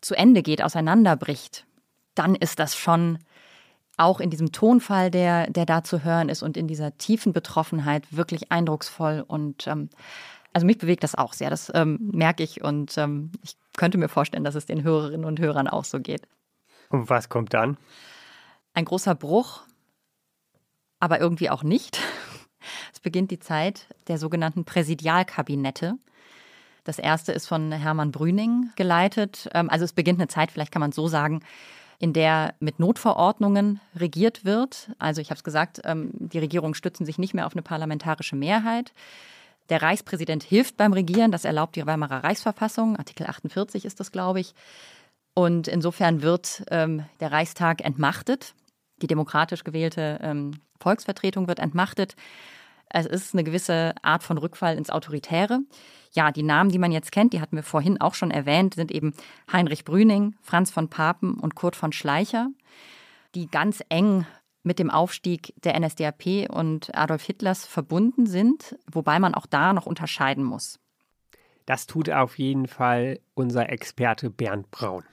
zu 0.00 0.14
Ende 0.14 0.42
geht, 0.42 0.62
auseinanderbricht, 0.62 1.64
dann 2.14 2.34
ist 2.34 2.58
das 2.58 2.76
schon 2.76 3.18
auch 3.96 4.20
in 4.20 4.30
diesem 4.30 4.52
Tonfall, 4.52 5.10
der, 5.10 5.48
der 5.50 5.66
da 5.66 5.84
zu 5.84 6.04
hören 6.04 6.28
ist 6.28 6.42
und 6.42 6.56
in 6.56 6.66
dieser 6.66 6.96
tiefen 6.98 7.32
Betroffenheit 7.32 8.04
wirklich 8.10 8.50
eindrucksvoll. 8.50 9.24
Und 9.26 9.66
ähm, 9.66 9.88
also 10.54 10.66
mich 10.66 10.78
bewegt 10.78 11.02
das 11.02 11.14
auch 11.14 11.34
sehr, 11.34 11.50
das 11.50 11.70
ähm, 11.74 11.98
merke 12.12 12.42
ich 12.42 12.62
und 12.62 12.96
ähm, 12.96 13.32
ich 13.42 13.56
könnte 13.76 13.98
mir 13.98 14.08
vorstellen, 14.08 14.44
dass 14.44 14.54
es 14.54 14.66
den 14.66 14.84
Hörerinnen 14.84 15.26
und 15.26 15.40
Hörern 15.40 15.68
auch 15.68 15.84
so 15.84 16.00
geht. 16.00 16.22
Und 16.88 17.10
was 17.10 17.28
kommt 17.28 17.52
dann? 17.52 17.76
Ein 18.72 18.84
großer 18.84 19.14
Bruch, 19.14 19.62
aber 21.00 21.20
irgendwie 21.20 21.50
auch 21.50 21.62
nicht. 21.62 22.00
Es 22.94 23.00
beginnt 23.00 23.30
die 23.30 23.40
Zeit 23.40 23.88
der 24.08 24.16
sogenannten 24.16 24.64
Präsidialkabinette. 24.64 25.98
Das 26.84 26.98
erste 26.98 27.32
ist 27.32 27.46
von 27.46 27.72
Hermann 27.72 28.10
Brüning 28.10 28.70
geleitet. 28.74 29.50
Ähm, 29.52 29.68
also 29.68 29.84
es 29.84 29.92
beginnt 29.92 30.18
eine 30.18 30.28
Zeit, 30.28 30.50
vielleicht 30.50 30.72
kann 30.72 30.80
man 30.80 30.88
es 30.88 30.96
so 30.96 31.06
sagen, 31.08 31.42
in 31.98 32.14
der 32.14 32.54
mit 32.60 32.78
Notverordnungen 32.78 33.80
regiert 33.94 34.46
wird. 34.46 34.92
Also 34.98 35.20
ich 35.20 35.28
habe 35.28 35.36
es 35.36 35.44
gesagt, 35.44 35.82
ähm, 35.84 36.10
die 36.14 36.38
Regierungen 36.38 36.74
stützen 36.74 37.04
sich 37.04 37.18
nicht 37.18 37.34
mehr 37.34 37.46
auf 37.46 37.52
eine 37.52 37.62
parlamentarische 37.62 38.36
Mehrheit. 38.36 38.94
Der 39.70 39.80
Reichspräsident 39.80 40.42
hilft 40.42 40.76
beim 40.76 40.92
Regieren, 40.92 41.32
das 41.32 41.44
erlaubt 41.44 41.76
die 41.76 41.86
Weimarer 41.86 42.22
Reichsverfassung, 42.22 42.96
Artikel 42.96 43.26
48 43.26 43.84
ist 43.84 43.98
das, 43.98 44.12
glaube 44.12 44.40
ich. 44.40 44.54
Und 45.34 45.68
insofern 45.68 46.22
wird 46.22 46.64
ähm, 46.70 47.04
der 47.20 47.32
Reichstag 47.32 47.84
entmachtet. 47.84 48.54
Die 49.02 49.06
demokratisch 49.06 49.64
gewählte 49.64 50.20
ähm, 50.22 50.60
Volksvertretung 50.80 51.48
wird 51.48 51.58
entmachtet. 51.58 52.14
Es 52.88 53.06
ist 53.06 53.34
eine 53.34 53.42
gewisse 53.42 53.94
Art 54.02 54.22
von 54.22 54.38
Rückfall 54.38 54.76
ins 54.76 54.90
Autoritäre. 54.90 55.60
Ja, 56.12 56.30
die 56.30 56.44
Namen, 56.44 56.70
die 56.70 56.78
man 56.78 56.92
jetzt 56.92 57.10
kennt, 57.10 57.32
die 57.32 57.40
hatten 57.40 57.56
wir 57.56 57.64
vorhin 57.64 58.00
auch 58.00 58.14
schon 58.14 58.30
erwähnt, 58.30 58.74
sind 58.74 58.92
eben 58.92 59.14
Heinrich 59.52 59.84
Brüning, 59.84 60.36
Franz 60.42 60.70
von 60.70 60.88
Papen 60.88 61.34
und 61.34 61.56
Kurt 61.56 61.74
von 61.74 61.92
Schleicher, 61.92 62.50
die 63.34 63.48
ganz 63.48 63.82
eng 63.88 64.26
mit 64.64 64.78
dem 64.78 64.90
Aufstieg 64.90 65.54
der 65.62 65.78
NSDAP 65.78 66.50
und 66.50 66.94
Adolf 66.96 67.22
Hitlers 67.22 67.64
verbunden 67.64 68.26
sind, 68.26 68.76
wobei 68.90 69.18
man 69.20 69.34
auch 69.34 69.46
da 69.46 69.72
noch 69.72 69.86
unterscheiden 69.86 70.42
muss. 70.42 70.80
Das 71.66 71.86
tut 71.86 72.10
auf 72.10 72.38
jeden 72.38 72.66
Fall 72.66 73.20
unser 73.34 73.70
Experte 73.70 74.30
Bernd 74.30 74.70
Braun. 74.70 75.04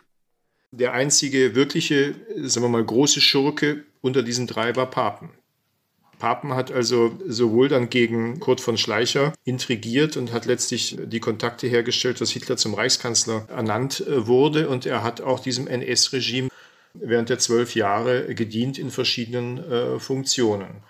Der 0.72 0.94
einzige 0.94 1.54
wirkliche, 1.54 2.16
sagen 2.38 2.66
wir 2.66 2.70
mal, 2.70 2.84
große 2.84 3.22
Schurke 3.22 3.84
unter 4.02 4.24
diesen 4.24 4.48
drei 4.48 4.76
war 4.76 4.90
Papen. 4.90 5.30
Papen 6.22 6.54
hat 6.54 6.72
also 6.72 7.18
sowohl 7.28 7.68
dann 7.68 7.90
gegen 7.90 8.40
Kurt 8.40 8.62
von 8.62 8.78
Schleicher 8.78 9.34
intrigiert 9.44 10.18
und 10.18 10.32
hat 10.32 10.46
letztlich 10.46 10.98
die 11.04 11.20
Kontakte 11.20 11.68
hergestellt, 11.68 12.22
dass 12.22 12.30
Hitler 12.30 12.58
zum 12.58 12.76
Reichskanzler 12.76 13.48
ernannt 13.50 14.02
äh, 14.02 14.28
wurde. 14.28 14.70
Und 14.70 14.86
er 14.86 15.04
hat 15.04 15.20
auch 15.20 15.40
diesem 15.40 15.68
NS-Regime 15.68 16.50
während 16.94 17.30
der 17.30 17.40
zwölf 17.40 17.76
Jahre 17.76 18.34
gedient 18.36 18.78
in 18.78 18.92
verschiedenen 18.92 19.58
äh, 19.58 20.00
Funktionen. 20.00 20.84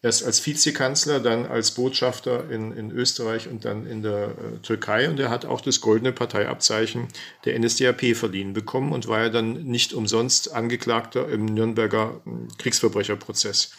Erst 0.00 0.24
als 0.24 0.46
Vizekanzler, 0.46 1.18
dann 1.18 1.46
als 1.46 1.72
Botschafter 1.72 2.48
in, 2.50 2.70
in 2.72 2.92
Österreich 2.92 3.48
und 3.48 3.64
dann 3.64 3.84
in 3.84 4.02
der 4.02 4.28
äh, 4.28 4.58
Türkei. 4.62 5.08
Und 5.08 5.18
er 5.18 5.28
hat 5.28 5.44
auch 5.44 5.60
das 5.60 5.80
goldene 5.80 6.12
Parteiabzeichen 6.12 7.08
der 7.44 7.58
NSDAP 7.58 8.14
verliehen 8.14 8.52
bekommen 8.52 8.92
und 8.92 9.08
war 9.08 9.22
ja 9.22 9.28
dann 9.28 9.64
nicht 9.64 9.92
umsonst 9.92 10.54
Angeklagter 10.54 11.28
im 11.28 11.46
Nürnberger 11.46 12.20
hm, 12.24 12.48
Kriegsverbrecherprozess 12.58 13.72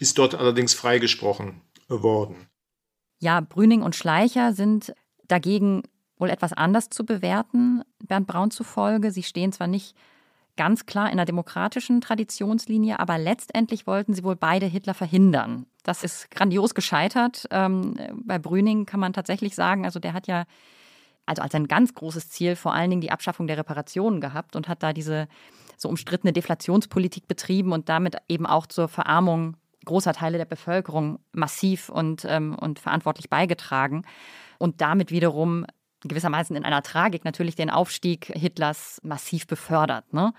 ist 0.00 0.18
dort 0.18 0.34
allerdings 0.34 0.74
freigesprochen 0.74 1.60
worden. 1.88 2.48
Ja, 3.20 3.40
Brüning 3.40 3.82
und 3.82 3.94
Schleicher 3.94 4.52
sind 4.52 4.94
dagegen 5.26 5.82
wohl 6.16 6.30
etwas 6.30 6.52
anders 6.52 6.90
zu 6.90 7.04
bewerten, 7.04 7.82
Bernd 8.06 8.26
Braun 8.26 8.50
zufolge. 8.50 9.10
Sie 9.10 9.22
stehen 9.22 9.52
zwar 9.52 9.66
nicht 9.66 9.94
ganz 10.56 10.86
klar 10.86 11.10
in 11.10 11.16
der 11.16 11.26
demokratischen 11.26 12.00
Traditionslinie, 12.00 13.00
aber 13.00 13.18
letztendlich 13.18 13.86
wollten 13.86 14.14
sie 14.14 14.24
wohl 14.24 14.36
beide 14.36 14.66
Hitler 14.66 14.94
verhindern. 14.94 15.66
Das 15.82 16.04
ist 16.04 16.30
grandios 16.30 16.74
gescheitert. 16.74 17.46
Ähm, 17.50 17.96
bei 18.24 18.38
Brüning 18.38 18.86
kann 18.86 19.00
man 19.00 19.12
tatsächlich 19.12 19.54
sagen, 19.54 19.84
also 19.84 19.98
der 19.98 20.12
hat 20.12 20.26
ja 20.26 20.44
also 21.26 21.42
als 21.42 21.54
ein 21.54 21.68
ganz 21.68 21.94
großes 21.94 22.28
Ziel 22.30 22.56
vor 22.56 22.74
allen 22.74 22.90
Dingen 22.90 23.00
die 23.00 23.10
Abschaffung 23.10 23.46
der 23.46 23.56
Reparationen 23.56 24.20
gehabt 24.20 24.56
und 24.56 24.68
hat 24.68 24.82
da 24.82 24.92
diese 24.92 25.28
so 25.76 25.88
umstrittene 25.88 26.32
Deflationspolitik 26.32 27.26
betrieben 27.26 27.72
und 27.72 27.88
damit 27.88 28.16
eben 28.28 28.46
auch 28.46 28.66
zur 28.66 28.88
Verarmung 28.88 29.56
großer 29.84 30.12
Teile 30.12 30.38
der 30.38 30.44
Bevölkerung 30.44 31.18
massiv 31.32 31.88
und, 31.88 32.24
ähm, 32.28 32.56
und 32.58 32.78
verantwortlich 32.78 33.28
beigetragen 33.28 34.04
und 34.58 34.80
damit 34.80 35.10
wiederum 35.10 35.66
gewissermaßen 36.08 36.56
in 36.56 36.64
einer 36.64 36.82
Tragik 36.82 37.24
natürlich 37.24 37.56
den 37.56 37.70
Aufstieg 37.70 38.26
Hitlers 38.26 39.00
massiv 39.02 39.46
befördert. 39.46 40.12
Ne? 40.12 40.32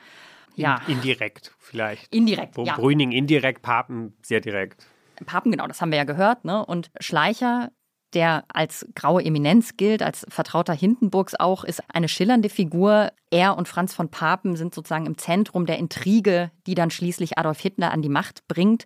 Ja. 0.55 0.82
Indirekt 0.88 1.53
vielleicht. 1.59 2.13
Indirekt, 2.13 2.57
ja. 2.57 2.76
Brüning 2.76 3.11
indirekt, 3.11 3.61
Papen 3.61 4.16
sehr 4.22 4.41
direkt. 4.41 4.88
Papen, 5.26 5.51
genau, 5.51 5.68
das 5.68 5.82
haben 5.82 5.91
wir 5.91 5.97
ja 5.97 6.03
gehört. 6.03 6.45
Ne? 6.45 6.66
Und 6.66 6.91
Schleicher, 6.99 7.72
der 8.13 8.45
als 8.47 8.88
graue 8.95 9.24
Eminenz 9.24 9.78
gilt, 9.78 10.01
als 10.01 10.26
Vertrauter 10.30 10.74
Hindenburgs 10.74 11.36
auch, 11.36 11.63
ist 11.63 11.84
eine 11.93 12.07
schillernde 12.07 12.49
Figur. 12.49 13.11
Er 13.30 13.57
und 13.57 13.68
Franz 13.68 13.93
von 13.93 14.09
Papen 14.09 14.55
sind 14.55 14.74
sozusagen 14.74 15.05
im 15.05 15.18
Zentrum 15.18 15.66
der 15.66 15.78
Intrige, 15.78 16.51
die 16.68 16.76
dann 16.76 16.91
schließlich 16.91 17.38
Adolf 17.38 17.59
Hitler 17.59 17.91
an 17.91 18.01
die 18.01 18.09
Macht 18.09 18.47
bringt. 18.47 18.86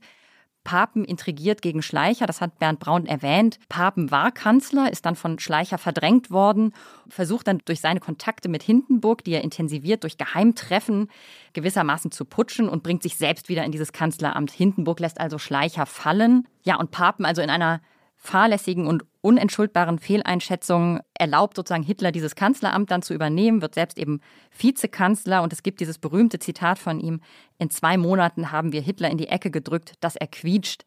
Papen 0.64 1.04
intrigiert 1.06 1.62
gegen 1.62 1.82
Schleicher, 1.82 2.28
das 2.28 2.42
hat 2.42 2.60
Bernd 2.60 2.80
Braun 2.80 3.06
erwähnt. 3.06 3.60
Papen 3.70 4.12
war 4.12 4.32
Kanzler, 4.32 4.92
ist 4.92 5.06
dann 5.06 5.16
von 5.16 5.40
Schleicher 5.40 5.78
verdrängt 5.78 6.32
worden, 6.32 6.74
versucht 7.08 7.48
dann 7.48 7.60
durch 7.66 7.82
seine 7.82 8.00
Kontakte 8.00 8.50
mit 8.50 8.64
Hindenburg, 8.64 9.24
die 9.24 9.32
er 9.32 9.44
intensiviert 9.44 10.04
durch 10.04 10.18
Geheimtreffen, 10.18 11.10
gewissermaßen 11.54 12.12
zu 12.12 12.26
putschen 12.26 12.70
und 12.70 12.84
bringt 12.84 13.04
sich 13.04 13.18
selbst 13.18 13.50
wieder 13.50 13.64
in 13.64 13.72
dieses 13.72 13.94
Kanzleramt. 13.94 14.52
Hindenburg 14.52 15.00
lässt 15.00 15.20
also 15.20 15.38
Schleicher 15.38 15.86
fallen. 15.86 16.48
Ja, 16.64 16.76
und 16.76 16.92
Papen 16.92 17.26
also 17.26 17.42
in 17.42 17.50
einer 17.50 17.82
fahrlässigen 18.22 18.86
und 18.86 19.06
unentschuldbaren 19.22 19.98
Fehleinschätzungen 19.98 21.00
erlaubt 21.14 21.56
sozusagen 21.56 21.84
Hitler 21.84 22.12
dieses 22.12 22.36
Kanzleramt 22.36 22.92
dann 22.92 23.02
zu 23.02 23.14
übernehmen, 23.14 23.62
wird 23.62 23.76
selbst 23.76 23.98
eben 23.98 24.20
Vizekanzler 24.58 25.42
und 25.42 25.54
es 25.54 25.64
gibt 25.64 25.80
dieses 25.80 25.98
berühmte 25.98 26.38
Zitat 26.38 26.80
von 26.80 27.00
ihm, 27.00 27.22
in 27.58 27.70
zwei 27.70 27.98
Monaten 27.98 28.52
haben 28.52 28.74
wir 28.74 28.82
Hitler 28.82 29.10
in 29.10 29.18
die 29.18 29.30
Ecke 29.30 29.52
gedrückt, 29.52 29.94
dass 30.02 30.18
er 30.18 30.28
quietscht. 30.28 30.84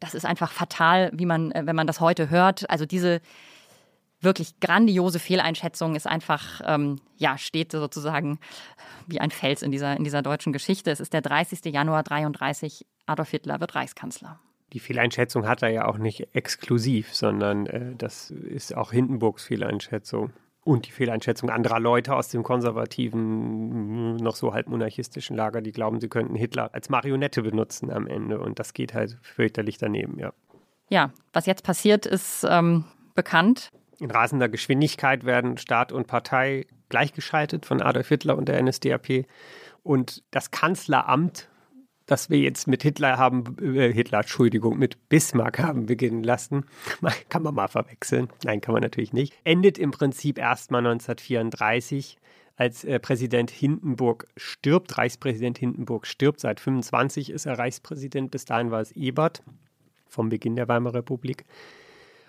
Das 0.00 0.14
ist 0.14 0.26
einfach 0.26 0.50
fatal, 0.50 1.12
wie 1.14 1.26
man, 1.26 1.52
äh, 1.52 1.62
wenn 1.64 1.76
man 1.76 1.86
das 1.86 2.00
heute 2.00 2.28
hört. 2.28 2.68
Also 2.68 2.86
diese 2.86 3.20
wirklich 4.20 4.58
grandiose 4.58 5.20
Fehleinschätzung 5.20 5.94
ist 5.94 6.08
einfach, 6.08 6.60
ähm, 6.64 7.00
ja, 7.16 7.38
steht 7.38 7.70
sozusagen 7.70 8.40
wie 9.06 9.20
ein 9.20 9.30
Fels 9.30 9.62
in 9.62 9.70
dieser, 9.70 9.96
in 9.96 10.02
dieser 10.02 10.22
deutschen 10.22 10.52
Geschichte. 10.52 10.90
Es 10.90 10.98
ist 10.98 11.12
der 11.12 11.22
30. 11.22 11.72
Januar 11.72 12.02
33, 12.02 12.84
Adolf 13.06 13.30
Hitler 13.30 13.60
wird 13.60 13.76
Reichskanzler 13.76 14.40
die 14.72 14.80
Fehleinschätzung 14.80 15.46
hat 15.46 15.62
er 15.62 15.68
ja 15.68 15.86
auch 15.86 15.98
nicht 15.98 16.34
exklusiv, 16.34 17.14
sondern 17.14 17.66
äh, 17.66 17.94
das 17.96 18.30
ist 18.30 18.76
auch 18.76 18.92
Hindenburgs 18.92 19.44
Fehleinschätzung. 19.44 20.32
Und 20.64 20.86
die 20.86 20.92
Fehleinschätzung 20.92 21.50
anderer 21.50 21.78
Leute 21.78 22.16
aus 22.16 22.28
dem 22.28 22.42
konservativen, 22.42 24.16
noch 24.16 24.34
so 24.34 24.54
halb 24.54 24.66
monarchistischen 24.66 25.36
Lager, 25.36 25.60
die 25.60 25.72
glauben, 25.72 26.00
sie 26.00 26.08
könnten 26.08 26.34
Hitler 26.34 26.70
als 26.72 26.88
Marionette 26.88 27.42
benutzen 27.42 27.90
am 27.90 28.06
Ende. 28.06 28.40
Und 28.40 28.58
das 28.58 28.72
geht 28.72 28.94
halt 28.94 29.18
fürchterlich 29.20 29.76
daneben, 29.76 30.18
ja. 30.18 30.32
Ja, 30.88 31.12
was 31.34 31.44
jetzt 31.46 31.64
passiert, 31.64 32.06
ist 32.06 32.46
ähm, 32.48 32.84
bekannt. 33.14 33.70
In 34.00 34.10
rasender 34.10 34.48
Geschwindigkeit 34.48 35.24
werden 35.24 35.58
Staat 35.58 35.92
und 35.92 36.06
Partei 36.06 36.66
gleichgeschaltet 36.88 37.66
von 37.66 37.82
Adolf 37.82 38.08
Hitler 38.08 38.36
und 38.36 38.48
der 38.48 38.62
NSDAP. 38.62 39.26
Und 39.82 40.22
das 40.30 40.50
Kanzleramt, 40.50 41.48
das 42.06 42.30
wir 42.30 42.38
jetzt 42.38 42.66
mit 42.68 42.82
Hitler 42.82 43.18
haben, 43.18 43.56
äh, 43.60 43.92
Hitler, 43.92 44.20
Entschuldigung, 44.20 44.78
mit 44.78 45.08
Bismarck 45.08 45.58
haben 45.58 45.86
beginnen 45.86 46.22
lassen, 46.22 46.64
kann 47.28 47.42
man 47.42 47.54
mal 47.54 47.68
verwechseln. 47.68 48.28
Nein, 48.44 48.60
kann 48.60 48.74
man 48.74 48.82
natürlich 48.82 49.12
nicht. 49.12 49.34
Endet 49.44 49.78
im 49.78 49.90
Prinzip 49.90 50.38
erstmal 50.38 50.80
1934 50.80 52.18
als 52.56 52.84
äh, 52.84 53.00
Präsident 53.00 53.50
Hindenburg 53.50 54.26
stirbt, 54.36 54.96
Reichspräsident 54.96 55.58
Hindenburg 55.58 56.06
stirbt. 56.06 56.40
Seit 56.40 56.60
25 56.60 57.30
ist 57.30 57.46
er 57.46 57.58
Reichspräsident. 57.58 58.30
Bis 58.30 58.44
dahin 58.44 58.70
war 58.70 58.80
es 58.80 58.92
Ebert 58.92 59.42
vom 60.08 60.28
Beginn 60.28 60.56
der 60.56 60.68
Weimarer 60.68 60.96
Republik. 60.96 61.44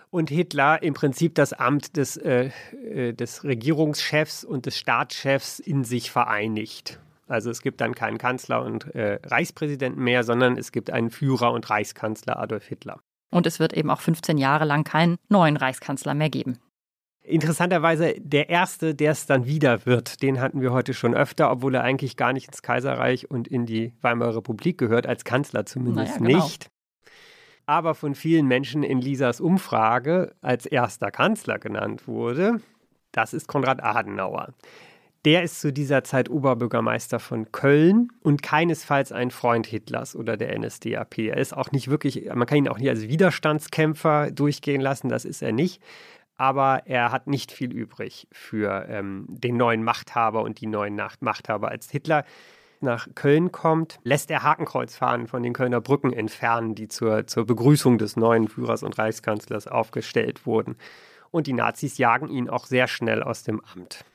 Und 0.09 0.29
Hitler 0.29 0.81
im 0.81 0.93
Prinzip 0.93 1.35
das 1.35 1.53
Amt 1.53 1.97
des, 1.97 2.17
äh, 2.17 2.49
äh, 2.73 3.13
des 3.13 3.43
Regierungschefs 3.43 4.43
und 4.43 4.65
des 4.65 4.77
Staatschefs 4.77 5.59
in 5.59 5.83
sich 5.83 6.09
vereinigt. 6.09 6.99
Also 7.27 7.49
es 7.49 7.61
gibt 7.61 7.81
dann 7.81 7.95
keinen 7.95 8.17
Kanzler 8.17 8.63
und 8.63 8.93
äh, 8.93 9.19
Reichspräsidenten 9.23 10.03
mehr, 10.03 10.23
sondern 10.23 10.57
es 10.57 10.71
gibt 10.71 10.91
einen 10.91 11.09
Führer 11.09 11.51
und 11.51 11.69
Reichskanzler 11.69 12.39
Adolf 12.39 12.65
Hitler. 12.65 12.99
Und 13.31 13.47
es 13.47 13.59
wird 13.59 13.73
eben 13.73 13.89
auch 13.89 14.01
15 14.01 14.37
Jahre 14.37 14.65
lang 14.65 14.83
keinen 14.83 15.17
neuen 15.29 15.57
Reichskanzler 15.57 16.13
mehr 16.13 16.29
geben. 16.29 16.59
Interessanterweise 17.21 18.13
der 18.19 18.49
erste, 18.49 18.93
der 18.93 19.11
es 19.11 19.25
dann 19.25 19.47
wieder 19.47 19.87
wird, 19.87 20.21
den 20.21 20.39
hatten 20.39 20.61
wir 20.61 20.71
heute 20.71 20.93
schon 20.93 21.15
öfter, 21.15 21.51
obwohl 21.51 21.73
er 21.73 21.83
eigentlich 21.83 22.17
gar 22.17 22.33
nicht 22.33 22.47
ins 22.47 22.61
Kaiserreich 22.61 23.31
und 23.31 23.47
in 23.47 23.65
die 23.65 23.93
Weimarer 24.01 24.37
Republik 24.37 24.77
gehört, 24.77 25.07
als 25.07 25.23
Kanzler 25.23 25.65
zumindest 25.65 26.19
naja, 26.19 26.33
genau. 26.33 26.45
nicht. 26.45 26.69
Aber 27.65 27.95
von 27.95 28.13
vielen 28.13 28.47
Menschen 28.47 28.83
in 28.83 29.01
Lisas 29.01 29.41
Umfrage 29.41 30.35
als 30.41 30.67
erster 30.67 31.09
Kanzler 31.09 31.57
genannt 31.57 32.07
wurde, 32.07 32.61
das 33.11 33.33
ist 33.33 33.47
Konrad 33.47 33.83
Adenauer. 33.83 34.53
Der 35.25 35.41
ist 35.41 35.59
zu 35.59 35.73
dieser 35.73 36.03
Zeit 36.03 36.29
Oberbürgermeister 36.29 37.19
von 37.19 37.51
Köln 37.51 38.09
und 38.21 38.43
keinesfalls 38.43 39.11
ein 39.11 39.31
Freund 39.31 39.65
Hitlers 39.65 40.15
oder 40.15 40.37
der 40.37 40.57
NSDAP. 40.57 41.17
Er 41.17 41.37
ist 41.37 41.57
auch 41.57 41.71
nicht 41.71 41.89
wirklich, 41.89 42.29
man 42.33 42.45
kann 42.45 42.59
ihn 42.59 42.67
auch 42.67 42.77
nicht 42.77 42.89
als 42.89 43.07
Widerstandskämpfer 43.07 44.29
durchgehen 44.29 44.81
lassen, 44.81 45.09
das 45.09 45.25
ist 45.25 45.41
er 45.41 45.51
nicht 45.51 45.81
aber 46.37 46.83
er 46.85 47.11
hat 47.11 47.27
nicht 47.27 47.51
viel 47.51 47.71
übrig 47.71 48.27
für 48.31 48.85
ähm, 48.89 49.25
den 49.29 49.57
neuen 49.57 49.83
Machthaber 49.83 50.43
und 50.43 50.59
die 50.59 50.67
neuen 50.67 50.99
Machthaber. 51.19 51.69
Als 51.69 51.89
Hitler 51.89 52.25
nach 52.81 53.07
Köln 53.15 53.51
kommt, 53.51 53.99
lässt 54.03 54.29
er 54.29 54.43
Hakenkreuzfahnen 54.43 55.27
von 55.27 55.43
den 55.43 55.53
Kölner 55.53 55.81
Brücken 55.81 56.11
entfernen, 56.11 56.75
die 56.75 56.87
zur, 56.87 57.25
zur 57.25 57.45
Begrüßung 57.45 57.97
des 57.97 58.17
neuen 58.17 58.47
Führers 58.47 58.83
und 58.83 58.97
Reichskanzlers 58.97 59.67
aufgestellt 59.67 60.45
wurden. 60.45 60.75
Und 61.31 61.47
die 61.47 61.53
Nazis 61.53 61.97
jagen 61.97 62.29
ihn 62.29 62.49
auch 62.49 62.65
sehr 62.65 62.87
schnell 62.87 63.23
aus 63.23 63.43
dem 63.43 63.61
Amt 63.73 64.05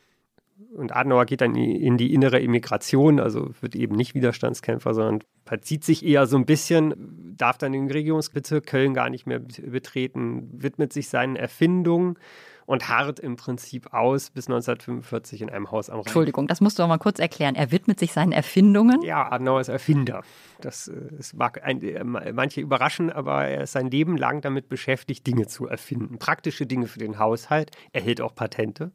und 0.75 0.95
Adenauer 0.95 1.27
geht 1.27 1.41
dann 1.41 1.55
in 1.55 1.97
die 1.97 2.15
innere 2.15 2.39
Immigration, 2.39 3.21
also 3.21 3.51
wird 3.61 3.75
eben 3.75 3.97
nicht 3.97 4.15
Widerstandskämpfer, 4.15 4.95
sondern 4.95 5.21
verzieht 5.45 5.85
sich 5.85 6.05
eher 6.05 6.27
so 6.27 6.37
ein 6.37 6.47
bisschen, 6.47 7.35
darf 7.37 7.59
dann 7.59 7.73
den 7.73 7.91
Regierungsbezirk 7.91 8.67
Köln 8.67 8.95
gar 8.95 9.11
nicht 9.11 9.27
mehr 9.27 9.41
betreten, 9.41 10.49
widmet 10.53 10.93
sich 10.93 11.09
seinen 11.09 11.37
Erfindungen 11.37 12.19
und 12.67 12.89
harrt 12.89 13.19
im 13.19 13.35
Prinzip 13.35 13.93
aus 13.93 14.31
bis 14.31 14.47
1945 14.47 15.43
in 15.43 15.51
einem 15.51 15.73
Haus 15.73 15.91
am 15.91 15.97
Rhein. 15.97 16.07
Entschuldigung, 16.07 16.47
das 16.47 16.61
musst 16.61 16.79
du 16.79 16.85
auch 16.85 16.89
mal 16.89 16.99
kurz 16.99 17.19
erklären. 17.19 17.57
Er 17.57 17.73
widmet 17.73 17.99
sich 17.99 18.13
seinen 18.13 18.31
Erfindungen? 18.31 19.03
Ja, 19.03 19.33
Adenauer 19.33 19.61
ist 19.61 19.69
Erfinder. 19.69 20.23
Das, 20.61 20.89
das 21.11 21.33
mag 21.33 21.65
ein, 21.65 21.83
äh, 21.83 22.05
manche 22.05 22.61
überraschen, 22.61 23.11
aber 23.11 23.45
er 23.45 23.63
ist 23.65 23.73
sein 23.73 23.91
Leben 23.91 24.17
lang 24.17 24.41
damit 24.41 24.69
beschäftigt, 24.69 25.27
Dinge 25.27 25.49
zu 25.49 25.67
erfinden. 25.67 26.19
Praktische 26.21 26.65
Dinge 26.65 26.87
für 26.87 27.01
den 27.01 27.19
Haushalt. 27.19 27.73
Er 27.93 28.03
hält 28.03 28.21
auch 28.21 28.37
Patente. 28.37 28.93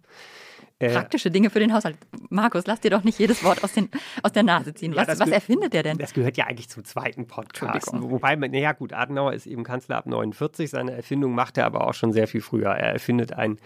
Äh, 0.79 0.89
Praktische 0.89 1.31
Dinge 1.31 1.49
für 1.49 1.59
den 1.59 1.73
Haushalt. 1.73 1.97
Markus, 2.29 2.67
lass 2.67 2.81
dir 2.81 2.91
doch 2.91 3.03
nicht 3.05 3.17
jedes 3.17 3.45
Wort 3.45 3.63
aus, 3.63 3.71
den, 3.71 3.89
aus 4.23 4.33
der 4.33 4.43
Nase 4.43 4.73
ziehen. 4.73 4.93
Was, 4.95 5.07
ja, 5.07 5.19
was 5.19 5.29
erfindet 5.29 5.71
der 5.71 5.83
denn? 5.83 5.97
Das 5.97 6.13
gehört 6.13 6.35
ja 6.35 6.47
eigentlich 6.47 6.67
zum 6.67 6.83
zweiten 6.83 7.27
Podcast. 7.27 7.91
Wobei, 7.93 8.35
naja 8.35 8.73
gut, 8.73 8.91
Adenauer 8.91 9.33
ist 9.33 9.47
eben 9.47 9.63
Kanzler 9.63 9.95
ab 9.95 10.05
49. 10.05 10.69
Seine 10.69 10.91
Erfindung 10.91 11.33
macht 11.33 11.57
er 11.57 11.65
aber 11.65 11.87
auch 11.87 11.93
schon 11.93 12.11
sehr 12.11 12.27
viel 12.27 12.41
früher. 12.41 12.71
Er 12.71 12.91
erfindet 12.91 13.31
ein, 13.31 13.57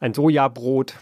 ein 0.00 0.14
Sojabrot. 0.14 0.94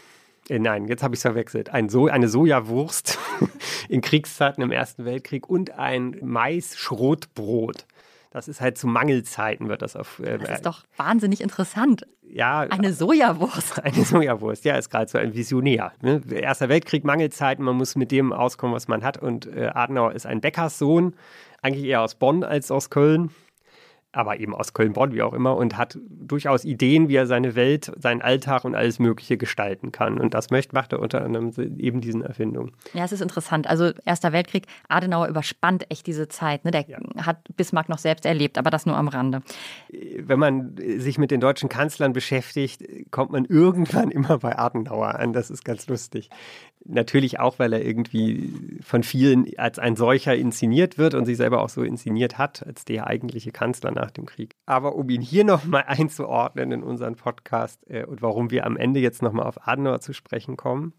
Äh, 0.49 0.59
nein, 0.59 0.89
jetzt 0.89 1.05
habe 1.05 1.15
ich 1.15 1.19
es 1.19 1.23
verwechselt. 1.23 1.71
Ein 1.71 1.89
so 1.89 2.09
eine 2.09 2.29
Sojawurst 2.29 3.19
in 3.89 4.01
Kriegszeiten 4.01 4.65
im 4.65 4.73
Ersten 4.73 5.05
Weltkrieg 5.05 5.49
und 5.49 5.79
ein 5.79 6.17
Mais-Schrotbrot. 6.23 7.87
Das 8.33 8.49
ist 8.49 8.63
halt 8.63 8.79
zu 8.79 8.87
Mangelzeiten 8.87 9.69
wird 9.69 9.83
das 9.83 9.95
auf. 9.95 10.19
Äh, 10.21 10.39
das 10.39 10.49
ist 10.49 10.67
doch 10.67 10.85
wahnsinnig 10.97 11.43
interessant. 11.43 12.07
Ja. 12.23 12.61
Eine 12.61 12.95
Sojawurst. 12.95 13.81
Eine 13.85 14.05
Sojawurst, 14.05 14.65
ja, 14.65 14.77
ist 14.77 14.89
gerade 14.89 15.11
so 15.11 15.19
ein 15.19 15.35
Visionär. 15.35 15.93
Ne? 16.01 16.23
Erster 16.31 16.71
Weltkrieg, 16.71 17.05
Mangelzeiten, 17.05 17.63
man 17.63 17.77
muss 17.77 17.95
mit 17.95 18.11
dem 18.11 18.33
auskommen, 18.33 18.75
was 18.75 18.89
man 18.89 19.05
hat. 19.05 19.19
Und 19.19 19.47
äh, 19.47 19.67
Adenauer 19.67 20.13
ist 20.13 20.25
ein 20.25 20.41
Bäckerssohn, 20.41 21.15
eigentlich 21.61 21.85
eher 21.85 22.01
aus 22.01 22.15
Bonn 22.15 22.43
als 22.43 22.71
aus 22.71 22.89
Köln 22.89 23.31
aber 24.13 24.39
eben 24.39 24.55
aus 24.55 24.75
Köln-Bonn, 24.75 25.13
wie 25.13 25.23
auch 25.23 25.33
immer, 25.33 25.57
und 25.57 25.77
hat 25.77 25.99
durchaus 26.09 26.65
Ideen, 26.65 27.09
wie 27.09 27.17
er 27.17 27.27
seine 27.27 27.55
Welt, 27.55 27.91
seinen 27.99 28.23
Alltag 28.23 28.65
und 28.65 28.75
alles 28.75 28.99
Mögliche 28.99 29.39
gestalten 29.39 29.91
kann. 29.91 30.19
Und 30.19 30.35
das 30.35 30.51
möchte, 30.51 30.75
macht 30.75 30.93
er 30.93 31.01
unter 31.01 31.25
anderem 31.25 31.53
eben 31.79 32.01
diesen 32.01 32.23
Erfindungen. 32.23 32.73
Ja, 32.93 33.05
es 33.05 33.13
ist 33.13 33.23
interessant. 33.23 33.67
Also 33.67 33.93
Erster 34.05 34.33
Weltkrieg, 34.33 34.67
Adenauer 34.89 35.29
überspannt 35.29 35.91
echt 35.91 36.07
diese 36.07 36.29
Zeit. 36.29 36.65
Ne? 36.65 36.71
Der 36.71 36.89
ja. 36.89 36.99
hat 37.25 37.39
Bismarck 37.57 37.89
noch 37.89 37.99
selbst 37.99 38.27
erlebt, 38.27 38.59
aber 38.59 38.71
das 38.71 38.85
nur 38.85 38.97
am 38.97 39.09
Rande. 39.09 39.43
Wenn 39.91 40.39
man 40.39 40.77
sich 40.99 41.19
mit 41.19 41.31
den 41.31 41.41
deutschen 41.41 41.69
Kanzlern 41.69 42.13
beschäftigt, 42.13 42.83
kommt 43.11 43.33
man 43.33 43.45
irgendwann 43.45 44.11
immer 44.13 44.39
bei 44.39 44.59
Adenauer 44.59 45.15
an. 45.15 45.33
Das 45.33 45.51
ist 45.51 45.65
ganz 45.65 45.87
lustig. 45.87 46.29
Natürlich 46.85 47.39
auch, 47.39 47.61
weil 47.61 47.73
er 47.73 47.85
irgendwie 47.85 48.81
von 48.83 49.05
vielen 49.05 49.47
als 49.57 49.79
ein 49.79 49.95
solcher 49.95 50.35
inszeniert 50.35 50.99
wird 50.99 51.15
und 51.15 51.27
sich 51.27 51.37
selber 51.37 51.63
auch 51.63 51.69
so 51.69 51.83
inszeniert 51.83 52.39
hat, 52.39 52.67
als 52.67 52.85
der 52.85 53.07
eigentliche 53.07 53.53
Kanzler 53.53 53.93
nach 53.93 54.11
dem 54.11 54.27
Krieg. 54.27 54.57
Aber 54.67 54.97
um 54.97 55.09
ihn 55.09 55.21
hier 55.21 55.45
nochmal 55.45 55.85
einzuordnen 55.87 56.73
in 56.73 56.83
unseren 56.83 57.15
Podcast 57.15 57.89
äh, 57.89 58.05
und 58.05 58.21
warum 58.21 58.51
wir 58.51 58.67
am 58.67 58.77
Ende 58.77 59.01
jetzt 59.01 59.23
nochmal 59.23 59.47
auf 59.47 59.69
Adenauer 59.69 60.01
zu 60.01 60.13
sprechen 60.13 60.57
kommen, 60.57 60.93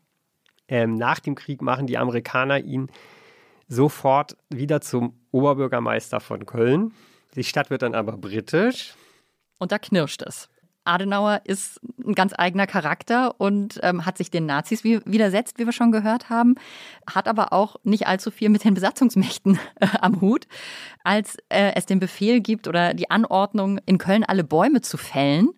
ähm, 0.70 0.96
nach 0.96 1.20
dem 1.20 1.36
Krieg 1.36 1.62
machen 1.62 1.88
die 1.88 1.98
Amerikaner 1.98 2.60
ihn 2.60 2.90
sofort 3.68 4.38
wieder 4.50 4.80
zum 4.80 5.20
Oberbürgermeister 5.32 6.20
von 6.20 6.46
Köln. 6.46 6.94
Die 7.36 7.44
Stadt 7.44 7.70
wird 7.70 7.82
dann 7.82 7.96
aber 7.96 8.18
britisch. 8.18 8.96
Und 9.60 9.72
da 9.72 9.80
knirscht 9.80 10.22
es. 10.22 10.50
Adenauer 10.86 11.42
ist 11.46 11.80
ein 12.06 12.16
ganz 12.16 12.34
eigener 12.38 12.68
Charakter 12.68 13.40
und 13.40 13.80
ähm, 13.84 14.06
hat 14.06 14.18
sich 14.18 14.32
den 14.32 14.46
Nazis 14.46 14.84
wie, 14.84 15.00
widersetzt, 15.06 15.60
wie 15.60 15.66
wir 15.66 15.72
schon 15.72 15.92
gehört 15.92 16.30
haben, 16.30 16.56
hat 17.10 17.28
aber 17.28 17.54
auch 17.54 17.78
nicht 17.84 18.08
allzu 18.08 18.32
viel 18.32 18.50
mit 18.50 18.64
den 18.64 18.74
Besatzungsmächten 18.74 19.60
äh, 19.80 19.88
am 20.02 20.22
Hut. 20.22 20.48
Als 21.04 21.38
äh, 21.50 21.74
es 21.76 21.86
den 21.86 22.00
Befehl 22.00 22.42
gibt 22.42 22.68
oder 22.68 22.94
die 22.94 23.10
Anordnung, 23.10 23.80
in 23.86 23.98
Köln 23.98 24.24
alle 24.24 24.44
Bäume 24.44 24.82
zu 24.82 24.98
fällen, 24.98 25.50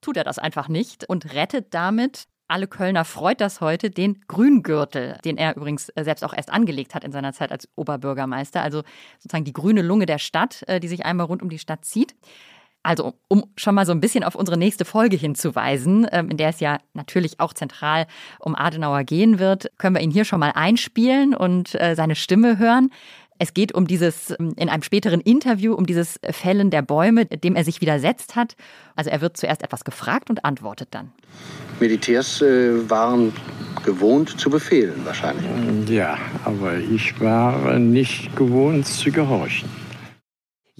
tut 0.00 0.16
er 0.16 0.24
das 0.24 0.38
einfach 0.38 0.68
nicht 0.68 1.08
und 1.08 1.34
rettet 1.34 1.74
damit 1.74 2.26
alle 2.50 2.66
Kölner 2.66 3.04
freut 3.04 3.40
das 3.40 3.60
heute, 3.60 3.90
den 3.90 4.22
Grüngürtel, 4.26 5.18
den 5.24 5.36
er 5.36 5.56
übrigens 5.56 5.88
äh, 5.90 6.02
selbst 6.02 6.24
auch 6.24 6.34
erst 6.34 6.50
angelegt 6.50 6.96
hat 6.96 7.04
in 7.04 7.12
seiner 7.12 7.32
Zeit 7.32 7.52
als 7.52 7.68
Oberbürgermeister. 7.76 8.60
Also 8.60 8.82
sozusagen 9.18 9.44
die 9.44 9.52
grüne 9.52 9.82
Lunge 9.82 10.04
der 10.04 10.18
Stadt, 10.18 10.64
äh, 10.66 10.80
die 10.80 10.88
sich 10.88 11.06
einmal 11.06 11.26
rund 11.26 11.42
um 11.42 11.48
die 11.48 11.60
Stadt 11.60 11.84
zieht. 11.84 12.16
Also, 12.82 13.14
um 13.28 13.44
schon 13.56 13.74
mal 13.74 13.84
so 13.84 13.92
ein 13.92 14.00
bisschen 14.00 14.24
auf 14.24 14.34
unsere 14.34 14.56
nächste 14.56 14.84
Folge 14.84 15.16
hinzuweisen, 15.16 16.06
ähm, 16.12 16.30
in 16.30 16.38
der 16.38 16.48
es 16.48 16.60
ja 16.60 16.78
natürlich 16.94 17.38
auch 17.38 17.52
zentral 17.52 18.06
um 18.38 18.56
Adenauer 18.56 19.04
gehen 19.04 19.38
wird, 19.38 19.70
können 19.76 19.94
wir 19.94 20.02
ihn 20.02 20.10
hier 20.10 20.24
schon 20.24 20.40
mal 20.40 20.52
einspielen 20.54 21.34
und 21.34 21.74
äh, 21.80 21.94
seine 21.94 22.16
Stimme 22.16 22.58
hören. 22.58 22.90
Es 23.38 23.54
geht 23.54 23.72
um 23.72 23.86
dieses, 23.86 24.30
ähm, 24.38 24.54
in 24.56 24.68
einem 24.68 24.82
späteren 24.82 25.20
Interview, 25.20 25.74
um 25.74 25.84
dieses 25.84 26.20
Fällen 26.30 26.70
der 26.70 26.82
Bäume, 26.82 27.26
dem 27.26 27.54
er 27.54 27.64
sich 27.64 27.80
widersetzt 27.80 28.36
hat. 28.36 28.54
Also 28.96 29.10
er 29.10 29.20
wird 29.20 29.36
zuerst 29.36 29.62
etwas 29.62 29.84
gefragt 29.84 30.30
und 30.30 30.44
antwortet 30.44 30.88
dann. 30.92 31.12
Militärs 31.80 32.40
äh, 32.42 32.88
waren 32.88 33.32
gewohnt 33.84 34.40
zu 34.40 34.50
befehlen 34.50 35.00
wahrscheinlich. 35.04 35.88
Ja, 35.88 36.18
aber 36.44 36.78
ich 36.78 37.18
war 37.20 37.78
nicht 37.78 38.36
gewohnt 38.36 38.86
zu 38.86 39.10
gehorchen. 39.10 39.68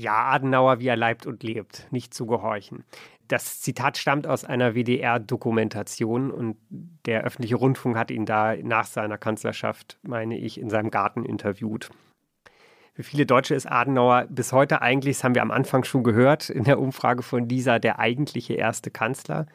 Ja, 0.01 0.25
Adenauer, 0.31 0.81
wie 0.81 0.87
er 0.87 0.97
leibt 0.97 1.27
und 1.27 1.43
lebt, 1.43 1.87
nicht 1.91 2.15
zu 2.15 2.25
gehorchen. 2.25 2.85
Das 3.29 3.61
Zitat 3.61 3.99
stammt 3.99 4.27
aus 4.27 4.47
einer 4.47 4.75
WDR-Dokumentation 4.75 6.31
und 6.31 6.57
der 7.05 7.23
öffentliche 7.23 7.57
Rundfunk 7.57 7.99
hat 7.99 8.11
ihn 8.11 8.25
da 8.25 8.57
nach 8.57 8.87
seiner 8.87 9.19
Kanzlerschaft, 9.19 9.99
meine 10.03 10.39
ich, 10.39 10.59
in 10.59 10.71
seinem 10.71 10.91
Garten 10.91 11.27
interviewt. 11.27 11.91
Für 12.95 13.03
viele 13.03 13.27
Deutsche 13.27 13.55
ist 13.55 13.71
Adenauer 13.71 14.27
bis 14.31 14.53
heute 14.53 14.81
eigentlich, 14.81 15.19
das 15.19 15.25
haben 15.25 15.35
wir 15.35 15.43
am 15.43 15.51
Anfang 15.51 15.85
schon 15.85 16.03
gehört, 16.03 16.49
in 16.49 16.65
der 16.65 16.81
Umfrage 16.81 17.23
von 17.23 17.47
Lisa, 17.47 17.79
der 17.79 17.99
eigentliche 17.99 18.55
erste 18.55 18.91
Kanzler. 18.91 19.47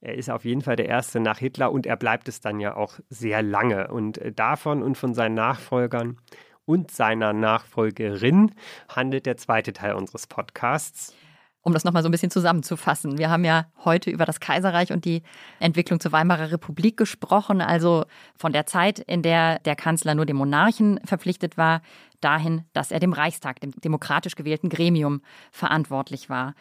Er 0.00 0.14
ist 0.14 0.30
auf 0.30 0.46
jeden 0.46 0.62
Fall 0.62 0.76
der 0.76 0.88
erste 0.88 1.20
nach 1.20 1.38
Hitler 1.38 1.72
und 1.72 1.84
er 1.84 1.96
bleibt 1.96 2.28
es 2.28 2.40
dann 2.40 2.58
ja 2.58 2.74
auch 2.74 3.00
sehr 3.10 3.42
lange. 3.42 3.88
Und 3.88 4.16
äh, 4.16 4.32
davon 4.32 4.82
und 4.82 4.96
von 4.96 5.12
seinen 5.12 5.34
Nachfolgern 5.34 6.16
und 6.66 6.90
seiner 6.90 7.32
Nachfolgerin 7.32 8.52
handelt 8.88 9.26
der 9.26 9.36
zweite 9.36 9.72
Teil 9.72 9.94
unseres 9.94 10.26
Podcasts. 10.26 11.14
Um 11.62 11.72
das 11.72 11.84
nochmal 11.84 12.02
so 12.02 12.08
ein 12.08 12.12
bisschen 12.12 12.30
zusammenzufassen. 12.30 13.16
Wir 13.16 13.30
haben 13.30 13.44
ja 13.44 13.66
heute 13.86 14.10
über 14.10 14.26
das 14.26 14.38
Kaiserreich 14.38 14.92
und 14.92 15.06
die 15.06 15.22
Entwicklung 15.60 15.98
zur 15.98 16.12
Weimarer 16.12 16.52
Republik 16.52 16.98
gesprochen, 16.98 17.62
also 17.62 18.04
von 18.36 18.52
der 18.52 18.66
Zeit, 18.66 18.98
in 18.98 19.22
der 19.22 19.60
der 19.60 19.74
Kanzler 19.74 20.14
nur 20.14 20.26
dem 20.26 20.36
Monarchen 20.36 21.00
verpflichtet 21.06 21.56
war, 21.56 21.80
dahin, 22.20 22.64
dass 22.74 22.90
er 22.90 23.00
dem 23.00 23.14
Reichstag, 23.14 23.60
dem 23.60 23.72
demokratisch 23.72 24.36
gewählten 24.36 24.68
Gremium, 24.68 25.22
verantwortlich 25.52 26.28
war. 26.28 26.54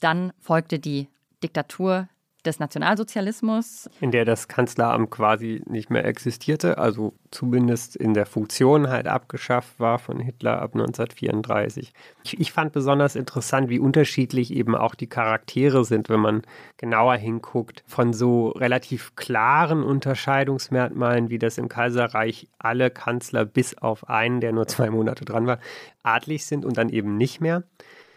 Dann 0.00 0.32
folgte 0.40 0.80
die 0.80 1.06
Diktatur 1.44 2.08
des 2.46 2.58
Nationalsozialismus. 2.58 3.88
In 4.00 4.10
der 4.10 4.24
das 4.24 4.48
Kanzleramt 4.48 5.10
quasi 5.10 5.62
nicht 5.66 5.90
mehr 5.90 6.04
existierte, 6.04 6.78
also 6.78 7.14
zumindest 7.30 7.96
in 7.96 8.14
der 8.14 8.26
Funktion 8.26 8.88
halt 8.88 9.06
abgeschafft 9.06 9.78
war 9.78 9.98
von 9.98 10.20
Hitler 10.20 10.62
ab 10.62 10.74
1934. 10.74 11.92
Ich, 12.24 12.40
ich, 12.40 12.52
fand 12.52 12.72
besonders 12.72 13.16
interessant, 13.16 13.68
wie 13.68 13.78
unterschiedlich 13.78 14.52
eben 14.52 14.74
auch 14.74 14.94
die 14.94 15.06
Charaktere 15.06 15.84
sind, 15.84 16.08
wenn 16.08 16.20
man 16.20 16.42
genauer 16.76 17.16
hinguckt. 17.16 17.84
Von 17.86 18.12
so 18.12 18.48
relativ 18.48 19.14
klaren 19.16 19.82
Unterscheidungsmerkmalen, 19.82 21.30
wie 21.30 21.38
das 21.38 21.58
im 21.58 21.68
Kaiserreich 21.68 22.48
alle 22.58 22.90
Kanzler 22.90 23.44
bis 23.44 23.76
auf 23.76 24.08
einen, 24.08 24.40
der 24.40 24.52
nur 24.52 24.66
zwei 24.66 24.90
Monate 24.90 25.24
dran 25.24 25.46
war, 25.46 25.58
adlig 26.02 26.46
sind 26.46 26.64
und 26.64 26.76
dann 26.76 26.88
eben 26.88 27.16
nicht 27.16 27.40
mehr 27.40 27.62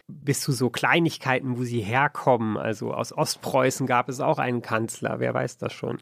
bis 0.06 0.40
zu 0.40 0.52
so 0.52 0.70
Kleinigkeiten, 0.70 1.58
wo 1.58 1.64
sie 1.64 1.80
herkommen. 1.80 2.56
Also 2.56 2.92
aus 2.92 3.16
Ostpreußen 3.16 3.86
gab 3.86 4.08
es 4.08 4.20
auch 4.20 4.38
einen 4.38 4.62
Kanzler, 4.62 5.20
wer 5.20 5.34
weiß 5.34 5.58
das 5.58 5.72
schon. 5.72 5.98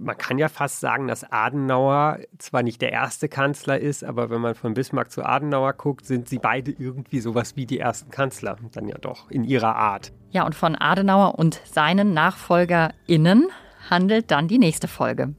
Man 0.00 0.16
kann 0.16 0.38
ja 0.38 0.48
fast 0.48 0.78
sagen, 0.78 1.08
dass 1.08 1.24
Adenauer 1.24 2.20
zwar 2.38 2.62
nicht 2.62 2.80
der 2.80 2.92
erste 2.92 3.28
Kanzler 3.28 3.80
ist, 3.80 4.04
aber 4.04 4.30
wenn 4.30 4.40
man 4.40 4.54
von 4.54 4.74
Bismarck 4.74 5.10
zu 5.10 5.24
Adenauer 5.24 5.72
guckt, 5.72 6.06
sind 6.06 6.28
sie 6.28 6.38
beide 6.38 6.70
irgendwie 6.70 7.18
sowas 7.18 7.56
wie 7.56 7.66
die 7.66 7.80
ersten 7.80 8.10
Kanzler. 8.10 8.56
Dann 8.72 8.86
ja 8.86 8.96
doch, 8.96 9.28
in 9.28 9.42
ihrer 9.42 9.74
Art. 9.74 10.12
Ja, 10.30 10.46
und 10.46 10.54
von 10.54 10.76
Adenauer 10.76 11.36
und 11.36 11.60
seinen 11.64 12.14
NachfolgerInnen 12.14 13.48
handelt 13.90 14.30
dann 14.30 14.46
die 14.46 14.58
nächste 14.58 14.86
Folge 14.86 15.34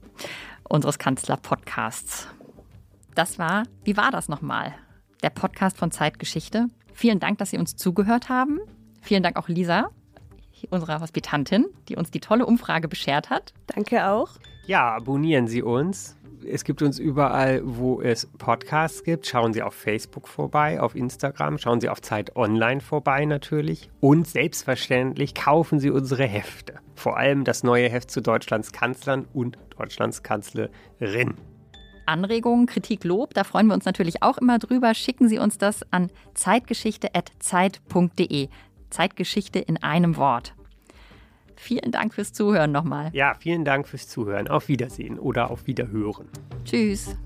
unseres 0.68 0.98
Kanzler-Podcasts. 0.98 2.28
Das 3.14 3.38
war, 3.38 3.64
wie 3.84 3.96
war 3.96 4.10
das 4.10 4.28
nochmal? 4.28 4.74
Der 5.22 5.30
Podcast 5.30 5.78
von 5.78 5.90
Zeitgeschichte 5.90 6.66
Vielen 7.00 7.18
Dank, 7.18 7.38
dass 7.38 7.48
Sie 7.48 7.56
uns 7.56 7.76
zugehört 7.76 8.28
haben. 8.28 8.60
Vielen 9.00 9.22
Dank 9.22 9.38
auch 9.38 9.48
Lisa, 9.48 9.88
unserer 10.68 11.00
Hospitantin, 11.00 11.64
die 11.88 11.96
uns 11.96 12.10
die 12.10 12.20
tolle 12.20 12.44
Umfrage 12.44 12.88
beschert 12.88 13.30
hat. 13.30 13.54
Danke 13.68 14.06
auch. 14.06 14.32
Ja, 14.66 14.96
abonnieren 14.96 15.46
Sie 15.46 15.62
uns. 15.62 16.18
Es 16.46 16.62
gibt 16.62 16.82
uns 16.82 16.98
überall, 16.98 17.62
wo 17.64 18.02
es 18.02 18.26
Podcasts 18.36 19.02
gibt. 19.02 19.26
Schauen 19.26 19.54
Sie 19.54 19.62
auf 19.62 19.72
Facebook 19.72 20.28
vorbei, 20.28 20.78
auf 20.78 20.94
Instagram, 20.94 21.56
schauen 21.56 21.80
Sie 21.80 21.88
auf 21.88 22.02
Zeit 22.02 22.36
Online 22.36 22.82
vorbei 22.82 23.24
natürlich. 23.24 23.88
Und 24.00 24.28
selbstverständlich 24.28 25.34
kaufen 25.34 25.80
Sie 25.80 25.88
unsere 25.88 26.26
Hefte. 26.26 26.80
Vor 26.96 27.16
allem 27.16 27.44
das 27.44 27.62
neue 27.62 27.88
Heft 27.88 28.10
zu 28.10 28.20
Deutschlands 28.20 28.72
Kanzlern 28.72 29.26
und 29.32 29.56
Deutschlands 29.78 30.22
Kanzlerin. 30.22 31.36
Anregungen, 32.10 32.66
Kritik, 32.66 33.04
Lob, 33.04 33.32
da 33.34 33.44
freuen 33.44 33.68
wir 33.68 33.74
uns 33.74 33.84
natürlich 33.84 34.22
auch 34.22 34.38
immer 34.38 34.58
drüber. 34.58 34.94
Schicken 34.94 35.28
Sie 35.28 35.38
uns 35.38 35.58
das 35.58 35.84
an 35.92 36.10
zeitgeschichte.zeit.de. 36.34 38.48
Zeitgeschichte 38.90 39.60
in 39.60 39.80
einem 39.82 40.16
Wort. 40.16 40.54
Vielen 41.54 41.92
Dank 41.92 42.12
fürs 42.12 42.32
Zuhören 42.32 42.72
nochmal. 42.72 43.10
Ja, 43.12 43.34
vielen 43.38 43.64
Dank 43.64 43.86
fürs 43.86 44.08
Zuhören. 44.08 44.48
Auf 44.48 44.66
Wiedersehen 44.66 45.20
oder 45.20 45.52
auf 45.52 45.68
Wiederhören. 45.68 46.26
Tschüss. 46.64 47.16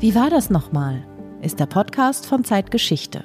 Wie 0.00 0.14
war 0.14 0.28
das 0.28 0.50
nochmal? 0.50 1.06
Ist 1.40 1.58
der 1.60 1.66
Podcast 1.66 2.26
von 2.26 2.44
Zeitgeschichte 2.44 3.24